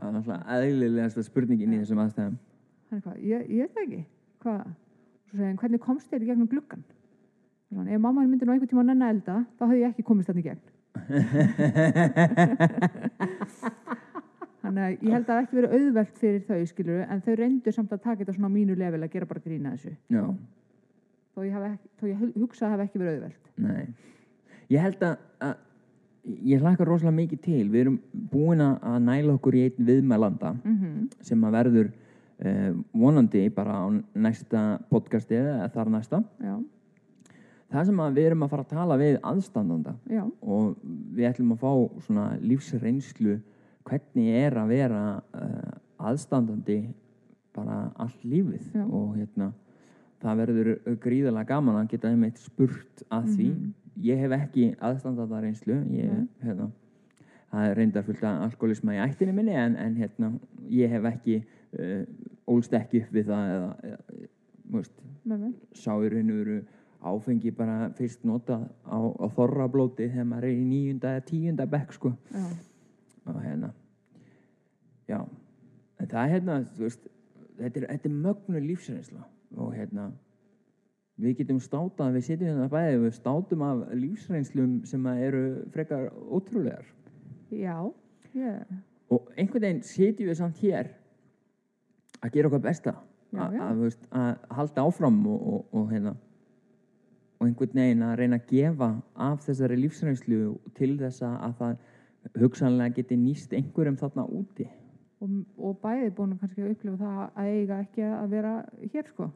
Það 0.00 0.06
er 0.06 0.12
náttúrulega 0.14 0.58
eðlilegasta 0.60 1.22
spurningin 1.26 1.74
í 1.74 1.80
þessum 1.82 2.00
aðstæðum. 2.04 2.36
Ég, 3.20 3.40
ég 3.50 3.66
veit 3.66 3.74
það 3.74 3.84
ekki. 3.84 4.00
Hann, 4.46 5.58
hvernig 5.60 5.82
komst 5.84 6.08
þér 6.10 6.24
í 6.24 6.30
gegnum 6.30 6.48
gluggan 6.50 6.80
hann, 7.70 7.86
ef 7.86 8.00
mamma 8.02 8.24
myndi 8.26 8.42
nú 8.48 8.52
einhvern 8.54 8.70
tíma 8.72 8.82
að 8.82 8.88
nenna 8.90 9.06
að 9.06 9.12
elda 9.14 9.34
þá 9.58 9.62
hefði 9.68 9.80
ég 9.84 9.90
ekki 9.92 10.04
komist 10.08 10.30
þannig 10.30 10.42
í 10.42 10.48
gegn. 10.48 10.64
Þannig 14.60 14.82
að 14.84 14.90
ég 14.90 15.12
held 15.14 15.22
að 15.22 15.28
það 15.30 15.42
ekki 15.44 15.56
verið 15.58 15.74
auðvelt 15.76 16.16
fyrir 16.20 16.42
þau 16.48 16.58
skilur 16.68 17.04
en 17.06 17.22
þau 17.24 17.34
reyndu 17.38 17.72
samt 17.74 17.92
að 17.94 18.02
taka 18.04 18.18
þetta 18.24 18.34
svona 18.36 18.50
á 18.50 18.56
mínu 18.56 18.74
level 18.78 19.02
að 19.06 19.12
gera 19.14 19.28
bara 19.30 19.42
grína 19.44 19.72
þessu. 19.76 19.92
Þó 21.30 21.40
ég, 21.46 21.54
ekki, 21.70 21.88
þó 22.00 22.04
ég 22.10 22.16
hu- 22.20 22.34
hugsa 22.42 22.62
að 22.66 22.66
það 22.66 22.74
hafi 22.74 22.84
ekki 22.88 23.00
verið 23.04 23.14
auðvelt. 23.20 23.44
Nei 23.66 23.84
ég 24.70 24.80
held 24.84 25.02
að, 25.06 25.16
að 25.40 25.56
ég 26.46 26.60
hlakka 26.62 26.86
rosalega 26.86 27.16
mikið 27.16 27.40
til. 27.46 27.64
Við 27.72 27.80
erum 27.84 27.98
búin 28.32 28.60
að 28.64 28.98
næla 29.06 29.34
okkur 29.38 29.56
í 29.58 29.64
einn 29.68 29.86
viðmælanda 29.88 30.54
mm 30.60 31.08
sem 31.26 31.44
að 31.48 31.56
verður 31.58 31.88
uh, 31.90 32.74
vonandi 32.92 33.46
bara 33.54 33.80
á 33.82 33.86
næsta 34.14 34.64
podcasti 34.90 35.38
eða 35.40 35.70
þar 35.74 35.90
næsta. 35.96 36.22
Já, 36.44 36.56
það 37.70 37.86
sem 37.90 38.00
að 38.04 38.18
við 38.18 38.28
erum 38.30 38.42
að 38.46 38.52
fara 38.54 38.66
að 38.66 38.74
tala 38.76 38.98
við 39.00 39.18
aðstandanda 39.32 39.94
já, 40.10 40.24
og 40.42 40.76
við 41.16 41.28
ætlum 41.30 41.52
að 41.54 41.62
fá 41.64 41.72
svona 42.06 42.26
lífsreynslu 42.42 43.38
hvernig 43.88 44.34
er 44.44 44.58
að 44.60 44.68
vera 44.76 45.02
uh, 45.34 45.72
aðstandandi 46.10 46.80
bara 47.56 47.90
allt 47.98 48.22
lífið. 48.24 48.70
Já. 48.76 48.84
og 48.86 49.16
hérna 49.16 49.50
það 50.20 50.40
verður 50.42 50.68
gríðarlega 51.00 51.48
gaman 51.48 51.78
að 51.80 51.88
geta 51.94 52.10
einmitt 52.12 52.38
spurt 52.38 53.02
að 53.08 53.30
því 53.34 53.46
Mhm. 53.50 53.70
Ég 53.96 54.20
hef 54.22 54.34
ekki 54.36 54.66
aðstandanda 54.78 55.40
reynslu 55.42 55.78
ég, 55.94 56.10
Nei. 56.12 56.26
hérna, 56.44 56.70
það 57.50 57.68
er 57.68 57.78
reyndar 57.80 58.06
fullt 58.06 58.26
af 58.26 58.44
alkoholisma 58.48 58.96
í 58.96 59.00
ættinni 59.04 59.36
minni 59.36 59.56
en, 59.58 59.76
en 59.80 59.96
hérna, 59.98 60.32
ég 60.70 60.92
hef 60.92 61.08
ekki 61.10 61.40
uh, 61.40 62.04
ólst 62.50 62.74
ekki 62.76 63.04
upp 63.04 63.14
við 63.16 63.32
það 63.32 63.54
eða, 63.56 63.72
eða 63.90 64.28
þú 64.70 64.76
veist, 64.78 64.96
með 65.24 65.46
mig 65.46 65.56
sá 65.76 65.92
í 65.98 66.12
raun 66.12 66.34
og 66.34 66.42
veru 66.42 66.60
áfengi 67.10 67.52
bara 67.56 67.90
fyrst 67.96 68.26
notað 68.28 68.66
á, 68.84 68.98
á 69.00 69.26
þorrablóti 69.36 70.10
þegar 70.10 70.26
maður 70.28 70.50
er 70.50 70.56
í 70.58 70.64
níunda 70.68 71.14
eða 71.16 71.28
tíunda 71.30 71.66
bekk 71.70 71.94
sko. 71.96 72.12
Já, 72.34 72.44
og 73.30 73.38
hérna 73.40 73.70
já, 75.08 75.20
en 76.00 76.10
það 76.10 76.20
er 76.22 76.32
hérna 76.34 76.58
veist, 76.78 77.06
þetta 77.58 77.82
er, 77.82 77.86
er 77.96 78.12
mögnu 78.14 78.62
lífsreynsla 78.64 79.24
og 79.56 79.72
hérna 79.74 80.10
við 81.20 81.36
getum 81.40 81.60
státað, 81.62 82.16
við 82.16 82.26
sitjum 82.26 82.48
hérna 82.48 82.70
bæði 82.72 83.02
við 83.04 83.12
státum 83.18 83.64
af 83.66 83.82
lífsreynslum 83.96 84.78
sem 84.88 85.06
eru 85.12 85.42
frekar 85.74 86.08
ótrúlegar. 86.30 86.86
Já, 87.52 87.76
ég, 88.38 88.72
og 89.10 89.28
einhvern 89.36 89.66
veginn 89.66 89.84
sitjum 89.86 90.30
við 90.30 90.40
samt 90.40 90.60
hér 90.62 90.90
að 92.20 92.34
gera 92.36 92.50
okkar 92.50 92.64
besta. 92.64 92.96
Já, 93.30 93.44
já. 93.54 93.62
að, 93.62 93.84
veist, 93.84 94.06
að 94.10 94.56
halda 94.58 94.84
áfram 94.88 95.20
og, 95.30 95.42
og, 95.52 95.66
og 95.78 95.90
hérna 95.92 96.16
og 97.40 97.46
einhvern 97.46 97.78
veginn 97.78 98.02
að 98.04 98.16
reyna 98.18 98.40
að 98.40 98.48
gefa 98.50 98.88
af 99.28 99.44
þessari 99.46 99.76
lífsreynslu 99.80 100.40
til 100.76 100.96
þess 101.00 101.22
að 101.24 101.36
að 101.46 101.54
það 101.60 102.40
hugsanlega 102.42 102.96
geti 102.98 103.16
nýst 103.16 103.54
einhverjum 103.56 103.96
þarna 104.00 104.26
úti. 104.28 104.66
Og, 105.20 105.38
og 105.56 105.78
bæði 105.80 106.10
búin 106.16 106.34
að 106.34 106.42
kannski 106.42 106.64
að 106.64 106.74
upplifa 106.74 106.98
það 107.00 107.22
að 107.22 107.54
eiga 107.54 107.78
ekki 107.84 108.04
að 108.08 108.34
vera 108.34 108.52
hér 108.92 109.08
sko 109.12 109.30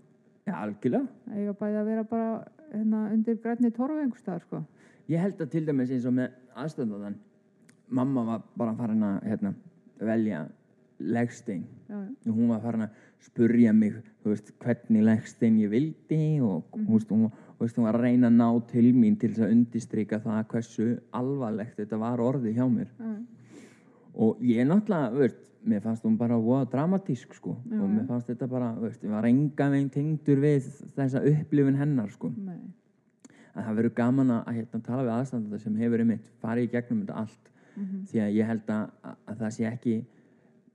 Já, 0.45 0.55
algjörlega. 0.61 1.07
að 1.31 1.39
eiga 1.41 1.53
bæði 1.61 1.79
að 1.81 1.87
vera 1.91 2.09
bara 2.09 2.33
hérna, 2.73 3.05
undir 3.15 3.39
grænni 3.41 3.71
torfu 3.73 4.01
einhver 4.01 4.21
staðar 4.21 4.43
sko. 4.45 4.65
Ég 5.09 5.21
held 5.21 5.41
að 5.41 5.55
til 5.55 5.65
dæmis 5.67 5.93
eins 5.93 6.09
og 6.09 6.17
með 6.17 6.35
aðstöndaðan 6.57 7.17
mamma 7.89 8.25
var 8.25 8.45
bara 8.57 8.75
farin 8.79 9.05
að 9.05 9.17
hérna, 9.29 9.55
velja 10.01 10.45
legstein. 10.99 11.65
Og 11.93 12.33
hún 12.33 12.51
var 12.53 12.63
farin 12.65 12.87
að 12.87 13.01
spurja 13.25 13.73
mig 13.77 13.97
veist, 14.25 14.53
hvernig 14.61 15.05
legstein 15.05 15.59
ég 15.61 15.73
vildi 15.73 16.41
og 16.45 16.65
þú 16.75 16.87
veist, 16.91 17.13
hún, 17.13 17.31
veist, 17.61 17.79
hún 17.79 17.89
var 17.89 17.99
að 17.99 18.07
reyna 18.09 18.31
að 18.31 18.39
ná 18.41 18.49
til 18.71 18.87
mín 18.97 19.19
til 19.21 19.33
þess 19.33 19.47
að 19.47 19.55
undistrika 19.57 20.21
það 20.25 20.43
hversu 20.53 20.89
alvarlegt 21.21 21.81
þetta 21.81 22.01
var 22.01 22.23
orðið 22.25 22.61
hjá 22.61 22.67
mér. 22.69 22.91
Já, 22.99 23.15
og 24.15 24.43
ég 24.47 24.69
náttúrulega, 24.69 25.29
mér 25.65 25.83
fannst 25.85 26.05
hún 26.05 26.17
bara 26.21 26.37
voða 26.41 26.69
dramatísk 26.73 27.35
sko. 27.39 27.57
Já, 27.71 27.79
og 27.81 27.91
mér 27.91 28.07
fannst 28.09 28.31
þetta 28.31 28.49
bara, 28.51 28.71
veist, 28.81 29.03
ég 29.05 29.13
var 29.15 29.29
enga 29.29 29.69
veginn 29.73 29.91
tengdur 29.93 30.43
við 30.43 30.69
þessa 30.97 31.23
upplifun 31.31 31.79
hennar 31.81 32.11
sko. 32.13 32.31
Nei, 32.37 32.61
að 33.55 33.69
það 33.69 33.81
verður 33.81 33.97
gaman 34.01 34.35
að 34.39 34.53
hérna, 34.59 34.83
tala 34.85 35.07
við 35.07 35.15
aðstandanda 35.15 35.63
sem 35.63 35.81
hefur 35.81 36.05
einmitt 36.05 36.31
farið 36.43 36.69
í 36.69 36.73
gegnum 36.75 37.03
þetta 37.05 37.19
allt. 37.25 37.51
Mhm, 37.75 38.05
því 38.11 38.21
að 38.23 38.37
ég 38.37 38.51
held 38.53 38.71
að, 38.71 38.85
að, 39.03 39.17
að 39.27 39.41
það 39.43 39.55
sé 39.57 39.67
ekki 39.71 39.97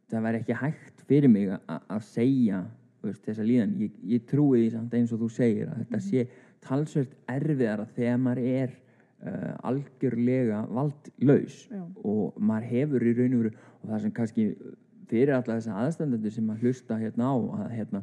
það 0.10 0.26
væri 0.26 0.42
ekki 0.42 0.60
hægt 0.60 1.04
fyrir 1.08 1.32
mig 1.32 1.50
að, 1.54 2.04
segja 2.10 2.64
veist, 3.04 3.24
þessa 3.26 3.46
líðan. 3.46 3.76
Ég, 3.80 3.98
ég 4.16 4.28
trúi 4.30 4.64
því 4.64 4.70
samt 4.74 4.96
eins 4.98 5.14
og 5.16 5.24
þú 5.24 5.30
segir 5.34 5.70
að 5.70 5.84
þetta 5.84 6.02
sé 6.06 6.26
talsvert 6.66 7.14
erfiðara 7.30 7.86
þegar 7.96 8.22
maður 8.24 8.48
er 8.50 8.74
uh, 9.26 9.56
algjörlega 9.70 10.64
valdlaus. 10.70 11.66
Já, 11.72 11.82
og 12.04 12.38
maður 12.38 12.70
hefur 12.74 13.08
í 13.08 13.16
raun 13.18 13.36
og 13.36 13.44
veru 13.44 13.56
og 13.80 13.92
það 13.92 14.06
sem 14.06 14.16
kannski 14.16 14.48
fyrir 15.10 15.36
alla 15.36 15.58
þessa 15.58 15.84
aðstandandi 15.84 16.32
sem 16.34 16.50
að 16.54 16.66
hlusta 16.66 16.98
hérna 17.00 17.34
á 17.34 17.36
að 17.64 17.76
hérna 17.78 18.02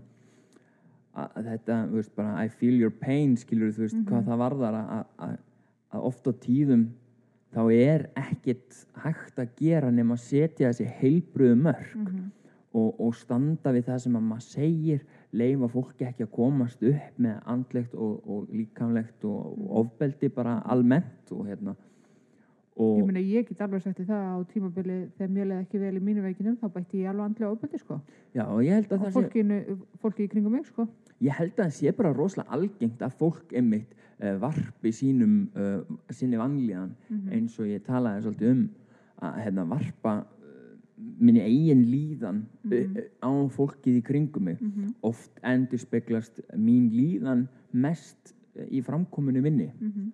að, 1.16 1.42
þetta, 1.48 1.80
þú 1.90 2.00
veist, 2.00 2.14
bara 2.18 2.44
I 2.44 2.52
feel 2.52 2.76
your 2.76 2.92
pain 2.92 3.36
skilur 3.40 3.74
þú 3.74 3.86
veist, 3.86 3.98
hvað 4.08 4.30
það 4.30 4.40
varðar 4.42 4.78
að, 4.80 5.04
að, 5.26 5.36
að 5.94 6.08
oft 6.10 6.28
á 6.28 6.32
tíðum 6.42 6.86
þá 7.56 7.62
er 7.72 8.08
ekkit 8.20 8.80
hægt 9.04 9.38
að 9.40 9.54
gera 9.60 9.92
nema 9.94 10.16
að 10.16 10.24
setja 10.26 10.72
þessi 10.72 10.88
heilbröðu 10.98 11.60
mörg 11.62 11.94
mhm, 11.96 12.26
og, 12.76 13.00
og 13.00 13.14
standa 13.16 13.72
við 13.74 13.86
það 13.88 14.02
sem 14.04 14.18
að 14.18 14.26
maður 14.28 14.46
segir 14.50 15.02
leifa 15.36 15.68
fólki 15.72 16.06
ekki 16.08 16.26
að 16.26 16.32
komast 16.36 16.82
upp 16.86 17.18
með 17.26 17.40
andlegt 17.54 17.96
og, 17.96 18.14
og 18.28 18.52
líkamlegt 18.52 19.24
og, 19.28 19.56
og 19.56 19.74
ofbeldi 19.82 20.30
bara 20.36 20.58
almennt 20.72 21.32
og 21.32 21.46
hérna. 21.48 21.76
Og, 22.76 22.98
ég 23.00 23.06
meina 23.08 23.20
ég 23.24 23.46
get 23.48 23.60
alveg 23.64 23.80
sagt 23.80 24.02
það 24.04 24.24
á 24.36 24.36
tímabili 24.52 24.96
þegar 25.16 25.30
mér 25.32 25.46
leði 25.48 25.64
ekki 25.64 25.78
vel 25.80 25.92
í 25.96 26.00
mínu 26.04 26.24
veikinum 26.26 26.58
þá 26.60 26.66
bætti 26.74 26.98
ég 27.00 27.08
alveg 27.08 27.30
andlega 27.30 27.52
ofbeldi 27.54 27.78
sko. 27.80 27.96
Já, 28.36 28.42
og 28.44 28.60
ég 28.66 28.74
held 28.76 28.90
að 28.92 28.98
það 29.00 29.06
sé 29.06 29.14
fólkinu, 29.16 29.60
fólki 30.02 30.26
í 30.26 30.32
kringum 30.34 30.52
mig 30.58 30.66
sko. 30.68 30.84
Ég 31.24 31.38
held 31.38 31.54
að 31.54 31.62
það 31.62 31.76
sé 31.78 31.94
bara 31.96 32.12
rosalega 32.12 32.52
algengt 32.52 33.00
að 33.06 33.14
fólk 33.22 33.54
einmitt 33.56 33.94
uh, 34.20 34.34
varpi 34.42 34.92
sínum 34.92 35.38
uh, 35.56 35.96
sinni 36.12 36.36
vanlíðan 36.36 36.92
Mhm. 37.08 37.32
eins 37.32 37.56
og 37.56 37.70
ég 37.72 37.80
talaði 37.88 38.26
svolítið 38.26 38.52
um 38.52 38.66
að 39.24 39.40
hérna, 39.46 39.64
varpa 39.72 40.14
minni 40.96 41.40
eigin 41.44 41.82
líðan 41.90 42.44
mm 42.64 43.00
á 43.20 43.30
fólkið 43.52 43.98
í 44.00 44.02
kringum 44.06 44.44
mig. 44.48 44.60
Mhm. 44.60 44.94
oft 45.02 45.30
endur 45.44 45.78
speglast 45.78 46.40
mín 46.56 46.90
líðan 46.92 47.48
mest 47.72 48.34
uh, 48.56 48.64
í 48.70 48.80
framkominu 48.82 49.42
minni. 49.42 49.70
Mhm, 49.80 50.12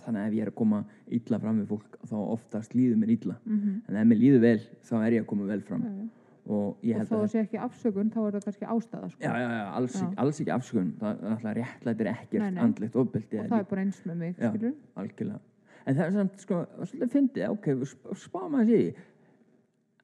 þannig 0.00 0.20
að 0.22 0.26
ef 0.28 0.34
ég 0.34 0.42
er 0.42 0.50
að 0.50 0.54
koma 0.54 0.84
illa 1.08 1.38
fram 1.38 1.60
við 1.60 1.68
fólk 1.68 1.98
þá 2.08 2.14
oftast 2.16 2.74
líður 2.74 2.96
mér 2.96 3.10
illa. 3.18 3.36
Mhm, 3.44 3.82
en 3.88 3.96
ef 3.96 4.06
mér 4.06 4.18
líður 4.18 4.40
vel 4.40 4.58
þá 4.82 4.94
er 5.06 5.12
ég 5.12 5.22
að 5.22 5.26
koma 5.26 5.46
vel 5.46 5.60
fram. 5.60 5.82
Já, 5.82 5.90
já. 5.90 6.08
og 6.50 6.76
ég 6.82 6.96
og 6.96 7.12
að 7.12 7.28
sé 7.30 7.38
ekki 7.44 7.58
afsökun 7.60 8.10
þá 8.10 8.18
er 8.26 8.32
það 8.32 8.44
kannski 8.44 8.66
ástæða 8.66 9.10
sko. 9.10 9.20
Já, 9.22 9.32
já, 9.38 9.48
já, 9.50 9.66
alls. 9.76 9.94
Ekki, 10.02 10.16
alls 10.16 10.40
ekki 10.40 10.50
afsökun. 10.56 10.92
Það 10.98 11.20
er 11.22 11.30
alltaf 11.36 11.54
réttlætir 11.60 12.06
ekkert 12.10 12.58
andlegt 12.64 12.96
ofbeldi 12.96 13.38
og 13.38 13.46
það 13.52 13.58
er 13.60 13.68
bara 13.70 13.80
eins 13.84 14.00
með 14.06 14.16
mig 14.16 14.34
algjörlega. 14.96 15.40
En 15.86 15.94
það 15.96 16.04
er 16.06 16.10
samt 16.16 16.40
sko, 16.40 16.66
svolítið 16.82 17.12
fyndið. 17.14 17.48
Ok, 17.50 17.66
við 17.66 17.86
sp- 17.92 18.16
spáum 18.18 18.56
að 18.58 18.66
því. 18.72 18.80
uh, 18.88 19.06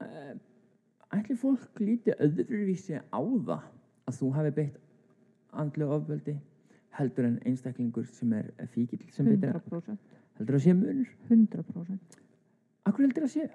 ætli 0.00 1.36
fólk 1.40 1.80
lítið 1.80 2.18
öðruvísi 2.26 2.98
á 3.00 3.20
það 3.20 3.64
að 4.06 4.18
þú 4.20 4.30
hafi 4.36 4.52
beitt 4.58 4.76
andlega 5.56 5.96
ofbeldi 5.96 6.34
heldur 6.98 7.28
en 7.28 7.38
einstaklingur 7.48 8.06
sem 8.08 8.32
er 8.36 8.50
fíkil 8.74 9.00
sem 9.14 9.28
beitir 9.28 9.52
100% 9.54 9.96
heldur 10.40 10.58
að 10.58 10.64
sé 10.66 10.74
munur 10.76 11.10
100% 11.30 12.22
Akkur 12.86 13.06
heldur 13.06 13.26
að 13.26 13.32
sé? 13.32 13.48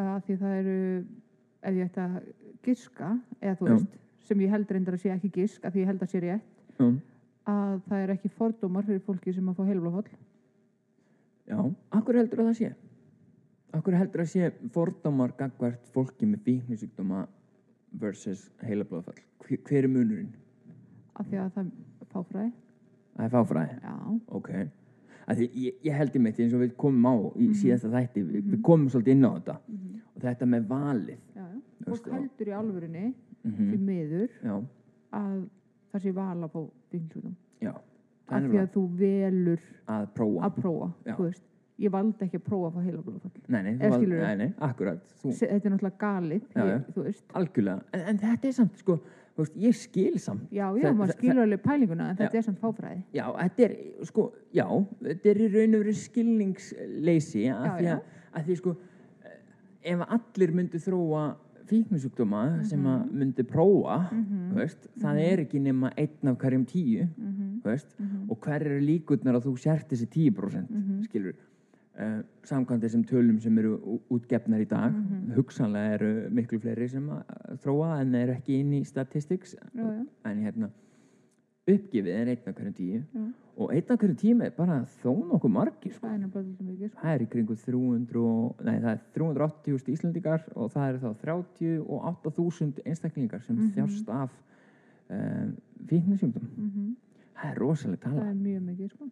að 0.00 0.18
því 0.26 0.36
það 0.42 0.56
eru 0.60 0.76
ef 1.60 1.74
ég 1.76 1.86
ætti 1.88 2.02
að 2.04 2.18
giska 2.64 3.08
eða 3.40 3.54
þú 3.58 3.66
Já. 3.66 3.72
veist, 3.74 3.94
sem 4.28 4.42
ég 4.44 4.52
held 4.54 4.70
reyndar 4.74 4.96
að 4.96 5.02
sé 5.04 5.10
ekki 5.14 5.30
gisk 5.34 5.64
að 5.64 5.74
því 5.76 5.80
ég 5.84 5.90
held 5.90 6.04
að 6.04 6.12
sé 6.12 6.20
rétt 6.24 6.80
Já, 6.80 6.86
að 7.50 7.80
það 7.88 8.04
er 8.04 8.12
ekki 8.14 8.30
fordómar 8.36 8.86
fyrir 8.86 9.02
fólki 9.06 9.34
sem 9.34 9.48
að 9.50 9.58
fá 9.58 9.64
heilblóðfall 9.70 10.12
já. 11.50 11.58
Akkur 11.98 12.20
heldur 12.20 12.42
að 12.44 12.50
það 12.52 12.58
sé? 12.60 12.70
Akkur 13.76 13.94
heldur 13.94 14.24
að 14.24 14.30
sé 14.32 14.48
fordómar 14.74 15.32
gagvart 15.38 15.84
fólki 15.94 16.26
með 16.26 16.40
fíknisjúkdóma 16.46 17.20
versus 18.00 18.48
heilablóðfall 18.66 19.20
hver, 19.44 19.60
hver 19.68 19.84
er 19.86 19.88
munurinn? 19.92 20.32
af 21.20 21.26
því 21.28 21.38
að 21.42 21.50
það 21.54 21.70
er 22.00 22.10
fáfræði 22.14 22.52
Það 23.16 23.24
er 23.26 23.32
fáfræði 23.34 23.74
já, 23.84 23.94
Ok. 24.38 24.50
því 25.30 25.46
ég, 25.62 25.74
ég 25.84 25.94
held 26.00 26.14
í 26.16 26.22
mitt 26.24 26.38
eins 26.40 26.54
og 26.56 26.62
við 26.64 26.74
komum 26.80 27.06
á 27.06 27.14
í 27.36 27.46
Mhm. 27.48 27.54
síðasta 27.60 27.90
þætti, 27.94 28.22
við, 28.26 28.42
við 28.54 28.62
komum 28.62 28.88
svolítið 28.90 29.12
inn 29.14 29.24
á 29.26 29.30
þetta 29.38 29.56
Mhm. 29.68 30.00
og 30.16 30.22
þetta 30.22 30.46
með 30.54 30.66
valið 30.66 31.18
Já, 31.36 31.46
Fólk 31.86 32.10
heldur 32.12 32.46
í 32.46 32.52
alvörinni, 32.58 33.14
mm 33.44 33.70
því 33.70 33.78
miður, 33.78 34.28
já, 34.44 34.62
að 35.12 35.48
það 35.92 36.00
sé 36.02 36.12
val 36.14 36.36
að 36.42 36.50
fá 36.50 36.70
fíknisjúkdóm. 36.90 37.34
já 37.62 37.74
Af 38.30 38.42
því 38.44 38.58
að 38.62 38.68
þú 38.70 38.82
velur 38.96 39.60
að 39.88 40.06
prófa 40.14 40.40
að 40.46 40.54
prófa, 40.62 40.92
Já. 41.06 41.14
þú 41.16 41.22
veist. 41.24 41.42
Ég 41.80 41.90
valdi 41.90 42.26
ekki 42.26 42.36
að 42.36 42.44
prófa 42.44 42.68
að 42.68 42.74
fá 42.74 42.80
heilablóðfall. 42.84 43.30
nei, 43.48 43.62
nei, 43.62 43.72
þú 43.72 43.80
Eða 43.80 43.90
val- 43.90 44.00
skilurðu? 44.00 44.26
nei, 44.26 44.36
nei, 44.36 44.52
akkurat 44.60 45.00
þú, 45.22 45.30
Þetta 45.38 45.64
er 45.66 45.70
náttúrulega 45.74 45.98
galið, 46.02 46.42
Já, 46.54 46.64
ég, 46.68 46.84
þú 46.94 47.04
veist. 47.06 47.24
algjörlega, 47.34 47.82
en, 47.94 48.00
en 48.00 48.18
þetta 48.18 48.44
er 48.48 48.52
samt 48.52 48.76
sko, 48.82 48.96
veist, 49.38 49.54
ég 49.56 49.74
skil 49.74 50.18
samt 50.20 50.50
Já, 50.52 50.66
já, 50.76 50.92
maður 50.92 51.14
skilur 51.16 51.42
alveg 51.46 51.62
pælinguna, 51.64 52.10
en 52.10 52.16
Já. 52.16 52.24
þetta 52.26 52.36
er 52.38 52.42
samt 52.42 52.60
fáfræði. 52.60 53.02
Já, 53.16 53.24
þetta 53.38 53.64
er, 53.64 53.76
sko, 54.04 54.32
já, 54.52 54.66
þetta 55.02 55.30
er 55.32 55.36
í 55.40 55.48
raun 55.54 55.74
og 55.74 55.84
veru 55.86 55.94
skilningsleysi 55.94 57.44
Já, 57.46 57.54
að 57.56 57.78
því 57.80 57.86
að, 57.94 58.02
að 58.36 58.44
því, 58.50 58.56
sko, 58.60 58.76
ef 59.94 60.02
allir 60.18 60.52
myndu 60.60 60.78
þróa 60.84 61.24
fíknisjúkdóma 61.70 62.64
sem 62.66 62.82
að 62.82 63.04
Mhm. 63.06 63.18
myndi 63.18 63.42
prófa, 63.46 63.96
þú 64.10 64.54
veist, 64.58 64.88
það 64.98 65.20
er 65.22 65.38
ekki 65.46 65.60
nema 65.62 65.92
einn 65.96 66.28
af 66.28 66.36
hverjum 66.38 66.64
tíu, 66.66 67.08
Mhm, 67.16 67.60
þú 67.62 67.68
veist, 67.70 67.94
mhm, 68.00 68.30
og 68.30 68.40
hver 68.40 68.60
eru 68.66 68.80
líkurnar 68.80 69.36
að 69.38 69.44
þú 69.46 69.56
sért 69.58 69.88
þessi 69.88 70.08
10%, 70.10 70.68
Mhm. 70.70 71.04
skilur, 71.06 71.34
uh, 72.00 72.22
samkvæmt 72.48 72.82
þessum 72.82 73.04
tölum 73.04 73.40
sem 73.40 73.58
eru 73.58 74.00
útgefnar 74.10 74.60
í 74.64 74.68
dag, 74.68 74.92
Mhm. 74.92 75.32
hugsanlega 75.36 75.94
eru 75.98 76.30
miklu 76.30 76.58
fleiri 76.60 76.88
sem 76.88 77.08
að 77.08 77.58
þróa 77.62 78.00
en 78.00 78.14
eru 78.14 78.32
ekki 78.32 78.60
inn 78.60 78.72
í 78.72 78.84
statistics, 78.86 79.54
já, 79.74 80.06
en 80.24 80.38
hérna, 80.44 80.70
uppgifið 81.68 82.08
er 82.08 82.26
einn 82.32 82.48
af 82.48 82.54
hverjum 82.56 82.74
tíu 82.74 83.02
já. 83.14 83.32
og 83.56 83.70
einn 83.74 83.90
af 83.90 83.98
hverju 84.00 84.16
tíma 84.16 84.44
er 84.46 84.50
bara 84.56 84.80
þó 85.04 85.12
nokkuð 85.28 85.50
margir 85.52 85.92
sko. 85.92 86.06
Það 86.06 86.14
er 86.14 86.88
sko. 86.88 87.00
það 87.02 87.14
er 87.14 87.20
í 87.20 87.28
kringu 87.28 87.56
300 87.56 88.16
og, 88.16 88.56
nei, 88.64 88.80
það 88.80 88.92
er 88.92 89.00
380.000 89.14 89.92
Íslandingar 89.92 90.42
og 90.56 90.70
það 90.72 90.88
eru 90.88 90.98
þá 90.98 91.14
38.000 91.20 92.80
einstaklingar 92.86 93.42
sem 93.44 93.56
Mhm. 93.56 93.70
þjást 93.76 94.08
af 94.08 94.30
um, 95.10 95.56
fíknisjúkdum 95.86 96.48
Mhm. 96.56 96.96
það 97.36 97.50
er 97.52 97.58
rosalega 97.58 97.96
Það 98.00 98.16
tala 98.16 98.30
er 98.30 98.34
mjög 98.34 98.62
mikið, 98.62 98.90
sko. 98.90 99.04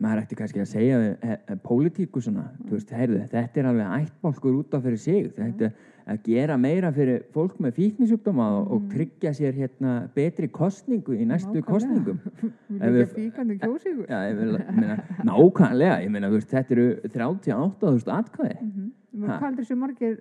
Maður 0.00 0.22
ætti 0.24 0.36
kannski 0.38 0.60
að 0.62 0.68
segja 0.70 0.98
e, 1.22 1.38
e, 1.48 1.56
pólitíku 1.64 2.20
svona, 2.24 2.46
þú 2.66 2.70
veist, 2.78 2.90
heyrðu, 2.96 3.22
þetta 3.28 3.60
er 3.60 3.66
alveg 3.70 3.94
ættbálkur 4.00 4.54
út 4.62 4.74
af 4.74 4.82
fyrir 4.86 4.98
sig 4.98 5.30
þetta 5.36 5.70
að 6.10 6.22
gera 6.24 6.56
meira 6.58 6.90
fyrir 6.92 7.20
fólk 7.34 7.58
með 7.60 7.74
fíknisjúkdóma 7.76 8.46
og, 8.56 8.70
og 8.72 8.80
Mhm. 8.82 8.88
tryggja 8.94 9.30
sér 9.36 9.52
hérna 9.54 10.08
betri 10.14 10.48
kostningu 10.48 11.12
í 11.14 11.26
næstu 11.28 11.52
Nákvæmlega. 11.60 11.68
kostningum 11.68 12.18
Við 12.80 12.96
við- 12.96 13.14
fíkandi 13.14 13.58
kjósíkur. 13.60 14.06
Já, 14.08 14.18
ég 14.30 14.38
vil, 14.40 14.58
meina, 14.80 14.96
nákvæmlega, 15.30 16.00
ég 16.02 16.10
meina, 16.10 16.30
þetta 16.30 16.70
eru 16.74 16.88
38.000 17.14 18.12
atkvæði. 18.16 18.56
Mm 18.62 18.72
-hmm. 18.76 19.26
Hvað 19.26 19.40
heldur 19.44 19.64
þessu 19.64 19.76
margir 19.76 20.16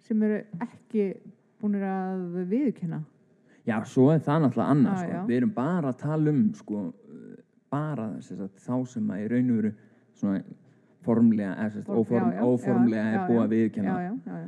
sem 0.00 0.22
eru 0.22 0.40
ekki 0.60 1.14
búinir 1.60 1.82
að 1.82 2.46
viðkynna? 2.48 3.02
Já, 3.66 3.78
svo 3.84 4.10
er 4.12 4.18
það 4.20 4.42
náttúrulega 4.44 4.70
annað, 4.70 4.92
Ah, 4.92 4.98
sko. 5.02 5.26
Við 5.28 5.36
erum 5.36 5.50
bara 5.54 5.88
að 5.88 5.96
tala 5.98 6.30
um, 6.30 6.50
sko, 6.54 6.92
bara 7.74 8.08
sagt, 8.24 8.60
þá 8.66 8.74
sem 8.94 9.10
að 9.14 9.24
í 9.24 9.30
raun 9.34 9.50
og 9.54 9.60
veru 9.62 9.72
svona 10.20 10.42
formlega, 11.04 11.54
eða 11.66 11.82
Form- 11.84 11.98
óform, 12.00 12.28
já, 12.32 12.36
já, 12.38 12.44
óformlega 12.48 13.06
já, 13.06 13.14
er 13.14 13.24
búið 13.28 13.42
að 13.44 13.50
já. 14.34 14.44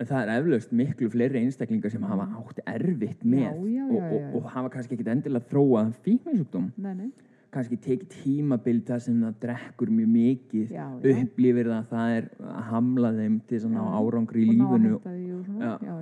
En 0.00 0.08
það 0.08 0.22
er 0.22 0.30
eflaust 0.40 0.70
miklu 0.72 1.08
fleiri 1.12 1.40
einstaklingar 1.44 1.92
sem 1.92 2.04
hafa 2.08 2.24
átt 2.40 2.60
erfitt 2.72 3.24
með 3.28 3.50
og, 3.52 3.96
og, 4.00 4.22
og 4.38 4.46
hafa 4.54 4.70
kannski 4.72 4.96
ekkit 4.96 5.10
endilega 5.12 5.44
þróað 5.50 5.90
fíknisjúkdóm. 6.06 6.70
Nei, 6.80 6.94
nei. 7.02 7.10
Kannski 7.50 7.76
tekið 7.82 8.08
tímabil 8.14 8.76
þar 8.86 9.00
sem 9.02 9.16
það 9.24 9.32
drekkur 9.42 9.90
mjög 9.90 10.10
mikið, 10.14 10.68
Já, 10.70 10.84
já. 11.02 11.14
upplifir 11.24 11.66
það 11.66 11.78
að 11.80 11.88
það 11.90 12.12
er 12.18 12.28
að 12.46 12.60
hamla 12.70 13.10
þeim 13.16 13.38
til 13.50 13.58
svona 13.64 13.80
Já. 13.80 13.88
árangri 13.98 14.44
í 14.44 14.60
Og 14.60 14.76
því 14.78 14.92
og 14.94 15.00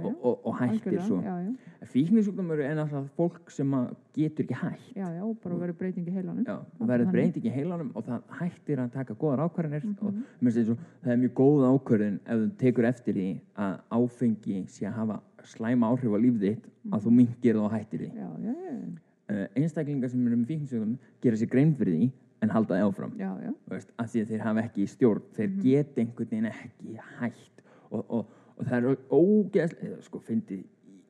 og, 0.05 0.19
og, 0.23 0.35
og 0.45 0.59
hættir 0.61 0.99
svo 1.07 1.21
Já, 1.25 1.37
já, 1.47 1.87
fíknisjúkdómur 1.89 2.61
er 2.61 2.75
náttúrulega 2.77 3.09
fólk 3.17 3.51
sem 3.55 3.73
getur 4.19 4.45
ekki 4.45 4.59
hætt 4.61 4.93
já, 4.99 5.07
já, 5.15 5.23
og 5.25 5.39
bara 5.43 5.55
verið 5.63 5.79
breyting 5.81 6.07
í 6.11 6.15
heilanum. 6.19 6.45
Verður 6.45 7.07
Þannig. 7.07 7.13
breyting 7.17 7.45
í 7.49 7.55
heilanum 7.55 7.91
og 7.97 8.05
það 8.05 8.23
hættir 8.43 8.83
að 8.85 8.93
taka 8.93 9.15
góðar 9.15 9.45
ákvarðanir 9.49 9.85
Mhm. 9.89 9.97
og 10.03 10.13
mér 10.13 10.53
finnst 10.53 10.59
eins 10.59 10.71
og 10.71 10.79
það 11.05 11.13
er 11.13 11.21
mjög 11.25 11.35
góð 11.41 11.67
ákvarðin 11.73 12.21
ef 12.27 12.39
þú 12.45 12.51
tekur 12.59 12.85
eftir 12.93 13.15
því 13.15 13.29
að 13.57 13.81
áfengi 13.91 14.59
sé 14.69 14.87
að 14.87 14.93
hafa 15.01 15.21
slæma 15.45 15.87
áhrif 15.95 16.13
á 16.13 16.19
líf 16.21 16.37
þitt 16.45 16.65
að 16.93 17.01
þú 17.07 17.11
minkir 17.11 17.55
það 17.55 17.65
og 17.65 17.73
hættir 17.73 17.99
því 18.05 18.11
Já, 18.13 18.29
já, 18.45 18.53
já, 18.53 18.99
einstaklingar 19.29 20.11
sem 20.11 20.27
eru 20.27 20.37
með 20.41 20.51
fíknisjúkdóm 20.55 20.97
gera 21.23 21.37
sér 21.37 21.51
grein 21.53 21.75
fyrir 21.77 21.97
því 21.99 22.11
en 22.41 22.53
halda 22.55 22.77
það 22.77 22.89
áfram. 22.89 23.15
Já, 23.19 23.31
já, 23.43 23.53
veist, 23.69 23.93
af 23.99 24.11
því 24.13 24.23
að 24.23 24.29
þeir 24.33 24.43
hafa 24.47 24.63
ekki 24.63 24.83
í 24.85 24.91
stjórn 24.93 25.23
þeir 25.37 25.49
Mhm. 25.49 25.63
geta 25.63 26.01
einhvern 26.01 26.29
veginn 26.31 26.51
ekki 26.53 26.99
hætt. 27.19 27.63
Og, 27.91 28.05
og, 28.09 28.27
og 28.57 28.67
það 28.67 28.77
er 28.79 28.97
ógeðslega 29.11 30.03
sko, 30.03 30.21
fyndi, 30.21 30.65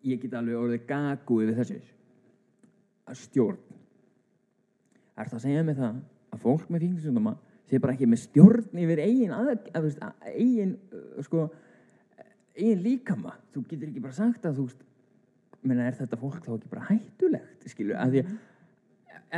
ég 0.04 0.20
get 0.22 0.34
alveg 0.38 0.56
orðið 0.56 0.86
gagu 0.88 1.42
yfir 1.44 1.58
þessu. 1.60 1.80
Að 3.08 3.20
stjórn. 3.24 3.58
Er 5.18 5.26
það 5.28 5.38
að 5.38 5.44
segja 5.44 5.62
mig 5.64 5.76
það 5.76 6.00
að 6.32 6.42
fólk 6.42 6.68
með 6.70 6.84
fíknisjúndama 6.86 7.36
sé 7.68 7.78
bara 7.82 7.92
ekki 7.92 8.08
með 8.08 8.22
stjórn 8.24 8.78
yfir 8.80 9.00
eigin 9.04 9.32
að, 9.36 9.48
að, 9.74 9.88
að, 10.00 10.12
eigin 10.32 10.76
uh, 10.92 11.22
sko, 11.26 11.48
eigin 12.56 12.82
líkama? 12.82 13.34
Þú 13.52 13.64
getur 13.68 13.88
ekki 13.90 14.04
bara 14.04 14.16
sagt 14.16 14.46
að 14.48 14.60
þú 14.60 14.68
veist 14.68 14.84
menna, 15.62 15.88
er 15.88 15.96
þetta 15.98 16.18
fólk 16.20 16.40
þá 16.44 16.52
ekki 16.54 16.70
bara 16.72 16.86
hættulegt 16.88 17.68
skilur, 17.72 17.96
að 17.98 18.14
því 18.14 18.22
að 18.24 18.34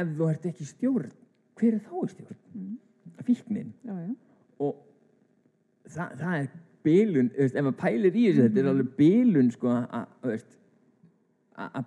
ef 0.01 0.15
þú 0.19 0.29
ert 0.31 0.49
ekki 0.51 0.67
stjórn 0.69 1.13
hver 1.61 1.77
er 1.77 1.85
þá 1.87 1.95
í 1.97 2.11
stjórn? 2.15 2.41
Mm. 2.55 2.75
fíknin 3.27 3.71
já, 3.85 3.95
já. 3.95 4.11
og 4.61 4.77
það, 5.89 6.17
það 6.21 6.35
er 6.41 6.51
veist, 7.37 7.55
ef 7.55 7.65
maður 7.67 7.79
pælir 7.83 8.17
í 8.17 8.27
þessu 8.29 8.45
þetta 8.47 8.63
er 8.63 8.71
alveg 8.73 8.93
bilun 8.97 9.51
sko 9.55 9.73
að- 9.77 10.11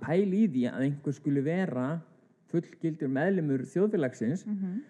pæla 0.03 0.35
í 0.37 0.47
því 0.53 0.65
að 0.69 0.87
einhver 0.87 1.15
skuli 1.17 1.45
vera 1.45 1.85
fullgildur 2.53 3.09
meðlumur 3.09 3.63
þjóðfélagsins 3.65 4.43
Mm 4.45 4.81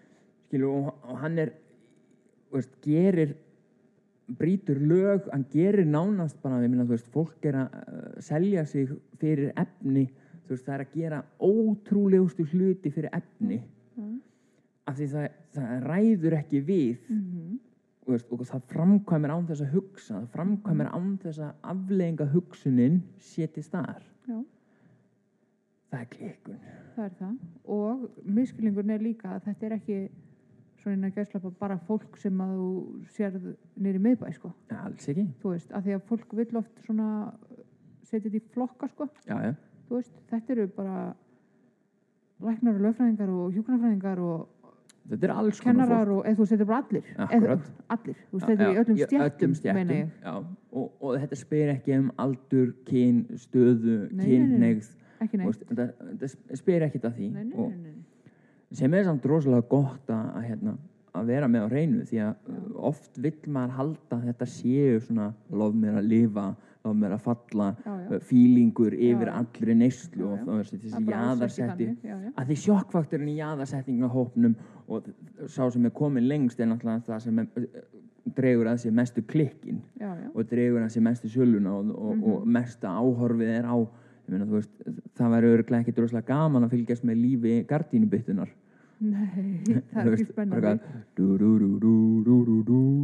skilu, 0.53 0.69
og, 0.69 0.93
og 1.03 1.17
hann 1.23 1.39
er 1.39 1.53
veist, 2.53 2.73
gerir 2.83 3.35
brýtur 4.39 4.80
lög, 4.80 5.26
hann 5.32 5.45
gerir 5.51 5.86
nánast 5.86 6.38
bara, 6.41 6.61
ég 6.63 6.69
minna, 6.71 6.86
þú 6.88 6.95
veist, 6.95 7.09
fólk 7.11 7.45
er 7.45 7.57
að 7.63 7.74
uh, 7.82 8.21
selja 8.24 8.63
sig 8.65 8.89
fyrir 9.19 9.51
efni 9.59 10.05
þú 10.45 10.53
veist, 10.55 10.65
það 10.65 10.74
er 10.78 10.86
að 10.86 10.93
gera 10.95 11.19
ótrúlegustu 11.43 12.45
hluti 12.53 12.91
fyrir 12.91 13.09
efni 13.13 13.59
Já. 13.97 14.07
af 14.88 14.97
því 14.97 15.07
það, 15.11 15.28
það 15.57 15.86
ræður 15.89 16.38
ekki 16.39 16.61
við 16.67 16.97
Mhm. 17.09 17.59
þú 18.05 18.11
veist, 18.15 18.32
og 18.32 18.39
það 18.47 18.63
framkvæmir 18.74 19.32
án 19.32 19.45
þess 19.47 19.61
að 19.63 19.74
hugsa 19.76 20.13
það 20.15 20.32
framkvæmir 20.38 20.89
án 20.91 21.17
þess 21.24 21.39
að 21.39 21.53
afleðinga 21.74 22.26
hugsunin 22.34 23.01
sé 23.19 23.47
til 23.47 23.63
staðar 23.63 24.03
Já. 24.28 24.39
það 25.91 25.99
er 26.01 26.09
klikkun 26.15 26.59
Það 26.93 27.05
er 27.05 27.13
það. 27.17 27.38
Og 27.74 28.01
miskilningurinn 28.24 28.91
er 28.93 28.99
líka 29.01 29.32
að 29.34 29.45
þetta 29.47 29.65
er 29.65 29.71
ekki 29.80 29.95
svona 30.84 30.97
innan 30.97 31.13
gæslapa 31.15 31.51
bara 31.59 31.79
fólk 31.88 32.17
sem 32.19 32.39
að 32.43 32.55
þú 32.59 32.69
sérð 33.15 33.49
nýri 33.79 34.01
miðbæ, 34.03 34.31
sko. 34.36 34.53
ja, 34.71 34.81
alls 34.84 35.09
ekki, 35.09 35.27
Þú 35.41 35.53
veist, 35.55 35.69
að 35.71 35.86
því 35.88 35.97
að 35.97 36.07
fólk 36.09 36.34
vill 36.39 36.59
oft 36.59 36.81
svona 36.86 37.09
setja 38.03 38.27
þetta 38.27 38.39
í 38.39 38.55
flokka, 38.55 38.89
sko. 38.91 39.07
já, 39.27 39.53
Þú 39.88 39.99
veist, 39.99 40.17
þetta 40.31 40.55
eru 40.55 40.67
bara 40.75 40.97
læknar 42.43 42.75
og 42.75 42.84
lögfræðingar 42.88 43.31
og 43.31 43.55
hjúknarfræðingar 43.55 44.23
og 44.23 44.49
er 45.11 45.59
kennarar 45.63 46.11
og, 46.15 46.21
eða 46.23 46.38
þú 46.39 46.45
setur 46.47 46.67
bara 46.67 46.84
allir. 46.84 47.07
Eða, 47.19 47.57
allir. 47.91 48.19
Þú 48.31 48.41
er 48.47 48.61
í 48.63 48.77
öllum 48.84 49.55
stjættum, 49.57 50.11
já, 50.23 50.36
og, 50.71 50.86
og 51.03 51.17
þetta 51.19 51.39
spyr 51.39 51.73
ekki 51.75 51.97
um 51.99 52.11
aldur, 52.23 52.73
kyn, 52.88 53.25
stöðu 53.39 53.97
Ekki 55.23 55.39
veist, 55.39 55.63
þetta, 55.69 56.31
spyr 56.59 56.88
ekkit 56.88 57.05
að 57.07 57.19
því 57.19 57.29
Nei, 57.31 57.43
nei, 57.47 57.57
og 57.59 57.69
nei, 57.71 57.91
nei. 57.93 58.12
Sem 58.74 58.93
er 58.97 59.05
samt 59.07 59.26
rosalega 59.30 59.67
gott 59.69 60.09
að, 60.09 60.41
hérna, 60.47 60.76
að 61.13 61.28
vera 61.30 61.47
með 61.47 61.65
á 61.65 61.67
reynu 61.69 62.03
því 62.09 62.19
að 62.26 62.36
oft 62.89 63.17
vill 63.21 63.38
maður 63.53 63.76
halda 63.78 64.21
þetta 64.28 64.47
séu 64.49 64.99
svona 65.05 65.28
lof 65.53 65.74
mér 65.78 65.99
að 66.01 66.07
lifa, 66.09 66.45
lof 66.84 66.95
mér 66.99 67.13
að 67.15 67.21
falla 67.28 67.67
Já, 67.86 67.91
já. 67.93 68.07
uh, 68.17 68.19
fílingur 68.30 68.93
yfir 68.97 69.30
Já. 69.30 69.36
allri 69.39 69.76
neyslu 69.78 70.26
og 70.34 70.39
Það 70.43 70.61
þessi 70.63 70.89
er 70.89 71.05
bara 71.05 71.21
alls 71.30 71.43
ekki 71.43 71.61
jaðarsetti 71.61 71.88
þannig, 71.88 71.97
já, 72.09 72.15
já. 72.26 72.32
að 72.41 72.47
því 72.49 72.57
sjokkfakturinn 72.65 73.30
í 73.34 73.38
jaðarsettingna 73.38 74.09
hópnum 74.15 74.55
og 74.88 75.11
sá 75.47 75.69
sem 75.71 75.86
er 75.86 75.93
komin 75.95 76.28
lengst 76.28 76.59
er 76.59 76.67
náttúrulega 76.74 77.05
það 77.07 77.21
sem 77.28 77.39
er, 77.39 77.51
uh, 77.61 77.84
dregur 78.34 78.71
að 78.71 78.82
sér 78.82 78.93
mestu 78.95 79.21
klikkin 79.28 79.82
og 80.34 80.47
dregur 80.49 80.82
að 80.82 80.91
sér 80.95 81.03
mestu 81.05 81.30
söluna 81.30 81.74
og, 81.78 81.93
og, 81.93 82.15
Mhm. 82.17 82.24
og 82.34 82.47
mesta 82.47 82.88
áhorfið 82.89 83.49
er 83.59 83.65
á 83.69 83.78
meina, 84.28 84.45
veist, 84.47 84.71
það 85.19 85.34
væri 85.36 85.49
örglega 85.57 85.82
ekki 85.84 85.93
droslega 85.97 86.26
gaman 86.32 86.63
að 86.63 86.71
fylgjast 86.78 87.03
með 87.03 87.17
lífi 87.21 87.55
gardínubyttunar 87.67 88.49
Nei, 89.04 89.54
það 89.91 90.06
er 90.08 90.14
ekki 90.16 90.26
spennandi. 90.30 90.74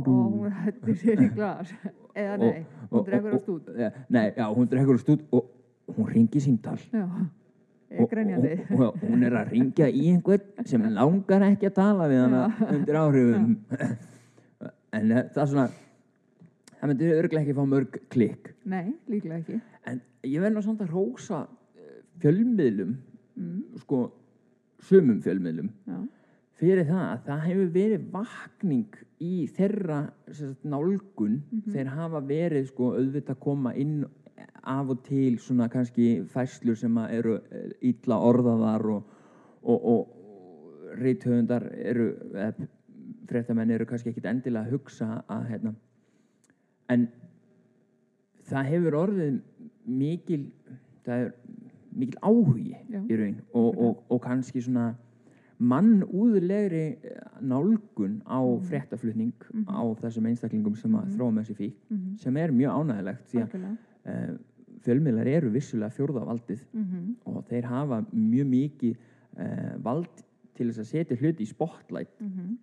Og 0.07 0.39
hún 0.39 0.53
hættir 0.61 0.95
sér 1.01 1.23
í 1.25 1.29
glas. 1.35 1.73
Eða 2.15 2.37
nei, 2.41 2.61
hún 2.91 3.05
dregur 3.07 3.35
á 3.35 3.39
stút. 3.41 3.67
Nei, 4.09 4.27
já, 4.37 4.45
hún 4.55 4.69
dregur 4.71 4.97
á 4.99 5.01
stút 5.01 5.25
og 5.35 5.49
hún 5.97 6.07
ringi 6.13 6.39
símtal 6.43 6.77
Já, 6.93 7.05
Ég 7.89 8.03
er 8.03 8.09
grenjandi. 8.11 8.51
og, 8.77 8.99
hún 9.01 9.23
er 9.25 9.33
að 9.39 9.51
ringja 9.55 9.87
í 9.89 10.03
einhvern 10.11 10.65
sem 10.69 10.83
langar 10.93 11.41
ekki 11.47 11.69
að 11.71 11.77
tala 11.79 12.05
við 12.11 12.19
hana 12.21 12.41
undir 12.69 12.99
áhrifum 12.99 13.55
en 14.99 15.11
eh, 15.15 15.23
það 15.33 15.41
er 15.41 15.49
svona 15.49 15.63
það 16.79 16.91
myndi 16.91 17.09
örglega 17.15 17.41
ekki 17.47 17.55
fá 17.57 17.63
mörg 17.71 17.97
klikk 18.13 18.51
Nei, 18.69 18.91
líklega 19.09 19.39
ekki. 19.41 19.57
en 19.89 20.01
ég 20.29 20.43
verð 20.43 20.59
nú 20.59 20.63
samt 20.67 20.83
að 20.85 20.93
rósa 20.93 21.45
eh, 21.77 22.01
fjölmiðlum 22.23 22.97
Mm. 23.39 23.59
sko 23.79 23.97
sumum 24.85 25.19
fjölmiðlum. 25.23 25.69
Já, 25.87 25.99
fyrir 26.59 26.87
það 26.87 27.03
að 27.05 27.25
það 27.27 27.43
hefur 27.47 27.73
verið 27.75 28.07
vakning 28.13 28.99
í 29.19 29.33
þeirra 29.57 29.99
sagt, 30.31 30.63
nálgun. 30.63 31.41
Mhm. 31.51 31.73
þeir 31.73 31.91
hafa 31.95 32.21
verið 32.21 32.67
sko 32.71 32.93
auðvitað 32.95 33.35
að 33.35 33.43
koma 33.47 33.75
inn 33.75 34.05
af 34.63 34.89
og 34.89 35.03
til 35.03 35.39
svona 35.39 35.69
kannski 35.71 36.25
fæslur 36.27 36.77
sem 36.77 36.97
eru 37.09 37.39
eh, 37.51 37.71
illa 37.81 38.15
orðaðar 38.15 38.85
og, 38.85 39.03
og, 39.63 39.85
og 39.85 40.15
reythöfundar 40.99 41.63
eru 41.77 42.11
fréttamenn 43.29 43.71
eru 43.71 43.85
kannski 43.85 44.11
ekkit 44.11 44.27
endilega 44.29 44.65
að 44.65 44.75
hugsa 44.75 45.23
að 45.29 45.47
hérna. 45.51 45.73
En 46.89 47.07
það 48.49 48.71
hefur 48.73 48.97
orðið 49.03 49.39
mikil 49.85 50.41
það 51.05 51.25
er 51.25 51.31
mikil 51.95 52.19
áhugi 52.21 52.75
Já. 52.89 53.01
í 53.09 53.15
raun 53.17 53.37
og, 53.53 53.77
og, 53.77 54.03
og 54.09 54.21
kannski 54.21 54.61
svona 54.61 54.95
mannúðlegri 55.59 56.83
nálgun 57.43 58.21
á 58.23 58.39
fréttaflutning 58.69 59.33
á 59.67 59.83
þessum 59.99 60.29
einstaklingum 60.29 60.75
sem 60.79 60.95
að 60.95 61.09
þróa 61.17 61.33
með 61.35 61.49
sér 61.49 61.57
fík 61.59 61.75
Mhm. 61.89 62.15
sem 62.17 62.37
er 62.37 62.51
mjög 62.51 62.71
ánægilegt 62.79 63.25
því 63.27 63.41
að 63.43 63.55
uh, 64.05 64.37
fjölmiðlar 64.85 65.27
eru 65.27 65.49
vissulega 65.51 65.91
fjórðavaldið 65.97 66.61
Mhm. 66.73 67.15
og 67.25 67.43
þeir 67.49 67.63
hafa 67.65 68.05
mjög 68.13 68.47
mikið 68.47 68.95
uh, 69.39 69.77
vald 69.83 70.23
til 70.55 70.67
þess 70.71 70.79
að 70.79 70.91
setja 70.93 71.17
hluti 71.17 71.43
í 71.43 71.47
spotlight 71.47 72.19
Mhm. 72.21 72.57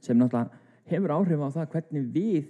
sem 0.00 0.18
náttúrulega 0.18 0.50
hefur 0.86 1.10
áhrif 1.10 1.40
á 1.40 1.48
það 1.50 1.70
hvernig 1.72 2.12
við 2.12 2.44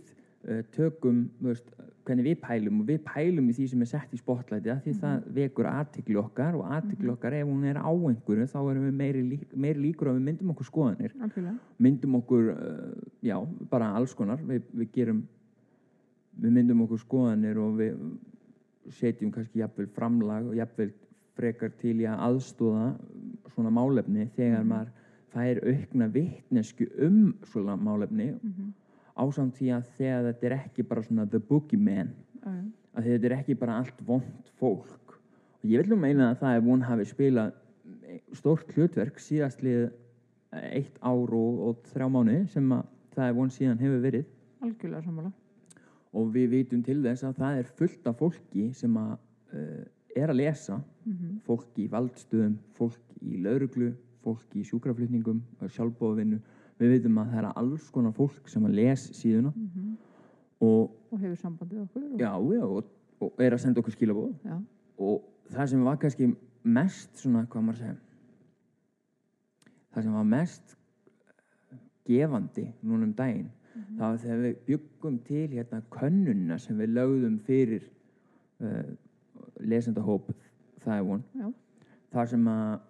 uh, 0.48 0.62
tökum, 0.72 1.30
veist, 1.40 1.64
hvernig 2.07 2.26
við 2.26 2.36
pælum 2.42 2.80
og 2.82 2.90
við 2.90 3.00
pælum 3.07 3.48
í 3.50 3.54
því 3.57 3.66
sem 3.72 3.82
er 3.82 3.90
sett 3.90 4.12
í 4.14 4.20
spotlighti 4.20 4.72
af 4.72 4.82
því 4.84 4.94
það 5.00 5.24
vekur 5.38 5.68
aðtikli 5.70 6.18
okkar 6.20 6.59
og 6.59 6.68
aðtikli 6.76 7.11
okkar 7.12 7.36
ef 7.40 7.48
hún 7.48 7.64
er 7.66 7.80
á 7.82 7.90
einhverju 7.90 8.46
þá 8.52 8.59
erum 8.61 8.84
við 8.86 8.98
meiri, 9.00 9.24
lík, 9.32 9.46
meiri 9.54 9.82
líkur 9.88 10.12
að 10.12 10.20
við 10.20 10.28
myndum 10.28 10.52
okkur 10.54 10.68
skoðanir. 10.70 11.16
Algjörlega. 11.18 11.57
myndum 11.82 12.18
okkur, 12.20 12.52
uh, 12.52 13.09
já, 13.26 13.36
bara 13.72 13.90
alls 13.98 14.14
konar. 14.14 14.42
Við, 14.46 14.62
við 14.72 14.92
gerum 14.94 15.24
við 16.36 16.57
myndum 16.61 16.84
okkur 16.86 17.02
skoðanir 17.02 17.59
og 17.62 17.76
við 17.80 17.98
setjum 18.94 19.32
kannski 19.34 19.64
jafnvel 19.64 19.88
framlag 19.96 20.52
og 20.52 20.57
jafnvel 20.57 20.92
frekar 21.36 21.72
til 21.80 21.98
í 22.00 22.07
að 22.09 22.22
aðstóða 22.30 22.86
svona 23.52 23.72
málefni 23.74 24.28
þegar 24.36 24.64
maður 24.68 24.92
fær 25.34 25.61
aukna 25.66 26.09
vitnesku 26.12 26.86
um 27.02 27.34
svona 27.50 27.76
málefni. 27.76 28.32
Mhm. 28.40 28.74
Ásamt 29.17 29.57
því 29.59 29.71
að 29.77 29.91
þegar 29.99 30.27
þetta 30.31 30.47
er 30.51 30.55
ekki 30.59 30.85
bara 30.91 31.03
svona 31.07 31.27
the 31.33 31.39
boogeyman 31.41 32.11
já. 32.45 32.53
að 32.97 33.09
þetta 33.11 33.29
er 33.31 33.37
ekki 33.39 33.57
bara 33.61 33.79
allt 33.81 34.03
vond 34.07 34.51
fólk 34.61 35.17
og 35.17 35.64
ég 35.71 35.83
vil 35.83 35.91
nú 35.95 35.99
meina 36.01 36.31
að 36.33 36.43
það 36.43 36.59
ef 36.61 36.69
hún 36.71 36.85
hafi 36.87 37.07
spilað 37.11 37.55
stórt 38.37 38.73
hlutverk 38.77 39.19
síðastlið 39.23 39.89
eitt 40.57 40.97
ár 41.05 41.33
og, 41.37 41.59
og 41.71 41.81
þrjá 41.93 42.07
mánu 42.12 42.37
sem 42.53 42.71
að 42.73 42.85
það 43.17 43.31
ef 43.33 43.37
hún 43.41 43.51
síðan 43.57 43.81
hefur 43.83 44.03
verið 44.05 44.27
Algjörlega 44.64 45.03
sammála. 45.05 45.33
og 46.17 46.31
við 46.35 46.47
vitum 46.55 46.83
til 46.87 47.03
þess 47.05 47.25
að 47.29 47.37
það 47.43 47.59
er 47.61 47.73
fullt 47.81 48.07
af 48.09 48.17
fólki 48.21 48.69
sem 48.77 48.97
að 49.01 49.12
uh, 49.53 49.85
er 50.17 50.33
að 50.33 50.41
lesa 50.43 50.83
Mhm. 51.07 51.37
fólk 51.47 51.77
í 51.79 51.85
valdstöðum, 51.87 52.57
fólk 52.75 52.99
í 53.23 53.37
lauruglu 53.39 53.93
fólk 54.25 54.57
í 54.59 54.64
sjúkraflutningum 54.67 55.39
sjálfbóðvinnu, 55.71 56.41
við 56.81 56.91
vitum 56.97 57.18
að 57.22 57.31
það 57.33 57.39
er 57.43 57.49
alls 57.57 57.91
konar 57.91 58.12
fólk 58.16 58.49
sem 58.53 58.64
að 58.68 58.74
les 58.81 59.07
síðuna 59.20 59.53
Mhm. 59.57 59.97
og 60.61 60.91
Og 61.12 61.20
hefur 61.20 61.37
samband 61.37 61.70
við 61.72 61.83
okkur. 61.83 62.03
Og, 62.03 62.18
já, 62.20 62.33
já, 62.57 62.64
og, 62.64 62.85
og 63.20 63.33
er 63.41 63.53
að 63.55 63.61
senda 63.62 63.81
okkur 63.81 63.93
skilabóð 63.95 64.35
Já. 64.45 64.57
og 64.99 65.22
það 65.51 65.66
sem 65.68 65.85
var 65.85 65.97
kannski 65.97 66.37
mest 66.64 67.16
svona, 67.16 67.47
hvað 67.47 67.62
maður 67.62 67.77
að 67.77 67.79
segja 67.79 67.97
það 69.95 70.03
sem 70.03 70.12
var 70.12 70.24
mest 70.24 70.77
gefandi 72.07 72.66
núna 72.85 73.05
um 73.09 73.12
daginn 73.18 73.51
það 73.99 74.11
var 74.11 74.18
þegar 74.22 74.43
við 74.43 74.57
byggum 74.66 75.18
til 75.27 75.47
hérna 75.53 75.83
könnuna 75.93 76.59
sem 76.59 76.79
við 76.81 76.93
lögðum 76.97 77.39
fyrir 77.47 77.87
uh, 78.61 78.85
lesendahóp 79.61 80.31
það 80.85 80.99
er 80.99 81.03
von 81.09 81.24
þar 82.12 82.27
sem 82.31 82.47
að 82.49 82.81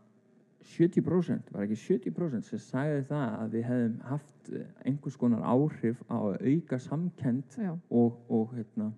70% 0.67 1.53
var 1.55 1.63
ekki 1.67 1.77
70% 1.79 2.43
sem 2.51 2.59
sagði 2.59 3.03
það 3.09 3.35
að 3.41 3.51
við 3.57 3.65
hefðum 3.71 3.97
haft 4.11 4.51
eh, 4.53 4.65
einhvers 4.91 5.17
konar 5.21 5.43
áhrif 5.47 6.03
á 6.11 6.17
að 6.19 6.37
auka 6.51 6.79
samkend 6.83 7.59
og, 7.91 8.17
og 8.29 8.55
hérna, 8.57 8.91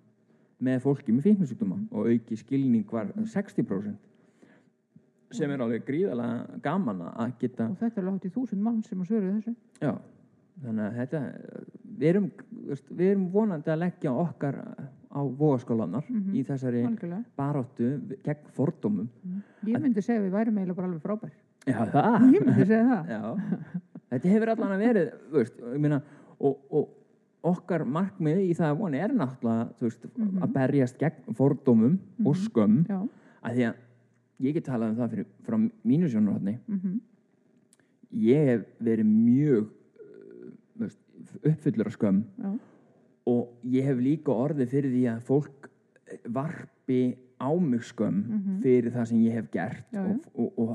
með 0.59 0.79
fólki 0.83 1.13
með 1.15 1.27
fíknusjúkdóma 1.29 1.77
og 1.91 2.09
auki 2.11 2.35
skilning 2.39 2.85
var 2.91 3.11
60% 3.15 3.97
sem 5.37 5.51
er 5.53 5.61
alveg 5.61 5.83
gríðalega 5.85 6.59
gaman 6.65 7.03
að 7.11 7.35
geta 7.43 7.67
Og 7.69 7.77
þetta 7.77 8.01
er 8.01 8.07
í 8.25 8.31
þúsund 8.33 8.63
mann 8.65 8.79
sem 8.83 9.01
að 9.03 9.11
svöruðu 9.11 9.35
þessu. 9.37 9.53
já, 9.85 9.91
þannig 10.63 10.85
að 10.87 10.95
þetta 11.03 11.19
við 11.99 12.07
erum, 12.09 12.31
við 12.97 13.05
erum 13.11 13.27
vonandi 13.35 13.69
að 13.75 13.81
leggja 13.83 14.11
okkar 14.23 14.57
á 15.09 15.21
vogaskólanar 15.25 16.05
Mhm. 16.09 16.33
í 16.33 16.43
þessari 16.45 16.81
Algjörlega. 16.85 17.23
baráttu 17.37 17.91
gegn 18.25 18.49
fordómum 18.57 19.07
Ég 19.65 19.79
myndi 19.81 20.01
segja 20.01 20.19
að 20.21 20.25
við 20.27 20.33
værum 20.33 20.57
eiginlega 20.57 20.75
bara 20.75 20.87
alveg 20.87 21.01
frábær. 21.05 21.31
Já, 21.67 21.81
það. 21.93 22.29
Ég 22.35 22.45
myndi 22.45 22.69
segja 22.69 22.85
það. 22.91 23.11
Já, 23.15 23.81
þetta 24.13 24.31
hefur 24.35 24.53
allan 24.53 24.75
að 24.75 24.85
verið, 24.85 25.11
veist, 25.33 25.59
meina, 25.81 25.99
og, 26.39 26.55
og 26.71 27.49
okkar 27.49 27.85
markmið 27.87 28.41
í 28.45 28.55
það 28.57 28.71
að 28.71 28.79
voni 28.79 29.03
er 29.03 29.13
náttúrulega, 29.15 29.67
veist, 29.83 30.07
að 30.17 30.55
berjast 30.55 30.97
gegn 30.99 31.37
fordómum 31.37 31.99
og 32.25 32.39
skömm, 32.39 32.81
Já. 32.89 33.03
að 33.45 33.59
því 33.59 33.67
að 33.69 33.85
ég 34.47 34.57
get 34.57 34.67
talað 34.67 34.93
um 34.93 34.97
það 34.99 35.13
fyrir, 35.13 35.29
frá 35.47 35.59
mínu 35.59 36.11
sjónarhóttni, 36.11 36.57
Mm 36.69 36.97
ég 38.15 38.49
hef 38.49 38.65
verið 38.81 39.09
mjög 39.09 39.69
veist, 40.79 40.99
uppfullur 41.45 41.89
af 41.89 41.97
skömm. 41.97 42.23
Já. 42.41 42.51
og 43.29 43.49
ég 43.69 43.85
hef 43.85 43.99
líka 44.01 44.33
orðið 44.33 44.71
fyrir 44.71 44.93
því 44.93 45.01
að 45.11 45.25
fólk 45.27 45.67
varpi 46.25 47.01
á 47.37 47.51
mig 47.53 47.83
skömm 47.85 48.23
fyrir 48.63 48.91
það 48.95 49.09
sem 49.11 49.19
ég 49.21 49.35
hef 49.37 49.51
gert 49.53 49.85
já. 49.93 50.01
og, 50.01 50.23
og, 50.33 50.53
og 50.57 50.71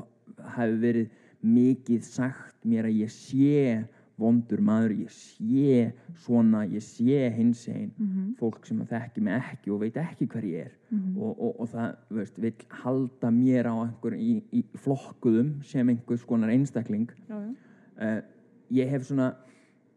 hafi 0.55 0.79
verið 0.81 1.09
mikið 1.45 2.01
sagt 2.03 2.55
mér 2.65 2.85
að 2.89 2.99
ég 3.03 3.11
sé 3.11 3.85
vondur 4.17 4.61
maður, 4.63 4.93
ég 5.03 5.09
sé 5.11 5.91
svona, 6.23 6.61
ég 6.71 6.79
sé 6.81 7.29
hins 7.35 7.65
einn 7.67 7.91
Mhm. 7.99 8.35
fólk 8.39 8.65
sem 8.65 8.79
að 8.81 8.87
þekki 8.93 9.21
mig 9.21 9.33
ekki 9.43 9.71
og 9.71 9.79
veit 9.81 9.93
ekki 9.97 10.25
hver 10.27 10.43
ég 10.43 10.65
er 10.65 10.71
Mhm. 10.91 11.17
og, 11.21 11.39
og, 11.39 11.59
og 11.59 11.67
það 11.69 11.95
veist, 12.11 12.37
vill 12.39 12.53
halda 12.69 13.29
mér 13.31 13.65
á 13.67 13.75
einhver 13.83 14.13
í, 14.15 14.41
í 14.53 14.63
flokkuðum 14.77 15.61
sem 15.63 15.87
einhvers 15.89 16.23
konar 16.25 16.49
einstakling 16.49 17.09
Já, 17.29 17.35
já. 17.35 17.55
uh, 18.17 18.21
ég 18.71 18.89
hef 18.89 19.03
svona 19.03 19.35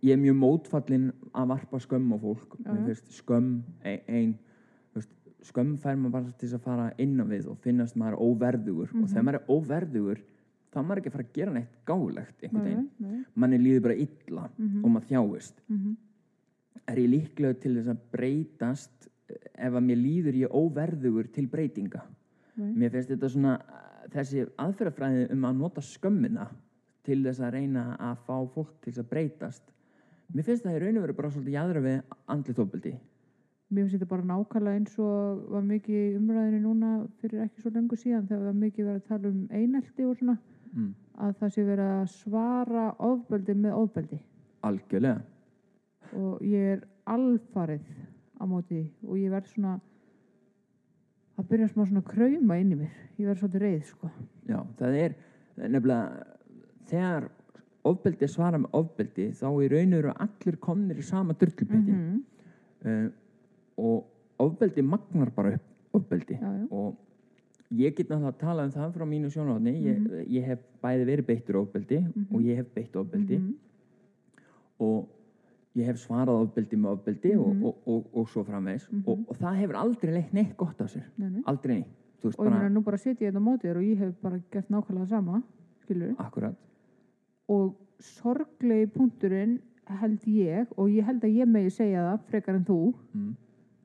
ég 0.03 0.13
er 0.13 0.17
mjög 0.19 0.37
mótfallin 0.37 1.13
að 1.35 1.47
varpa 1.49 1.79
skömm 1.79 2.13
á 2.13 2.19
fólk 2.19 2.57
Já, 2.65 2.75
finnst 2.75 3.11
skömm 3.23 3.63
ein, 3.85 4.01
ein 4.09 4.35
veist, 4.95 5.11
skömm 5.43 5.79
fær 5.79 5.95
maður 5.97 6.11
bara 6.11 6.33
til 6.39 6.49
þess 6.49 6.55
að 6.59 6.61
fara 6.67 6.93
inn 6.99 7.21
á 7.21 7.25
við 7.25 7.47
og 7.47 7.59
finnast 7.63 7.95
maður 7.97 8.19
óverðugur 8.19 8.93
Mhm. 8.93 9.03
og 9.05 9.09
þegar 9.09 9.23
maður 9.23 9.35
er 9.35 9.47
óverðugur 9.49 10.19
þá 10.73 10.79
er 10.81 10.85
maður 10.89 11.01
ekki 11.03 11.09
að 11.11 11.17
fara 11.17 11.25
að 11.29 11.33
gera 11.39 11.53
neitt 11.53 11.77
gáulegt 11.89 12.43
einhvern 12.45 12.65
veginn, 12.69 12.89
nei. 12.99 13.25
manni 13.35 13.59
líður 13.59 13.83
bara 13.89 13.95
illa 13.95 14.51
Mhm. 14.59 14.85
og 14.85 14.91
maður 14.91 15.09
þjáist 15.13 15.55
Mhm. 15.69 15.97
er 16.89 16.97
ég 16.97 17.11
líklega 17.11 17.61
til 17.61 17.75
þess 17.77 17.89
að 17.89 17.99
breytast 18.13 19.09
ef 19.59 19.73
að 19.73 19.85
mér 19.85 19.97
líður 20.03 20.35
ég 20.35 20.51
óverðugur 20.53 21.33
til 21.33 21.47
breytinga 21.47 22.03
mér 22.59 22.91
finnst 22.91 23.09
þetta 23.11 23.29
svona 23.31 23.61
þessi 24.11 24.47
aðferðafræði 24.59 25.31
um 25.33 25.43
að 25.45 25.57
nota 25.57 25.81
skömmina 25.81 26.49
til 27.05 27.23
þess 27.25 27.41
að 27.41 27.53
reyna 27.53 27.97
að 28.01 28.17
fá 28.27 28.37
fólk 28.55 28.73
til 28.83 28.93
þess 28.93 29.03
að 29.05 29.11
breytast 29.11 29.63
mér 30.35 30.45
finnst 30.45 30.65
það 30.65 30.77
í 30.77 30.81
raun 30.83 30.97
og 30.97 31.03
veru 31.07 31.17
bara 31.17 31.31
svolítið 31.31 31.57
jæðra 31.59 31.83
við 31.83 32.03
andlið 32.29 32.55
tópildi 32.57 32.95
Mér 33.71 33.85
finnst 33.85 33.99
þetta 33.99 34.09
bara 34.09 34.23
nákvæmlega 34.23 34.77
eins 34.81 34.99
og 34.99 35.51
var 35.53 35.63
mikið 35.63 36.17
umræðinu 36.17 36.61
núna 36.63 37.09
fyrir 37.21 37.43
ekki 37.45 37.61
svo 37.61 37.71
lengur 37.71 37.99
síðan 38.01 38.27
þegar 38.27 38.45
var 38.45 38.55
mikið 38.55 38.85
verið 38.87 39.03
að 39.03 39.09
tala 39.09 39.29
um 39.29 39.49
einelti 39.53 40.05
og 40.09 40.17
svona 40.17 40.39
mm. 40.73 40.95
að 41.25 41.35
það 41.41 41.53
sé 41.55 41.65
verið 41.65 41.93
að 41.95 42.07
svara 42.15 42.85
ofbeldi 43.09 43.55
með 43.55 43.77
ofbeldi. 43.83 44.21
Algjörlega. 44.69 45.21
Og 46.19 46.43
ég 46.43 46.73
er 46.77 46.85
alfarið 47.09 47.85
á 48.39 48.45
móti 48.49 48.83
og 49.07 49.19
ég 49.19 49.31
verð 49.33 49.51
svona 49.53 49.77
að 51.39 51.49
byrja 51.51 51.69
smá 51.71 51.85
svona 51.87 52.03
krauma 52.07 52.59
inn 52.59 52.73
í 52.75 52.79
mér. 52.81 52.95
Ég 53.19 53.29
verð 53.29 53.43
svolítið 53.43 53.65
reið 53.65 53.83
sko. 53.93 54.11
Já, 54.49 54.59
það 54.79 54.97
er 55.05 55.15
nefnilega 55.57 56.27
þegar 56.91 57.29
ofbeldi 57.89 58.29
svara 58.29 58.59
með 58.61 58.75
ofbeldi 58.79 59.29
þá 59.39 59.47
í 59.49 59.69
raun 59.73 59.93
og 59.95 60.01
veru 60.03 60.15
allir 60.25 60.59
komnir 60.63 60.99
í 60.99 61.07
sama 61.07 61.35
drullupiti 61.39 61.93
Mhm. 61.95 62.23
uh, 62.85 63.11
og 63.79 64.07
ofbeldi 64.39 64.83
magnar 64.83 65.31
bara 65.35 65.55
upp 65.55 65.63
ofbeldi. 65.95 66.39
Já, 66.41 66.51
já. 66.59 66.67
og 66.71 66.97
ég 67.71 67.95
get 67.97 68.09
náttúrulega 68.09 68.33
að 68.33 68.39
tala 68.41 68.65
um 68.65 68.71
það 68.73 68.93
frá 68.95 69.05
mínu 69.07 69.31
sjónarhóðni 69.31 69.73
ég, 69.85 69.99
Mhm. 69.99 70.25
ég 70.33 70.45
hef 70.45 70.59
bæði 70.83 71.05
verið 71.07 71.27
beittur 71.27 71.57
ofbeldi 71.63 71.99
og 72.33 72.41
ég 72.41 72.57
hef 72.57 72.75
beitt 72.75 72.97
ofbeldi. 72.97 73.39
Mhm. 73.39 73.55
og 74.81 75.09
ég 75.77 75.85
hef 75.87 75.97
svarað 75.99 76.43
ofbeldi 76.47 76.77
með 76.77 76.93
ofbeldi 76.97 77.33
Mhm. 77.35 77.63
og, 77.65 77.65
og, 77.65 77.77
og, 77.87 78.07
og 78.15 78.29
svo 78.29 78.45
framvegs 78.45 78.89
og, 79.07 79.19
og 79.29 79.37
það 79.37 79.57
hefur 79.61 79.77
aldrei 79.77 80.13
leitt 80.13 80.33
neitt 80.33 80.57
gott 80.57 80.81
af 80.81 80.89
sér. 80.95 81.05
Nei, 81.19 81.29
nei. 81.31 81.43
aldrei 81.47 81.75
neitt. 81.75 81.95
Og 82.25 82.31
ég 82.33 82.37
bara, 82.37 82.51
meina 82.51 82.69
nú 82.75 82.83
bara 82.85 82.97
sitja 82.97 83.29
ég 83.29 83.33
þetta 83.33 83.39
á 83.39 83.47
móti 83.47 83.63
þér 83.69 83.77
og 83.77 83.83
ég 83.83 83.99
hef 83.99 84.15
bara 84.23 84.41
gert 84.51 84.69
nákvæmlega 84.71 85.09
sama 85.09 85.43
skilur 85.85 86.15
akkurat. 86.19 86.55
Og 87.49 87.75
sorglegi 88.01 88.87
punkturinn 88.87 89.59
held 89.87 90.21
ég 90.27 90.67
og 90.77 90.89
ég 90.91 91.05
held 91.05 91.21
að 91.23 91.37
ég 91.37 91.47
megi 91.49 91.71
segja 91.71 92.03
það 92.13 92.21
frekar 92.31 92.55
en 92.55 92.65
þú 92.65 92.95
mm, 93.15 93.35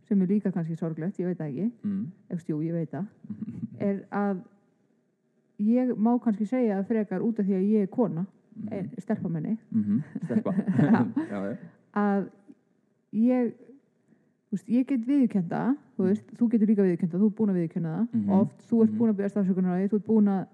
sem 0.07 0.21
er 0.21 0.27
líka 0.27 0.51
kannski 0.51 0.75
sorglegt, 0.75 1.19
ég 1.19 1.25
veit 1.25 1.37
það 1.37 1.49
ekki 1.49 1.71
mm, 1.83 2.05
eftir 2.29 2.53
jú, 2.55 2.61
ég 2.61 2.73
veit 2.73 2.91
það 2.91 3.05
er 3.89 4.01
að 4.11 4.41
ég 5.63 5.93
má 5.97 6.13
kannski 6.23 6.45
segja 6.49 6.79
það 6.81 6.87
frekar 6.91 7.21
út 7.25 7.39
af 7.39 7.45
því 7.47 7.53
að 7.59 7.67
ég 7.75 7.81
er 7.87 7.87
kona 7.87 8.25
Mhm. 8.53 8.69
mm. 8.69 8.89
stelpa 9.01 9.29
menni 9.33 9.57
mm 9.73 10.01
stelpa 10.25 10.51
já, 11.31 11.39
já. 11.41 11.55
að 11.97 12.27
ég 13.17 13.53
veist, 14.51 14.67
ég 14.69 14.85
get 14.87 15.07
viðurkenda 15.07 15.61
þú 15.97 16.05
veist, 16.05 16.27
þú 16.37 16.49
getur 16.51 16.67
líka 16.69 16.83
viðurkenda, 16.85 17.17
þú 17.17 17.25
er 17.31 17.33
búin 17.39 17.49
að 17.49 17.57
viðurkenda 17.57 17.93
það 17.95 18.07
Mhm. 18.13 18.29
oft, 18.29 18.59
þú 18.69 18.83
ert 18.83 18.91
Mhm. 18.91 18.97
búin 18.99 19.09
að 19.09 19.17
byrja 19.17 19.29
stafsökunar 19.33 19.87
þú 19.89 19.95
ert 19.97 20.05
búin 20.07 20.27
að 20.29 20.45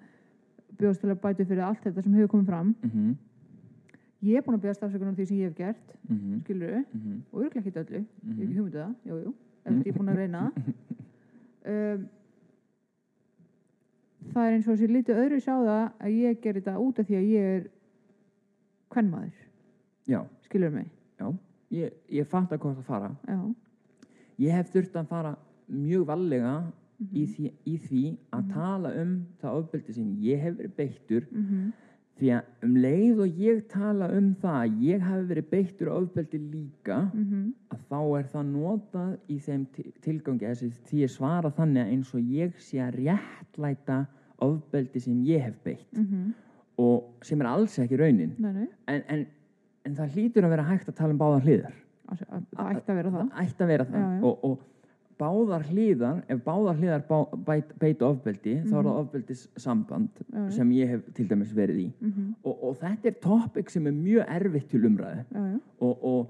bjóðast 0.80 1.02
til 1.02 1.10
að 1.12 1.20
bæta 1.26 1.46
fyrir 1.50 1.64
allt 1.68 1.84
þetta 1.84 2.04
sem 2.04 2.14
hefur 2.14 2.32
komið 2.38 2.46
fram 2.46 2.76
ég 4.24 4.36
er 4.38 4.42
búin 4.44 4.56
að 4.58 4.62
byrja 4.62 4.74
stafsökunar 4.80 5.14
á 5.14 5.18
því 5.18 5.26
sem 5.28 5.38
ég 5.38 5.48
hef 5.50 5.56
gert 5.58 5.96
-hmm. 6.10 6.40
skilur 6.44 6.84
Mm 6.94 7.22
og 7.32 7.42
örglega 7.44 7.60
ekki 7.60 7.80
öllu, 7.80 8.00
ég 8.00 8.06
hef 8.06 8.24
Mhm. 8.24 8.42
ekki 8.42 8.56
hugmyndu 8.58 8.78
það. 8.78 8.94
Jú, 9.06 9.16
jú, 9.24 9.34
eftir 9.66 9.84
ég 9.86 9.94
er 9.96 10.00
búin 10.00 10.10
að 10.10 10.16
reyna. 10.18 10.52
Það 11.64 11.96
um, 12.00 12.08
það 14.34 14.46
er 14.48 14.54
eins 14.56 14.68
og 14.68 14.76
þessi 14.78 14.88
lítið 14.94 15.20
öðru 15.24 15.40
sá 15.42 15.54
það 15.56 15.92
að 16.00 16.16
ég 16.20 16.42
ger 16.44 16.54
þetta 16.60 16.78
út 16.80 17.00
af 17.00 17.08
því 17.08 17.16
að 17.20 17.30
ég 17.30 17.44
er 17.56 17.68
kvennmaður, 18.94 19.34
já, 20.10 20.20
skilur 20.48 20.72
mig? 20.74 20.88
Já. 21.20 21.34
Ég, 21.72 21.94
ég 22.10 22.26
fatt 22.28 22.52
að 22.52 22.60
hvort 22.64 22.78
að 22.82 22.84
fara. 22.88 23.12
Já, 23.28 23.56
ég 24.40 24.52
hef 24.58 24.72
þurft 24.74 24.96
að 24.96 25.08
fara 25.08 25.36
mjög 25.70 26.06
vallega 26.10 26.54
í, 27.14 27.24
Mhm. 27.24 27.28
því, 27.34 27.52
í 27.66 27.78
því 27.78 28.18
að 28.34 28.54
tala 28.54 28.90
um 29.02 29.26
það 29.42 29.60
ofbeldi 29.60 29.94
sem 29.94 30.16
ég 30.20 30.40
hef 30.42 30.56
verið 30.58 30.76
beittur 30.76 31.26
mm 31.32 31.72
því 32.20 32.32
að 32.36 32.68
um 32.68 32.76
leið 32.84 33.22
og 33.24 33.40
ég 33.46 33.64
tala 33.72 34.10
um 34.18 34.30
það 34.42 34.58
að 34.60 34.84
ég 34.84 35.06
hafi 35.08 35.26
verið 35.32 35.50
beittur 35.54 35.92
ofbeldi 35.96 36.40
líka 36.40 37.00
-hmm. 37.14 37.46
að 37.72 37.80
þá 37.90 38.00
er 38.20 38.28
það 38.34 38.46
notað 38.52 39.18
í 39.28 39.40
þeim 39.40 39.66
ti- 39.76 39.94
tilgangi 40.02 40.54
því 40.90 41.02
ég 41.06 41.10
svara 41.10 41.50
þannig 41.50 41.84
að 41.86 41.92
eins 41.96 42.14
og 42.14 42.22
ég 42.22 42.54
sé 42.60 42.78
að 42.84 43.00
réttlæta 43.00 44.06
ofbeldi 44.40 45.00
sem 45.00 45.26
ég 45.26 45.42
hef 45.44 45.58
beitt. 45.64 45.98
Mm 45.98 46.34
og 46.80 47.26
sem 47.28 47.42
er 47.44 47.50
alls 47.52 47.78
ekki 47.82 48.00
raunin. 48.00 48.34
Nei, 48.40 48.52
nei, 48.56 48.68
en, 48.92 49.04
en, 49.12 49.24
en 49.88 49.96
það 49.98 50.16
hlýtur 50.16 50.48
að 50.48 50.56
vera 50.56 50.68
hægt 50.70 50.92
að 50.92 50.98
tala 51.00 51.16
um 51.16 51.22
báðar 51.22 51.48
hliðar. 51.48 51.78
Það 52.10 52.70
ætti 52.72 52.94
að 52.94 53.00
vera 53.00 53.14
það. 53.14 53.26
Það 53.34 53.42
ætti 53.44 53.66
að 53.66 53.72
vera 53.74 53.88
það. 53.90 54.04
Já, 54.06 54.12
já. 54.14 54.22
Og, 54.30 54.46
og 54.48 54.79
báðar 55.20 55.64
hliðar 55.70 56.22
ef 56.32 56.40
báðar 56.46 56.78
hliðar 56.80 57.02
bá, 57.10 57.18
bæt, 57.48 57.74
beita 57.82 58.06
ofbeldi 58.08 58.54
þá 58.64 58.74
er 58.80 58.84
það 58.84 58.92
Mhm. 58.94 59.00
Já, 60.34 60.38
já. 60.46 60.52
sem 60.56 60.70
ég 60.72 60.88
hef 60.94 61.02
til 61.14 61.28
dæmis 61.28 61.54
verið 61.54 61.80
í. 61.86 61.88
Mm 62.02 62.36
og, 62.44 62.64
og 62.64 62.78
þetta 62.80 63.06
er 63.12 63.18
topic 63.22 63.70
sem 63.70 63.88
er 63.88 63.92
mjög 63.92 64.26
erfitt 64.38 64.70
til 64.70 64.82
já, 64.82 65.60
og, 65.82 66.04
og 66.04 66.28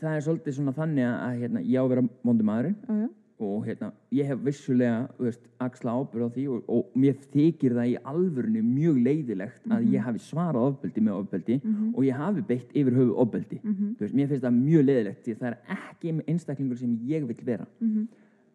það 0.00 0.16
er 0.16 0.20
svolítið 0.26 0.52
svona 0.56 0.72
þannig 0.72 1.04
að 1.06 1.40
hérna, 1.40 1.60
ég 1.62 1.78
á 1.78 1.82
að 1.84 1.88
vera 1.94 2.02
móndumæðurinn 2.24 2.76
já, 2.88 2.94
já, 3.00 3.08
og 3.40 3.64
hérna, 3.66 3.92
ég 4.12 4.26
hef 4.28 4.38
vissulega 4.44 5.08
veist, 5.18 5.40
axla 5.64 5.92
ábyrð 5.96 6.26
á 6.26 6.30
því 6.34 6.44
og, 6.52 6.64
og 6.68 6.90
mér 7.00 7.14
þykir 7.32 7.72
það 7.78 7.88
í 7.92 7.96
alvörinu 8.12 8.62
mjög 8.62 8.98
leiðilegt 9.06 9.64
að 9.70 9.80
Mhm. 9.84 9.92
ég 9.94 10.04
hafi 10.04 10.18
svarað 10.18 10.66
ofbeldi 10.74 11.00
með 11.06 11.14
ofbeldi 11.22 11.56
Mhm. 11.64 11.94
og 11.96 12.04
ég 12.04 12.16
hafi 12.20 12.42
beitt 12.42 12.72
yfir 12.74 12.92
höfu 12.98 13.14
ofbeldi 13.16 13.60
Mhm. 13.64 13.94
Þú 13.96 14.00
veist, 14.00 14.14
mér 14.14 14.28
finnst 14.28 14.44
það 14.44 14.60
mjög 14.60 14.84
leiðilegt 14.84 15.24
því 15.24 15.32
að 15.34 15.38
það 15.38 15.48
er 15.48 15.58
ekki 15.76 16.22
einstaklingur 16.28 16.78
sem 16.78 16.96
ég 17.08 17.26
vil 17.26 17.36
vera 17.44 17.66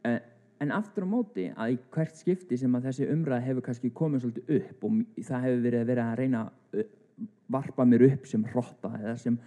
uh, 0.06 0.20
en 0.62 0.72
aftur 0.72 1.04
á 1.04 1.08
móti 1.10 1.54
að 1.58 1.72
í 1.74 1.80
hvert 1.92 2.16
skipti 2.16 2.58
sem 2.58 2.72
að 2.76 2.84
þessi 2.86 3.10
umræð 3.12 3.42
hefur 3.44 3.62
kannski 3.62 3.90
komið 3.92 4.22
svolítið 4.22 4.56
upp 4.62 4.84
og 4.84 4.92
það 5.20 5.42
hefur 5.44 5.62
verið 5.66 5.82
að 5.82 5.86
vera 5.88 6.12
að 6.14 6.18
reyna 6.18 6.50
að 6.74 6.86
varpa 7.50 7.86
mér 7.86 8.12
upp 8.14 8.26
sem 8.28 8.44
hrotta 8.44 8.90
eða 9.02 9.18
sem 9.18 9.40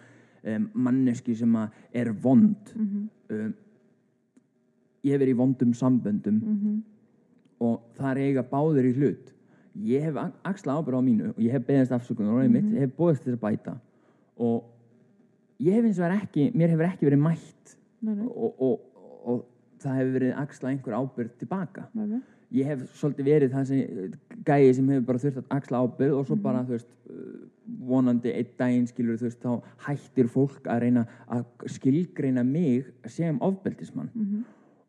um, 0.45 0.70
manneski 0.74 1.34
sem 1.36 1.55
er 1.95 2.12
vond 2.12 2.57
Mhm. 2.76 3.09
um, 3.30 3.55
ég 5.09 5.15
hef 5.17 5.21
verið 5.25 5.35
í 5.35 5.41
vondum 5.41 5.73
samböndum 5.75 6.39
Mhm. 6.43 6.79
og 7.61 7.81
það 7.99 8.11
er 8.13 8.23
eiga 8.27 8.43
báður 8.53 8.87
í 8.91 8.95
hlut. 8.97 9.33
Ég 9.79 10.03
hef 10.03 10.17
a- 10.17 10.33
axlað 10.45 10.83
ábyrgð 10.83 10.99
á 10.99 11.03
mínu 11.09 11.29
og 11.31 11.39
ég 11.39 11.51
hef 11.53 11.67
beðast 11.67 11.93
afsökunar 11.97 12.35
og 12.37 12.43
einmitt, 12.45 12.69
ég 12.75 12.81
hef 12.87 12.97
bóðist 12.97 13.25
til 13.25 13.35
að 13.37 13.41
bæta. 13.41 13.77
Og 14.39 14.65
ég 15.61 15.73
hef 15.75 15.85
eins 15.85 15.99
og 15.99 16.05
er 16.11 16.17
ekki 16.21 16.53
mér 16.55 16.69
hefur 16.71 16.87
ekki 16.87 17.07
verið 17.11 17.23
mætt 17.23 17.77
nei, 18.03 18.15
nei, 18.15 18.27
og, 18.27 18.55
og, 18.63 18.81
og 19.27 19.45
það 19.81 19.97
hefur 19.99 20.13
verið 20.21 20.35
axlað 20.39 20.71
einhver 20.73 20.95
ábyrgð 20.99 21.39
tilbaka 21.39 21.89
nei, 21.95 22.07
nei, 22.07 22.21
ég 22.53 22.65
hef 22.67 22.85
svolítið 22.95 23.25
verið 23.27 23.51
það 23.51 23.67
sem 23.67 24.13
gæi 24.47 24.75
sem 24.75 24.89
hefur 24.89 25.07
bara 25.07 25.19
þurft 25.19 25.39
að 25.43 25.57
axla 25.59 25.81
ábyrgð 25.83 26.19
og 26.19 26.27
svo 26.27 26.37
Mhm. 26.37 26.43
bara, 26.43 26.63
þú 26.65 26.69
veist, 26.77 26.87
vonandi 27.89 28.33
einn 28.33 28.47
daginn 28.59 28.87
skilur, 28.87 29.19
þú 29.19 29.27
veist, 29.29 29.41
þá 29.43 29.63
hættir 29.87 30.29
fólk 30.31 30.63
að 30.71 30.81
reyna 30.81 31.07
að 31.29 31.45
skilgreina 31.67 32.45
mig 32.47 32.87
sem 33.07 33.39
ofbeldismann. 33.41 34.09
Mhm. 34.15 34.45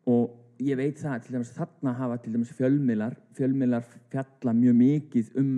Og 0.06 0.30
ég 0.60 0.76
veit 0.76 0.98
það 1.00 1.22
til 1.24 1.34
dæmis 1.36 1.52
þarna 1.56 1.92
hafa 1.96 2.16
til 2.22 2.32
dæmis 2.34 2.52
fjölmiðlar 2.56 3.16
fjölmiðlar 3.38 3.84
fjalla 4.12 4.52
mjög 4.56 4.74
mikið 4.80 5.30
um 5.40 5.52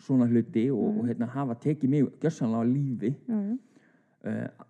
svona 0.00 0.26
hluti 0.28 0.66
og, 0.72 0.98
og 1.00 1.06
hérna, 1.08 1.26
hafa 1.32 1.54
tekið 1.60 1.90
mig 1.90 2.06
gjössanlega 2.20 2.60
á 2.60 2.64
lífi 2.68 3.14
já, 3.28 3.40
uh, 4.28 4.68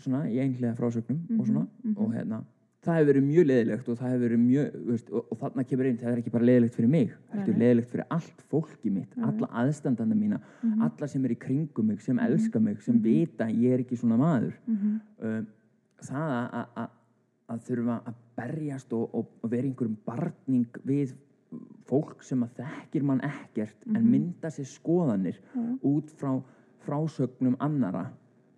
svona 0.00 0.26
í 0.28 0.38
einhlega 0.40 0.74
frásögnum 0.78 1.38
og 1.38 1.46
svona 1.46 1.66
mhm. 1.82 1.96
og 1.96 2.12
hérna 2.14 2.42
það 2.84 2.98
hefur 2.98 3.08
verið 3.08 3.24
mjög 3.24 3.46
leðilegt 3.48 3.86
og 3.88 3.96
það 3.98 4.10
hefur 4.12 4.24
verið 4.26 4.40
mjög 4.44 4.74
veist, 4.90 5.06
og, 5.10 5.28
og 5.32 5.38
þarna 5.40 5.64
kemur 5.68 5.86
einn, 5.88 6.00
það 6.02 6.10
er 6.10 6.18
ekki 6.20 6.32
bara 6.34 6.48
leðilegt 6.50 6.74
fyrir 6.76 6.90
mig 6.92 7.12
Nei, 7.32 7.44
nei. 7.46 7.58
leðilegt 7.62 7.92
fyrir 7.94 8.10
allt 8.16 8.42
fólki 8.52 8.92
mitt 8.92 9.14
nei. 9.16 9.24
alla 9.28 9.48
aðstandanda 9.62 10.18
mína, 10.18 10.40
Mhm. 10.62 10.82
alla 10.88 11.08
sem 11.08 11.24
er 11.24 11.32
í 11.32 11.38
kringum 11.40 11.86
mig 11.86 12.02
sem 12.04 12.18
elska 12.18 12.60
mig, 12.60 12.82
sem 12.82 12.98
vita 13.00 13.46
ég 13.48 13.72
er 13.72 13.84
ekki 13.84 13.96
svona 13.96 14.18
maður 14.20 14.52
Mhm. 14.66 15.00
um, 15.22 15.46
það 16.04 16.50
að- 16.52 16.90
að- 17.48 17.62
þurfa 17.68 17.98
að 18.08 18.14
berjast 18.36 18.92
og, 18.92 19.14
og, 19.14 19.26
og 19.42 19.50
vera 19.50 19.66
einhverjum 19.68 19.96
barning 20.06 20.66
við 20.86 21.14
fólk 21.86 22.22
sem 22.24 22.42
að 22.42 22.56
þekkir 22.62 23.02
mann 23.02 23.20
ekkert 23.20 23.76
en 23.86 24.02
Mhm. 24.02 24.10
mynda 24.10 24.48
sér 24.50 24.66
skoðanir 24.66 25.36
Já. 25.54 25.78
út 25.82 26.10
frá 26.10 26.42
frásögnum 26.86 27.56
annara 27.60 28.10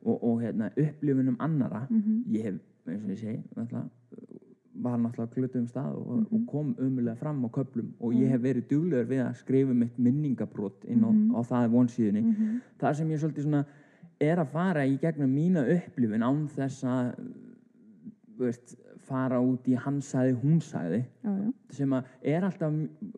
og, 0.04 0.22
og 0.24 0.40
hérna, 0.42 0.70
upplifunum 0.76 1.36
annara 1.40 1.86
Mhm. 1.90 2.24
ég 2.32 2.42
hef, 2.42 2.54
eins 2.88 3.04
og 3.04 3.10
ég 3.10 3.18
segi 3.18 3.42
náttúrulega, 3.56 3.88
var 4.78 4.98
náttúrulega 4.98 5.34
glutum 5.34 5.66
stað 5.66 5.94
og, 5.96 6.16
Mhm. 6.16 6.26
og 6.34 6.46
kom 6.46 6.74
umulega 6.78 7.16
fram 7.16 7.44
á 7.44 7.48
köplum 7.50 7.88
og 8.00 8.12
ég 8.14 8.28
hef 8.28 8.40
verið 8.40 8.68
duglegur 8.68 9.06
við 9.08 9.26
að 9.26 9.34
skrifa 9.36 9.74
mitt 9.74 9.98
minningabrót 9.98 10.84
inn 10.88 11.02
á, 11.04 11.10
Mhm. 11.12 11.34
á 11.34 11.40
það 11.42 11.70
vonsíðunni 11.70 12.22
Mhm. 12.22 12.60
það 12.78 12.94
sem 12.96 13.08
ég 13.08 13.18
svolítið 13.18 13.42
svona 13.44 13.64
er 14.20 14.36
að 14.38 14.46
fara 14.48 14.80
í 14.86 14.98
gegnum 14.98 15.34
mína 15.34 15.66
upplifun 15.76 16.22
án 16.22 16.48
þess 16.48 16.84
að 16.84 17.14
veist, 18.38 18.76
fara 19.06 19.38
út 19.40 19.66
í 19.68 19.74
hann 19.78 20.00
sagði, 20.02 20.34
hún 20.42 20.60
sagði 20.60 21.04
já, 21.24 21.30
já, 21.30 21.52
sem 21.70 21.90
að 21.96 22.04
er 22.22 22.44
alltaf 22.44 22.72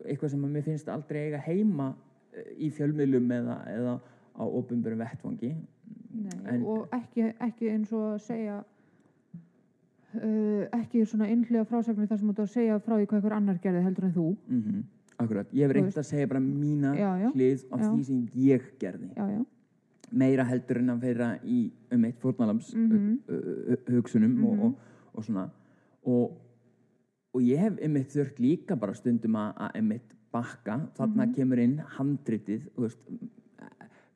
eitthvað 0.05 0.29
sem 0.31 0.43
að 0.45 0.51
mér 0.55 0.63
finnst 0.63 0.89
aldrei 0.89 1.21
eiga 1.27 1.37
heima 1.47 1.95
eh, 2.33 2.51
í 2.57 2.69
fjölmiðlum 2.71 3.31
eða, 3.31 3.57
eða 3.73 3.99
á 4.39 4.43
opinberum 4.45 4.99
vettvangi. 5.03 5.55
Nei, 6.13 6.37
En- 6.53 6.63
og 6.65 6.87
ekki, 6.95 7.33
ekki 7.43 7.69
eins 7.73 7.91
og 7.91 8.13
að 8.13 8.21
segja 8.23 8.63
uh, 10.15 10.63
ekki 10.79 11.03
svona 11.05 11.27
innhlega 11.29 11.65
frásagnir 11.69 12.07
þar 12.09 12.17
sem 12.21 12.29
þú 12.29 12.33
ert 12.35 12.43
að 12.45 12.53
segja 12.53 12.79
frá 12.85 12.95
því 12.97 13.05
hvað 13.09 13.19
einhver 13.19 13.35
annar 13.37 13.59
gerði 13.63 13.83
heldur 13.87 14.07
en 14.09 14.15
þú. 14.15 14.29
Mm 14.47 14.79
Akkurat, 15.19 15.49
ég 15.51 15.67
hef 15.67 15.75
veist. 15.75 15.97
að 15.99 16.05
segja 16.07 16.27
bara 16.31 16.39
mína 16.39 16.93
Já, 16.95 17.09
hlið 17.33 17.63
af 17.75 17.81
því 17.83 18.03
sem 18.07 18.19
ég 18.39 18.61
gerði. 18.79 19.09
Meira 20.15 20.45
heldur 20.47 20.77
en 20.79 20.89
að 20.93 21.01
vera 21.03 21.27
í 21.43 21.57
um 21.91 22.05
eitt 22.07 22.21
fórnalams 22.21 22.69
Mhm. 22.73 23.17
hugsunum 23.91 24.37
og, 24.45 24.53
Mhm. 24.55 24.61
og, 24.61 24.65
og 24.69 24.75
svona 25.17 25.49
og, 26.05 26.37
og 27.33 27.41
ég 27.41 27.57
hef 27.57 27.77
eitt 27.81 28.09
þurft 28.15 28.39
líka 28.39 28.75
bara 28.79 28.93
stundum 28.93 29.35
að, 29.35 29.75
eitt 29.93 30.15
bakka 30.31 30.79
þarna 30.97 31.25
Mhm. 31.25 31.33
kemur 31.35 31.59
inn 31.59 31.77
handritið 31.97 32.67
veist, 32.77 32.99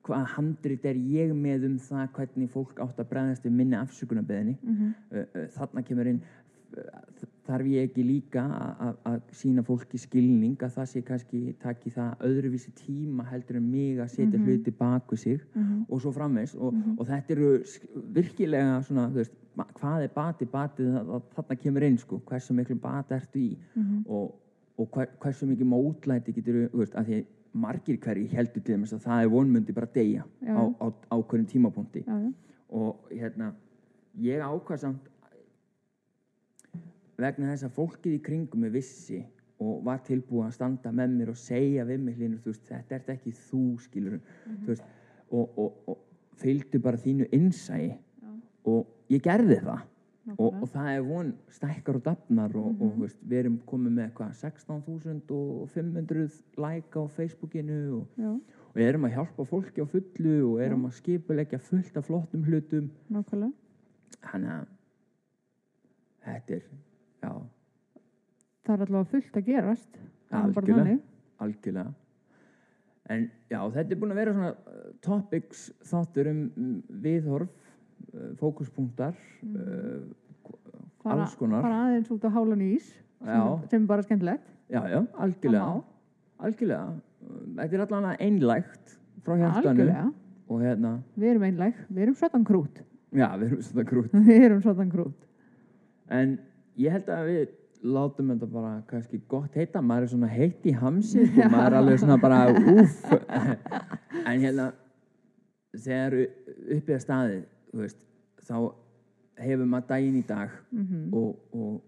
hvað 0.03 0.25
handrit 0.35 0.85
er 0.85 0.95
ég 0.95 1.33
með 1.33 1.65
um 1.65 1.77
það 1.79 2.07
hvernig 2.13 2.49
fólk 2.49 2.79
átt 2.79 2.99
að 2.99 3.09
bregðast 3.09 3.43
við 3.45 3.51
minni 3.51 3.75
afsökunarbeðinni 3.79 4.57
mhm, 4.61 4.93
þarna 5.57 5.83
kemur 5.87 6.07
inn 6.07 6.21
þarf 7.47 7.67
ég 7.69 7.83
ekki 7.89 8.03
líka 8.03 8.41
að- 9.05 9.21
sína 9.31 9.61
fólki 9.63 9.97
skilning 9.99 10.55
að 10.57 10.71
það 10.77 10.87
sé 10.89 11.01
kannski 11.05 11.55
taki 11.59 11.89
það 11.93 12.17
öðruvísi 12.19 12.71
tíma 12.73 13.25
heldur 13.29 13.57
en 13.57 13.71
mig 13.71 13.97
að 13.99 14.09
setja 14.09 14.39
Mhm. 14.39 14.45
hluti 14.45 14.71
baku 14.77 15.15
sig 15.15 15.39
mhm, 15.55 15.85
og 15.89 16.01
svo 16.01 16.11
framvegs 16.11 16.55
og, 16.55 16.73
Mhm. 16.73 16.99
og 16.99 17.07
þetta 17.07 17.29
eru 17.31 17.63
virkilega 18.13 18.81
svona, 18.83 19.09
veist, 19.13 19.31
hvað 19.55 20.03
er 20.03 20.07
bati, 20.51 20.83
það- 20.83 21.21
þarna 21.35 21.59
kemur 21.61 21.83
inn 21.83 21.97
sko, 21.97 22.21
hversu 22.25 22.53
miklu 22.53 22.75
bati 22.81 23.13
ertu 23.13 23.39
í. 23.39 23.57
Mhm, 23.75 24.05
og 24.07 24.39
og 24.79 24.89
hver, 24.89 25.07
hversu 25.21 25.45
mikið 25.45 25.67
mótlæti 25.69 26.33
getur 26.33 26.69
veist, 26.73 26.95
að 26.95 27.05
því 27.05 27.17
að 27.19 27.25
margir 27.53 27.97
hverju 28.01 28.27
heldur 28.31 28.63
til 28.65 28.77
þess 28.81 28.93
að 28.93 29.03
það 29.05 29.23
er 29.23 29.29
vonmundi 29.29 29.73
bara 29.73 29.85
Já. 30.41 30.55
á, 30.57 30.63
á, 30.81 30.85
á 31.13 31.15
hverjum 31.21 31.45
tímapunkti. 31.45 32.01
Já, 32.07 32.15
já, 32.23 32.33
og 32.71 32.95
hérna 33.11 33.53
ég 34.19 34.41
ákvað 34.41 34.79
samt 34.79 35.09
vegna 37.21 37.51
þess 37.53 37.67
að 37.67 37.75
fólkið 37.77 38.15
í 38.17 38.21
kringum 38.25 38.59
mig 38.65 38.73
vissi 38.73 39.21
og 39.61 39.83
var 39.85 40.01
tilbúið 40.07 40.47
að 40.47 40.55
standa 40.57 40.91
með 40.91 41.13
mér 41.19 41.29
og 41.29 41.37
segja 41.37 41.85
við 41.85 42.01
mig 42.07 42.17
hlýnur, 42.17 42.41
þetta 42.41 42.95
ert 42.97 43.11
ekki 43.13 43.31
þú 43.31 43.61
skilur 43.85 44.19
veist, 44.65 44.83
og, 45.29 45.53
og, 45.57 45.77
og 45.87 45.97
fylgdu 46.41 46.81
bara 46.81 46.97
þínu 46.97 47.29
innsæi 47.31 47.93
og 48.65 48.87
ég 49.13 49.23
gerði 49.25 49.59
það. 49.63 49.81
Og, 50.23 50.29
nákvæmlega. 50.29 50.61
og 50.63 50.69
það 50.71 50.89
er 50.89 51.01
von 51.03 51.31
stækkar 51.51 51.97
og 51.99 52.03
dafnar 52.05 52.53
og, 52.55 52.67
og 52.79 52.91
veist, 53.01 53.17
við 53.27 53.39
erum 53.41 53.57
komið 53.67 53.95
með 53.97 54.11
hvað 54.15 54.29
16.500 54.39 56.37
like 56.63 56.95
á 56.95 57.03
Facebookinu 57.11 57.79
og, 57.97 58.05
já, 58.15 58.29
og 58.71 58.79
erum 58.85 59.07
að 59.09 59.17
hjálpa 59.17 59.45
fólki 59.49 59.83
á 59.83 59.87
fullu 59.91 60.37
og 60.53 60.61
erum 60.63 60.85
að 60.87 60.95
skipuleggja 61.01 61.59
fullt 61.59 61.99
af 61.99 62.07
flottum 62.07 62.45
hlutum. 62.47 62.87
Nákvæmlega. 63.11 63.51
Þannig 64.29 64.53
að 64.53 64.71
þetta 66.23 66.55
er 66.55 66.63
já, 66.63 67.33
það 68.63 68.73
er 68.77 68.85
allavega 68.87 69.11
fullt 69.11 69.41
að 69.41 69.49
gerast. 69.51 69.99
Er 70.31 70.39
Algjörlega. 70.39 70.97
algjörlega. 71.43 71.93
En 73.11 73.25
já, 73.51 73.59
þetta 73.59 73.91
er 73.91 73.99
búin 73.99 74.15
að 74.15 74.21
vera 74.21 74.33
svona 74.37 74.53
uh, 74.55 74.87
topics 75.03 75.65
þáttur 75.83 76.31
um 76.31 76.41
um 76.55 76.77
viðhorf 77.03 77.51
fókuspunktar 78.39 79.13
uh, 79.13 80.01
fara, 81.03 81.23
alls 81.23 81.35
konar. 81.39 81.63
fara 81.65 81.79
aðeins 81.87 82.11
út 82.13 82.27
á 82.27 82.29
hálan 82.33 82.61
ís 82.65 82.91
sem, 83.23 83.47
sem 83.71 83.81
er 83.81 83.87
bara 83.87 84.05
skemmtilegt. 84.05 84.45
Já, 84.71 84.81
já, 84.89 84.99
algjörlega. 85.21 85.81
algjörlega, 86.43 86.93
þetta 87.59 87.77
er 87.77 87.85
allan 87.85 88.09
einlægt 88.17 88.95
frá 89.23 89.37
og 90.51 90.61
hérna, 90.61 90.97
við 91.15 91.33
erum 91.33 91.45
einlæg. 91.47 91.77
Við 91.89 92.05
erum 92.05 92.15
svotan 92.19 92.43
krút. 92.45 92.81
Já, 93.13 93.27
við 93.39 93.45
erum 93.47 93.61
svona 93.63 93.85
grút 93.87 94.15
við 94.29 94.47
erum 94.49 94.63
svotan 94.63 94.89
krút. 94.91 95.27
En 96.11 96.37
ég 96.79 96.93
held 96.93 97.11
að 97.13 97.29
við 97.29 97.43
látum 97.83 98.31
þetta 98.33 98.49
bara 98.51 98.73
kannski 98.89 99.19
gott 99.31 99.55
heita. 99.59 99.81
Maður 99.83 100.07
er 100.07 100.13
svona 100.13 100.31
heitt 100.31 100.67
í 100.67 100.75
hamsi 100.77 101.25
sko, 101.29 101.47
maður 101.51 101.69
er 101.69 101.79
alveg 101.79 102.03
svona 102.03 102.19
bara 102.21 102.41
úff. 102.75 103.01
En 104.23 104.43
hérna 104.43 104.69
þegar 105.73 106.17
uppið 106.21 106.95
að 106.97 107.03
staðið 107.07 107.41
veist, 107.73 107.99
þá 108.43 108.55
hefur 109.41 109.65
maður 109.65 109.89
daginn 109.89 110.19
í 110.19 110.23
dag 110.27 110.53
mm 110.71 111.13
og, 111.17 111.35
og, 111.57 111.81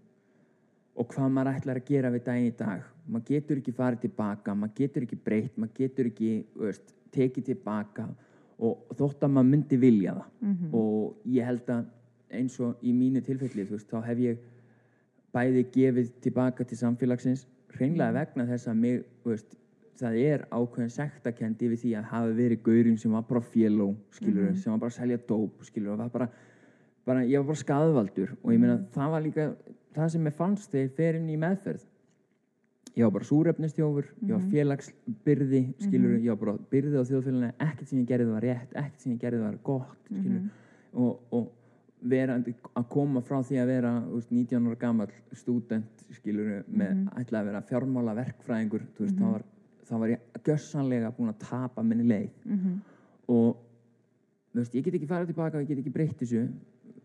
og 0.96 1.08
hvað 1.12 1.32
maður 1.32 1.58
ætlar 1.60 1.80
að 1.80 1.90
gera 1.90 2.12
við 2.14 2.24
daginn 2.26 2.50
í 2.50 2.54
dag. 2.58 2.84
Maður 3.06 3.26
getur 3.30 3.60
ekki 3.60 3.74
farið 3.76 4.06
tilbaka 4.06 4.54
maður 4.54 4.78
getur 4.80 5.06
ekki 5.06 5.18
breytt, 5.28 5.56
maður 5.56 5.74
getur 5.80 6.10
ekki 6.10 6.30
veist, 6.56 6.94
tekið 7.14 7.50
tilbaka 7.52 8.08
og 8.56 8.96
þótt 8.96 9.26
að 9.26 9.34
maður 9.36 9.50
myndi 9.52 9.76
vilja 9.76 10.16
það. 10.16 10.30
Mhm. 10.40 10.74
og 10.74 11.16
ég 11.24 11.44
held 11.44 11.70
að 11.70 11.84
eins 12.30 12.60
og 12.60 12.82
í 12.82 12.92
mínu 12.92 13.22
tilfelli 13.24 13.66
veist, 13.68 13.90
þá 13.90 14.02
hef 14.06 14.18
ég 14.18 14.38
bæði 15.36 15.66
gefið 15.72 16.10
tilbaka 16.24 16.64
til 16.64 16.78
samfélagsins 16.80 17.46
hreinlega 17.76 18.14
vegna 18.16 18.46
þess 18.48 18.70
að 18.70 18.80
mig 18.80 19.04
veist, 19.24 19.56
það 20.00 20.18
er 20.22 20.44
ákveðin 20.50 20.92
sektakendi 20.92 21.70
við 21.72 21.82
því 21.82 21.94
að 21.98 22.10
hafa 22.12 22.36
verið 22.36 22.62
gaurinn 22.66 23.00
sem 23.00 23.16
var 23.16 23.24
bara 23.28 23.42
féló 23.54 23.88
skilur, 24.14 24.52
sem 24.60 24.72
var 24.72 24.82
bara 24.82 24.92
að 24.92 24.98
selja 25.00 25.18
dóp 25.28 25.66
skilur, 25.66 25.98
var 25.98 26.12
bara, 26.12 26.28
bara, 27.08 27.24
ég 27.24 27.42
var 27.42 27.50
bara 27.50 27.62
skaðvaldur. 27.62 28.36
Og 28.42 28.54
ég 28.54 28.62
meina 28.62 28.78
það 28.94 29.12
var 29.16 29.26
líka 29.26 29.50
það 29.96 30.14
sem 30.14 30.30
ég 30.30 30.38
fannst 30.40 30.72
þegar 30.72 30.88
ég 30.88 30.96
fer 31.00 31.20
inn 31.20 31.28
í 31.32 31.38
meðferð. 31.40 31.84
Ég 32.96 33.04
var 33.04 33.12
bara 33.18 33.28
súrefnistjófur 33.28 34.06
ég 34.22 34.32
var 34.32 34.44
félagsbyrði 34.52 35.62
skilur, 35.84 36.16
ég 36.16 36.32
var 36.32 36.40
bara 36.40 36.56
byrði 36.72 37.02
á 37.02 37.08
þjóðfélaginu. 37.10 37.52
Ekkert 37.66 37.90
sem 37.90 38.00
ég 38.00 38.08
gerði 38.08 38.30
var 38.32 38.46
rétt, 38.46 38.72
ekkert 38.72 39.04
sem 39.04 39.12
ég 39.12 39.20
gerði 39.20 39.42
var 39.44 39.58
gott 39.66 40.10
skilur, 40.12 40.46
og, 40.96 41.18
og 41.36 41.50
verandi 42.10 42.54
að 42.76 42.86
koma 42.92 43.22
frá 43.24 43.40
því 43.44 43.60
að 43.60 43.70
vera 43.70 43.92
veist, 44.06 44.30
19 44.32 44.68
ára 44.68 44.78
gamall 44.80 45.12
stúdent 45.36 46.04
skilur 46.14 46.62
með 46.68 47.06
ætla 47.20 47.40
að 47.40 47.50
vera 47.50 47.62
fjármála 47.70 48.14
verkfræðingur 48.18 48.84
þú 48.96 49.06
veist, 49.06 49.18
þá, 49.18 49.26
var, 49.32 49.44
þá 49.86 49.94
var 50.00 50.12
ég 50.14 50.42
gössanlega 50.46 51.12
búin 51.16 51.32
að 51.32 51.44
tapa 51.46 51.82
minni 51.82 52.08
leið. 52.08 52.32
Mhm. 52.44 52.80
og 53.28 53.56
þú 54.52 54.60
veist, 54.60 54.74
ég 54.74 54.84
get 54.84 54.94
ekki 54.94 55.08
farið 55.10 55.32
tilbaka 55.32 55.58
og 55.58 55.62
ég 55.62 55.68
get 55.68 55.78
ekki 55.78 55.92
breytt 55.92 56.18
þessu 56.20 56.48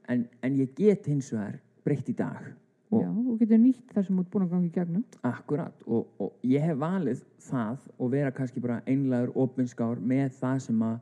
en, 0.08 0.28
en 0.44 0.58
ég 0.60 0.76
get 0.76 1.06
hins 1.10 1.32
vegar 1.34 1.60
breytt 1.84 2.10
í 2.10 2.16
dag. 2.16 2.52
Og 2.92 3.02
já, 3.02 3.08
og 3.08 3.40
getur 3.40 3.58
nýtt 3.58 3.94
það 3.94 4.06
sem 4.06 4.20
út 4.20 4.30
búin 4.30 4.44
að 4.46 4.52
ganga 4.52 4.68
í 4.68 4.74
gegnum. 4.76 5.06
Akkurat 5.24 5.86
og, 5.88 6.08
og 6.20 6.34
ég 6.44 6.62
hef 6.62 6.78
valið 6.78 7.24
það 7.40 7.88
og 7.98 8.12
vera 8.12 8.34
kannski 8.36 8.62
bara 8.62 8.82
einlegur 8.86 9.32
opinskár 9.40 10.00
með 10.00 10.36
það 10.42 10.60
sem 10.68 10.84
að 10.84 10.98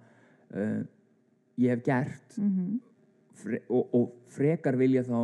uh, 0.54 0.84
ég 1.58 1.74
hef 1.74 1.84
gert. 1.84 2.38
Mm 2.38 2.78
fre 3.40 3.62
og, 3.70 3.94
og 3.96 4.34
frekar 4.34 4.78
vilja 4.80 5.06
þá 5.08 5.20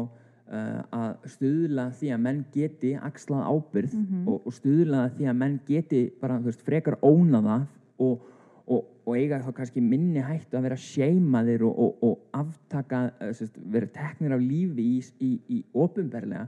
að 0.46 1.26
stuðla 1.34 1.88
því 1.98 2.12
að 2.14 2.22
menn 2.22 2.41
geti 2.54 2.91
axlað 3.02 3.48
ábyrð 3.50 3.96
og, 4.30 4.36
og 4.46 4.54
stuðla 4.54 5.08
því 5.16 5.30
að 5.32 5.38
menn 5.39 5.60
geti 5.66 6.02
bara 6.22 6.38
veist, 6.43 6.62
frekar 6.62 7.00
óna 7.02 7.41
það 7.41 7.64
og, 8.06 8.28
og, 8.68 8.84
og 9.06 9.18
eiga 9.18 9.39
þá 9.41 9.52
kannski 9.58 9.82
minni 9.82 10.22
hættu 10.22 10.60
að 10.60 10.68
vera 10.68 10.78
seimaðir 10.78 11.66
og, 11.66 11.80
og, 11.82 12.06
og 12.06 12.38
aftaka, 12.38 13.02
uh, 13.18 13.32
sérst, 13.34 13.58
vera 13.74 13.89
teknir 13.96 14.36
af 14.38 14.43
lífi 14.43 14.86
í, 14.86 15.00
í, 15.26 15.32
í 15.58 15.62
opinberlega 15.74 16.46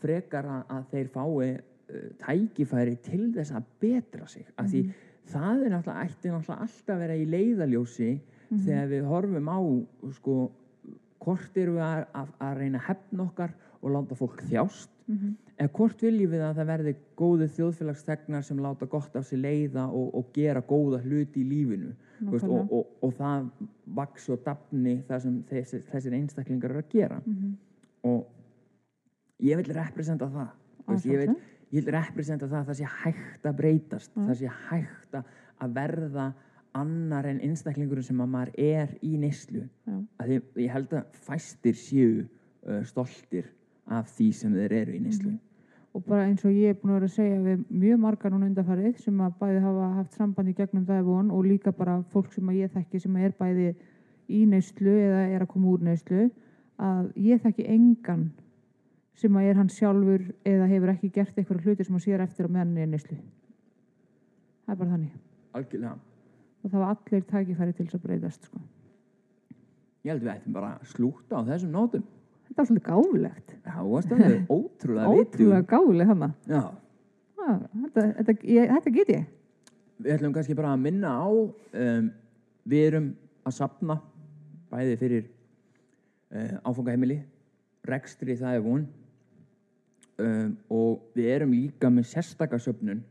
frekar 0.00 0.48
að, 0.56 0.86
þeir 0.94 1.12
fái 1.12 1.26
uh, 1.28 2.06
tækifæri 2.24 2.96
til 3.04 3.26
þess 3.36 3.52
að 3.52 3.68
betra 3.84 4.28
sig. 4.32 4.48
Af 4.56 4.70
því 4.72 4.86
það 5.26 5.66
er 5.66 5.74
náttúrulega 5.74 6.06
náttúrulega 6.06 6.60
alltaf 6.64 6.94
að 6.94 7.02
vera 7.04 7.16
í 7.20 7.28
leiðaljósi 7.28 8.12
þegar 8.64 8.88
við 8.92 9.08
horfum 9.10 9.48
á 9.50 9.58
sko, 10.16 10.36
hvort 11.26 11.58
erum 11.58 11.78
við 11.78 11.86
að, 11.86 12.04
að, 12.20 12.34
að 12.46 12.58
reyna 12.60 12.78
að 12.80 12.88
hefna 12.90 13.26
okkar 13.26 13.56
og 13.82 13.92
láta 13.94 14.18
fólk 14.18 14.44
þjást? 14.46 14.92
Eða 15.56 15.72
hvort 15.72 16.02
viljum 16.02 16.32
við 16.32 16.42
að 16.44 16.58
það 16.58 16.70
verði 16.70 16.92
góðu 17.16 17.46
þjóðfélagstegnar 17.56 18.44
sem 18.44 18.58
láta 18.62 18.88
gott 18.90 19.14
af 19.16 19.26
sér 19.28 19.40
leiða 19.44 19.86
og, 19.88 20.08
og 20.18 20.32
gera 20.34 20.62
góða 20.66 21.00
hluti 21.04 21.42
í 21.42 21.48
lífinu? 21.48 21.92
Veist, 22.30 22.46
og, 22.48 22.72
og, 22.72 22.94
og 23.04 23.12
það 23.16 23.48
vaks 23.96 24.28
og 24.32 24.42
dafni 24.44 24.96
það 25.08 25.22
sem 25.26 25.36
þessir, 25.50 25.84
þessir 25.90 26.16
einstaklingar 26.16 26.72
eru 26.74 26.82
að 26.82 26.94
gera. 26.94 27.20
Og 28.08 29.44
ég 29.44 29.60
vil 29.60 29.76
representa 29.76 30.28
það. 30.32 30.50
Veist, 30.86 31.08
ég, 31.10 31.22
vil, 31.22 31.36
ég 31.76 31.86
vil 31.86 31.94
representa 31.96 32.48
það 32.48 32.60
að 32.60 32.70
það 32.70 32.80
sé 32.80 32.90
hægt 33.02 33.48
að 33.50 33.58
breytast 33.62 34.12
það 34.16 34.34
sé 34.42 34.52
hægt 34.68 35.20
að 35.20 35.78
verða 35.80 36.26
annar 36.76 37.26
en 37.30 37.40
einstaklingurinn 37.44 38.06
sem 38.06 38.20
að 38.20 38.32
maður 38.32 38.52
er 38.60 38.94
í 39.04 39.16
neyslu. 39.20 39.64
Að 40.20 40.30
því, 40.30 40.38
ég 40.64 40.72
held 40.74 40.94
að 40.98 41.18
fæstir 41.26 41.76
séu 41.80 42.12
uh, 42.22 42.82
stoltir 42.88 43.50
af 43.86 44.08
því 44.16 44.30
sem 44.34 44.54
þeir 44.56 44.76
eru 44.82 44.96
í 44.96 45.02
neyslu. 45.02 45.34
Og 45.96 46.04
bara 46.04 46.26
eins 46.28 46.44
og 46.44 46.52
ég 46.52 46.74
er 46.74 46.80
búin 46.80 46.92
að 46.92 46.98
vera 46.98 47.08
að 47.08 47.14
segja 47.14 47.36
við 47.40 47.60
mjög 47.72 48.00
margar 48.02 48.32
núna 48.34 48.48
undarfarið 48.50 48.98
sem 49.00 49.20
að 49.24 49.36
bæði 49.40 49.60
hafa 49.64 49.92
haft 49.96 50.16
samband 50.18 50.50
í 50.50 50.56
gegnum 50.58 50.88
von 51.06 51.30
og 51.32 51.46
líka 51.46 51.72
bara 51.72 52.02
fólk 52.12 52.34
sem 52.34 52.50
að 52.52 52.58
ég 52.60 52.74
þekki 52.74 53.00
sem 53.00 53.16
er 53.16 53.32
bæði 53.38 53.70
í 54.28 54.42
neyslu 54.50 54.92
eða 54.92 55.22
er 55.30 55.44
að 55.46 55.52
koma 55.54 55.70
úr 55.72 55.86
neyslu 55.86 56.26
að 56.76 57.08
ég 57.24 57.40
þekki 57.40 57.64
engan 57.72 58.26
sem 59.16 59.38
að 59.40 59.48
er 59.48 59.56
hann 59.56 59.72
sjálfur 59.72 60.26
eða 60.44 60.66
hefur 60.68 60.92
ekki 60.92 61.12
gert 61.14 61.38
eitthvað 61.38 61.64
hluti 61.64 61.86
sem 61.86 61.96
að 61.96 62.04
sér 62.04 62.26
eftir 62.26 62.50
á 62.50 62.52
meðan 62.52 62.76
er 62.76 62.90
í 62.90 62.92
neyslu. 62.92 63.16
Það 64.66 64.74
er 64.74 64.80
bara 64.82 64.92
þannig. 64.92 65.16
Algjörlega 65.56 65.96
og 66.66 66.72
það 66.72 66.82
var 66.82 66.96
allir 66.96 67.24
tækifæri 67.30 67.76
til 67.76 67.86
þess 67.86 67.98
að 67.98 68.02
breytast 68.08 68.48
sko. 68.48 68.60
ég 70.02 70.10
held 70.12 70.24
við 70.24 70.32
ættum 70.32 70.56
bara 70.56 70.72
að 70.74 70.90
slúta 70.90 71.38
á 71.38 71.46
þessum 71.46 71.70
nótum. 71.74 72.02
Þetta 72.46 72.58
var 72.60 72.66
svolítið 72.68 72.88
gáfulegt. 72.90 73.54
Það 73.64 73.88
varst 73.92 74.12
alveg 74.16 74.50
ótrúlega 74.56 75.14
ótrúlega 75.14 75.62
vitug. 75.62 75.70
gáfuleg 75.72 76.10
þannig 76.10 76.34
Já, 76.50 76.62
þetta, 77.38 78.04
þetta, 78.18 78.36
ég, 78.42 78.74
þetta 78.74 78.92
get 78.98 79.14
ég. 79.14 79.24
Við 79.96 80.14
ætlum 80.16 80.36
kannski 80.36 80.58
bara 80.58 80.74
að 80.74 80.84
minna 80.84 81.14
á 81.14 81.26
um, 81.30 82.12
við 82.66 82.86
erum 82.90 83.08
að 83.46 83.56
sapna 83.56 83.98
bæði 84.70 84.98
fyrir 85.00 85.26
uh, 86.34 86.54
áfangaheimili 86.66 87.20
rekstri 87.86 88.34
það 88.38 88.58
er 88.58 88.64
von 88.64 88.86
um, 90.22 90.56
og 90.74 91.06
við 91.16 91.30
erum 91.36 91.54
líka 91.54 91.90
með 91.92 92.10
sérstakasöfnun 92.12 93.02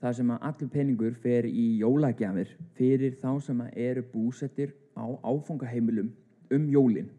það 0.00 0.16
sem 0.16 0.30
að 0.32 0.44
allur 0.48 0.70
peningur 0.74 1.16
fer 1.22 1.48
í 1.48 1.66
jólagjafir 1.80 2.52
fyrir 2.78 3.16
þá 3.20 3.30
sem 3.44 3.64
að 3.64 3.80
eru 3.88 4.04
búsettir 4.12 4.74
á 4.96 5.04
áfangaheimilum 5.24 6.12
um 6.56 6.68
jólin. 6.72 7.10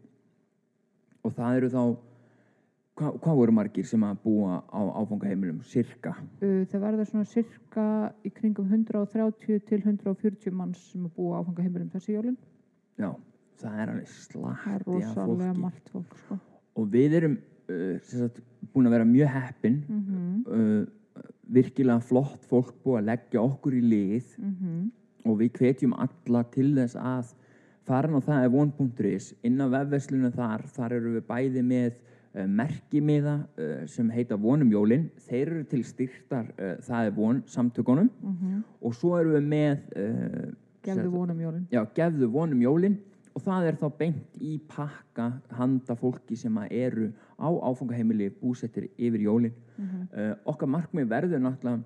Og 1.22 1.34
það 1.36 1.60
eru 1.60 1.70
þá 1.72 1.82
hvað, 2.98 3.18
hvað 3.22 3.38
voru 3.38 3.54
margir 3.56 3.86
sem 3.88 4.06
að 4.06 4.22
búa 4.24 4.60
á 4.66 4.80
áfangaheimilum, 5.00 5.60
cirka 5.68 6.14
Uh, 6.42 6.62
það 6.70 6.86
verða 6.86 7.06
svona 7.08 7.28
cirka 7.30 7.84
í 8.26 8.32
kringum 8.34 8.70
130 8.70 9.62
til 9.68 9.78
140 9.80 10.56
manns 10.56 10.80
sem 10.90 11.04
að 11.06 11.14
búa 11.18 11.40
áfanga 11.40 11.62
heimilum 11.62 11.92
þessi 11.92 12.16
jólin. 12.16 12.38
Já, 12.98 13.12
það 13.62 13.78
er 13.84 13.92
alveg 13.94 14.10
Það 14.10 14.18
slatti 14.26 15.46
af 15.46 15.60
fólki. 15.62 15.92
fólk, 15.92 16.18
sko. 16.24 16.40
og 16.74 16.90
við 16.92 17.16
erum 17.20 17.38
uh, 17.38 17.94
sagt, 18.10 18.42
búin 18.74 18.90
að 18.90 18.98
vera 18.98 19.08
mjög 19.12 19.32
heppin 19.36 19.78
Mm 19.86 20.42
uh, 20.48 20.82
virkilega 21.52 22.00
flott 22.00 22.44
fólk 22.48 22.74
búið 22.84 23.00
að 23.00 23.08
leggja 23.10 23.42
okkur 23.42 23.76
í 23.76 23.82
lið 23.84 24.36
mhm, 24.40 24.78
og 25.28 25.38
við 25.40 25.58
hvetjum 25.58 25.92
alla 26.00 26.42
til 26.54 26.70
þess 26.78 26.96
að 26.98 27.34
farin 27.86 28.16
á 28.18 28.20
það 28.22 28.46
er 28.46 28.54
von.is 28.54 29.28
inn 29.46 29.60
á 29.60 29.66
vefverslunum 29.70 30.34
þar, 30.34 30.64
þar 30.70 30.96
eru 30.98 31.14
við 31.16 31.24
bæði 31.28 31.62
með 31.66 31.92
uh, 31.92 32.46
merkimiða 32.46 33.36
uh, 33.42 33.84
sem 33.90 34.10
heita 34.14 34.38
vonum 34.38 34.70
jólin. 34.72 35.08
Þeir 35.26 35.42
eru 35.44 35.62
til 35.70 35.82
styrtar 35.86 36.50
uh, 36.56 36.76
það 36.86 37.08
er 37.08 37.16
von 37.16 37.42
samtökunum. 37.50 38.10
Mhm. 38.22 38.60
og 38.80 38.94
svo 38.98 39.16
eru 39.18 39.36
við 39.36 39.48
með 39.52 39.88
Gefðu 40.82 41.10
vonum 41.12 41.38
jólin. 41.38 41.66
já, 41.70 41.82
gefðu 41.94 42.28
vonum 42.32 42.62
jólin 42.62 42.96
og 43.32 43.44
það 43.44 43.66
er 43.68 43.78
þá 43.80 43.86
beint 43.98 44.38
í 44.44 44.58
pakka 44.68 45.28
handa 45.56 45.96
fólki 45.98 46.36
sem 46.38 46.56
að 46.60 46.74
eru 46.82 47.08
á 47.40 47.48
áfangaheimili 47.48 48.30
búsettir 48.40 48.90
yfir 48.96 49.24
jólin. 49.26 49.54
Mhm. 49.76 50.06
uh, 50.12 50.34
okkar 50.44 50.68
markmið 50.68 51.08
verður 51.08 51.42
náttúrulega 51.42 51.82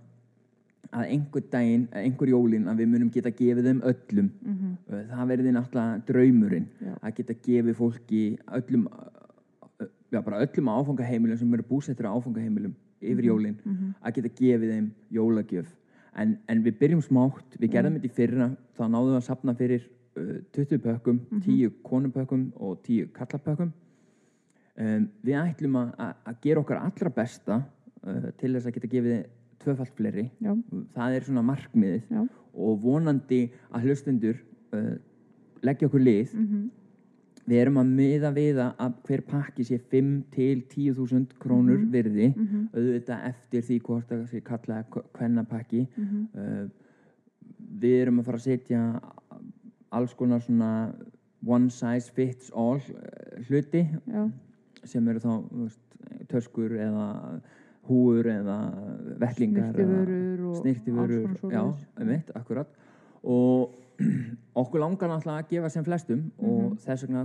að 0.93 1.11
einhver 1.11 1.43
daginn, 1.51 1.89
eh, 1.93 2.05
einhver 2.05 2.29
jólin 2.31 2.69
að 2.71 2.83
við 2.83 2.89
munum 2.93 3.11
geta 3.11 3.31
gefið 3.31 3.69
þeim 3.71 3.81
öllum. 3.91 4.31
Mhm, 4.43 4.77
uh, 4.91 5.03
það 5.11 5.31
verði 5.33 5.55
náttúrulega 5.55 6.05
draumurinn 6.07 6.69
Já. 6.81 6.93
að 7.03 7.15
geta 7.17 7.35
gefið 7.47 7.75
fólki 7.77 8.39
öllum 8.47 8.87
uh, 8.87 9.87
já, 10.13 10.21
bara 10.23 10.43
öllum 10.45 10.69
áfangaheimilum 10.69 11.39
sem 11.39 11.55
eru 11.55 11.63
búsettir 11.63 12.07
á 12.07 12.15
áfangaheimilum 12.15 12.75
yfir 13.01 13.25
jólin 13.25 13.59
mhm. 13.65 13.95
að 14.03 14.15
geta 14.15 14.35
gefið 14.39 14.71
þeim 14.71 14.91
jólagjöf. 15.11 15.75
En, 16.17 16.39
en 16.49 16.63
við 16.65 16.79
byrjum 16.79 17.03
smátt. 17.05 17.59
Við 17.61 17.75
gerðum 17.75 17.99
þetta 17.99 18.09
í 18.09 18.17
fyrra. 18.17 18.47
Þá 18.73 18.85
náðum 18.89 19.11
við 19.11 19.19
að 19.19 19.27
sapna 19.27 19.55
fyrir 19.55 19.83
20 20.17 20.79
pökkum 20.81 21.19
10 21.45 21.73
konupökkum 21.85 22.47
og 22.57 22.79
10 22.87 23.11
kallapökkum 23.17 23.73
um, 24.81 25.09
við 25.25 25.41
ætlum 25.41 25.77
að, 25.83 26.15
gera 26.45 26.63
okkar 26.63 26.81
allra 26.81 27.13
besta 27.13 27.61
uh, 27.61 28.31
til 28.41 28.55
þess 28.55 28.71
að 28.71 28.79
geta 28.79 28.93
gefið 28.95 29.19
tvöfalt 29.67 29.95
fleiri. 29.99 30.29
Já, 30.45 30.53
það 30.95 31.19
er 31.19 31.27
svona 31.27 31.45
markmiðið. 31.47 32.03
Já. 32.13 32.27
og 32.57 32.81
vonandi 32.81 33.43
að 33.75 33.87
hlustendur 33.89 34.39
uh, 34.73 34.95
leggja 35.67 35.91
okkur 35.91 36.05
lið. 36.05 36.33
Mhm, 36.33 36.63
við 37.47 37.61
erum 37.63 37.77
að 37.83 37.91
miða 37.99 38.31
við 38.35 38.57
að 38.65 38.95
hver 39.07 39.23
pakki 39.29 39.67
sé 39.69 39.77
5 39.79 40.09
til 40.33 40.63
10.000 40.73 41.37
krónur 41.43 41.85
virði. 41.93 42.33
Mhm, 42.33 42.65
auðvitað 42.73 43.29
eftir 43.29 43.69
því 43.69 43.79
hvort 43.85 44.09
það 44.11 44.25
sé 44.33 44.43
kalla 44.47 44.81
kvennapakki 44.89 45.85
mhm. 45.85 46.27
uh, 46.33 46.67
við 47.81 48.01
erum 48.07 48.21
að 48.21 48.29
fara 48.31 48.41
að 48.41 48.47
setja 48.49 48.81
alls 49.97 50.15
konar 50.15 50.41
svona 50.45 50.71
one 51.47 51.71
size 51.71 52.11
fits 52.17 52.51
all 52.55 52.81
uh, 52.81 53.43
hluti 53.49 53.85
Já, 54.07 54.27
sem 54.85 55.09
eru 55.09 55.21
þá 55.23 55.33
veist, 55.63 55.81
töskur 56.31 56.77
eða 56.79 57.07
húur 57.87 58.27
eða 58.27 58.57
vettlingar 59.23 59.73
snirtivörur 60.61 61.37
og 61.45 61.53
já, 61.53 61.61
einmitt, 62.01 62.31
akkurat. 62.35 62.71
Og 63.23 63.75
okkur 64.61 64.81
langar 64.83 65.09
náttúrulega 65.09 65.43
að 65.45 65.53
gefa 65.55 65.71
sem 65.73 65.85
flestum 65.87 66.25
og 66.39 66.57
Mhm. 66.67 66.75
þess 66.85 67.05
vegna 67.07 67.23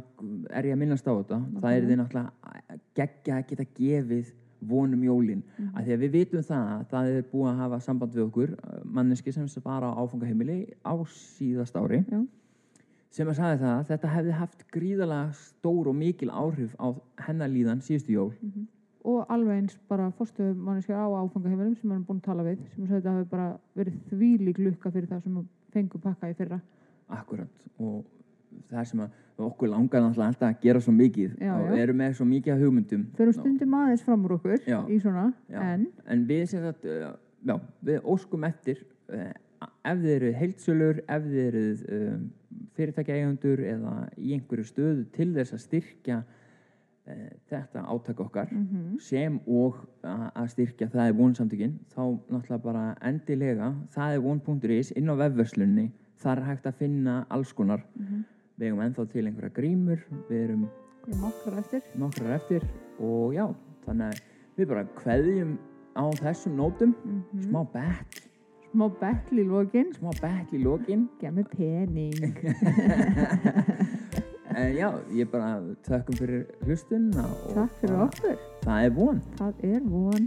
er 0.52 0.64
ég 0.70 0.76
að 0.76 0.80
minnast 0.84 1.08
á 1.10 1.14
þetta. 1.18 1.40
Það 1.62 1.74
er 1.78 1.88
því 1.90 1.98
náttúrulega 2.00 2.78
geggja 2.96 3.40
að 3.40 3.48
geta 3.50 3.66
gefið 3.80 4.32
vonum 4.62 5.02
jólin. 5.04 5.42
Mhm. 5.58 5.72
af 5.76 5.86
því 5.86 5.94
að 5.96 6.02
við 6.06 6.12
vitum 6.12 6.44
það 6.46 6.68
að 6.76 6.86
það 6.94 7.10
er 7.18 7.24
búið 7.34 7.50
að 7.52 7.58
hafa 7.64 7.80
samband 7.82 8.14
við 8.14 8.26
okkur 8.28 8.54
manneski 8.86 9.34
sem 9.34 9.48
sem 9.48 9.64
bara 9.66 9.90
á 9.92 9.98
áfangaheimili 9.98 10.60
á 10.86 10.94
síðast 11.10 11.76
ári. 11.76 12.06
Já. 12.06 12.22
Sem 13.12 13.28
að 13.28 13.40
sagði 13.40 13.58
það 13.62 13.74
að 13.78 13.88
þetta 13.90 14.12
hefði 14.16 14.36
haft 14.38 14.62
gríðalega 14.72 15.32
stór 15.40 15.90
og 15.92 15.98
mikil 15.98 16.30
áhrif 16.32 16.76
á 16.80 16.88
hennar 17.26 17.52
líðan 17.52 17.84
síðustu 17.84 18.16
jól. 18.16 18.30
Og 19.02 19.26
alveg 19.34 19.58
eins 19.58 19.78
bara 19.90 20.12
fórstu 20.18 20.52
manneski 20.54 20.94
á 20.94 21.10
áfangaheimilum 21.10 21.76
sem 21.76 21.92
erum 21.92 22.06
búin 22.08 22.22
að 22.22 22.30
tala 22.30 22.46
við 22.46 22.62
sem 22.76 22.86
að 22.86 22.94
þetta 22.96 23.16
hafi 23.16 23.28
bara 23.32 23.50
verið 23.76 24.00
þvílík 24.12 24.62
lukka 24.62 24.94
fyrir 24.94 25.10
það 25.10 25.24
sem 25.26 25.44
fengur 25.74 26.04
pakka 26.04 26.32
í 26.32 26.38
fyrra. 26.38 26.62
Akkurat 27.12 27.68
og 27.82 28.04
það 28.72 28.88
sem 28.92 29.04
að 29.04 29.20
okkur 29.42 29.72
langar 29.72 30.06
alltaf 30.06 30.48
að 30.48 30.60
gera 30.62 30.82
svo 30.84 30.94
mikið. 30.96 31.36
Já, 31.42 31.54
og 31.56 31.72
já. 31.72 31.78
erum 31.84 32.02
með 32.02 32.18
svo 32.20 32.28
mikið 32.30 32.54
af 32.54 32.64
hugmyndum. 32.64 33.06
Förum 33.18 33.36
stundum 33.36 33.78
aðeins 33.80 34.04
fram 34.06 34.26
úr 34.28 34.36
okkur 34.38 34.58
Já. 34.68 34.80
í 34.88 35.00
svona, 35.02 35.32
en 35.50 35.88
en 36.06 36.26
við 36.30 36.44
sem 36.52 36.64
sagt 36.64 36.86
uh, 36.86 37.14
já, 37.48 37.56
við 37.82 38.12
óskum 38.14 38.46
eftir 38.48 38.84
uh, 39.10 39.32
ef 39.86 40.04
þið 40.04 40.14
eru 40.18 40.34
heildsölur 40.42 41.02
ef 41.08 41.26
þið 41.30 41.42
eru 41.46 41.64
um, 41.98 42.28
fyrirtækja 42.78 43.18
eigendur 43.18 43.64
eða 43.66 43.96
í 44.18 44.36
einhverju 44.36 44.68
stöðu 44.68 45.08
til 45.16 45.32
þess 45.36 45.56
að 45.58 45.64
styrkja 45.66 46.20
uh, 46.22 47.32
þetta 47.52 47.86
áttak 47.96 48.22
okkar 48.24 48.52
mhm, 48.54 49.00
sem 49.04 49.40
og 49.48 49.82
að 50.06 50.52
styrkja 50.54 50.92
það 50.94 51.08
er 51.08 51.18
vonsamtökin 51.18 51.80
þá 51.94 52.04
náttúrulega 52.30 52.64
bara 52.66 52.86
endilega 53.02 53.74
það 53.96 54.18
er 54.18 54.24
von.is 54.28 54.94
inn 55.00 55.12
á 55.12 55.16
vefverslunni 55.26 55.90
þar 56.22 56.42
er 56.42 56.48
hægt 56.52 56.70
að 56.70 56.80
finna 56.84 57.16
alls 57.34 57.54
konar. 57.54 57.84
Mhm. 57.96 58.24
við 58.60 58.68
eigum 58.68 58.82
ennþá 58.84 59.04
til 59.10 59.26
einhverja 59.26 59.54
grímur 59.56 60.02
við 60.30 60.44
erum 60.44 60.66
nokkrar 61.08 61.60
eftir. 61.60 61.82
nokkrar 61.98 62.36
eftir 62.36 62.62
og 63.00 63.34
já, 63.34 63.48
þannig 63.86 64.06
að 64.06 64.20
við 64.58 64.68
bara 64.68 64.84
kveðjum 65.00 65.58
á 65.98 66.06
þessum 66.22 66.56
nótum. 66.56 66.94
Mhm. 67.04 67.42
smá 67.50 67.64
bett, 67.74 68.30
Smá 68.72 68.88
betl 69.02 69.42
í 69.42 69.44
lokin. 69.48 69.90
Smá 69.98 70.12
bett 70.22 70.54
í 70.56 70.60
lokin. 70.64 71.08
Gef 71.20 71.34
mér 71.36 71.48
pening. 71.52 72.38
En 74.52 74.74
já, 74.76 74.90
ég 75.16 75.30
bara 75.32 75.62
þökkum 75.88 76.18
fyrir 76.20 76.42
hlustun 76.66 77.06
og 77.22 77.54
Takk 77.56 77.78
fyrir 77.80 78.02
okkur. 78.04 78.34
það 78.66 78.82
er 78.84 78.90
von. 78.98 79.22
Það 79.40 79.62
er 79.70 79.86
von 79.88 80.26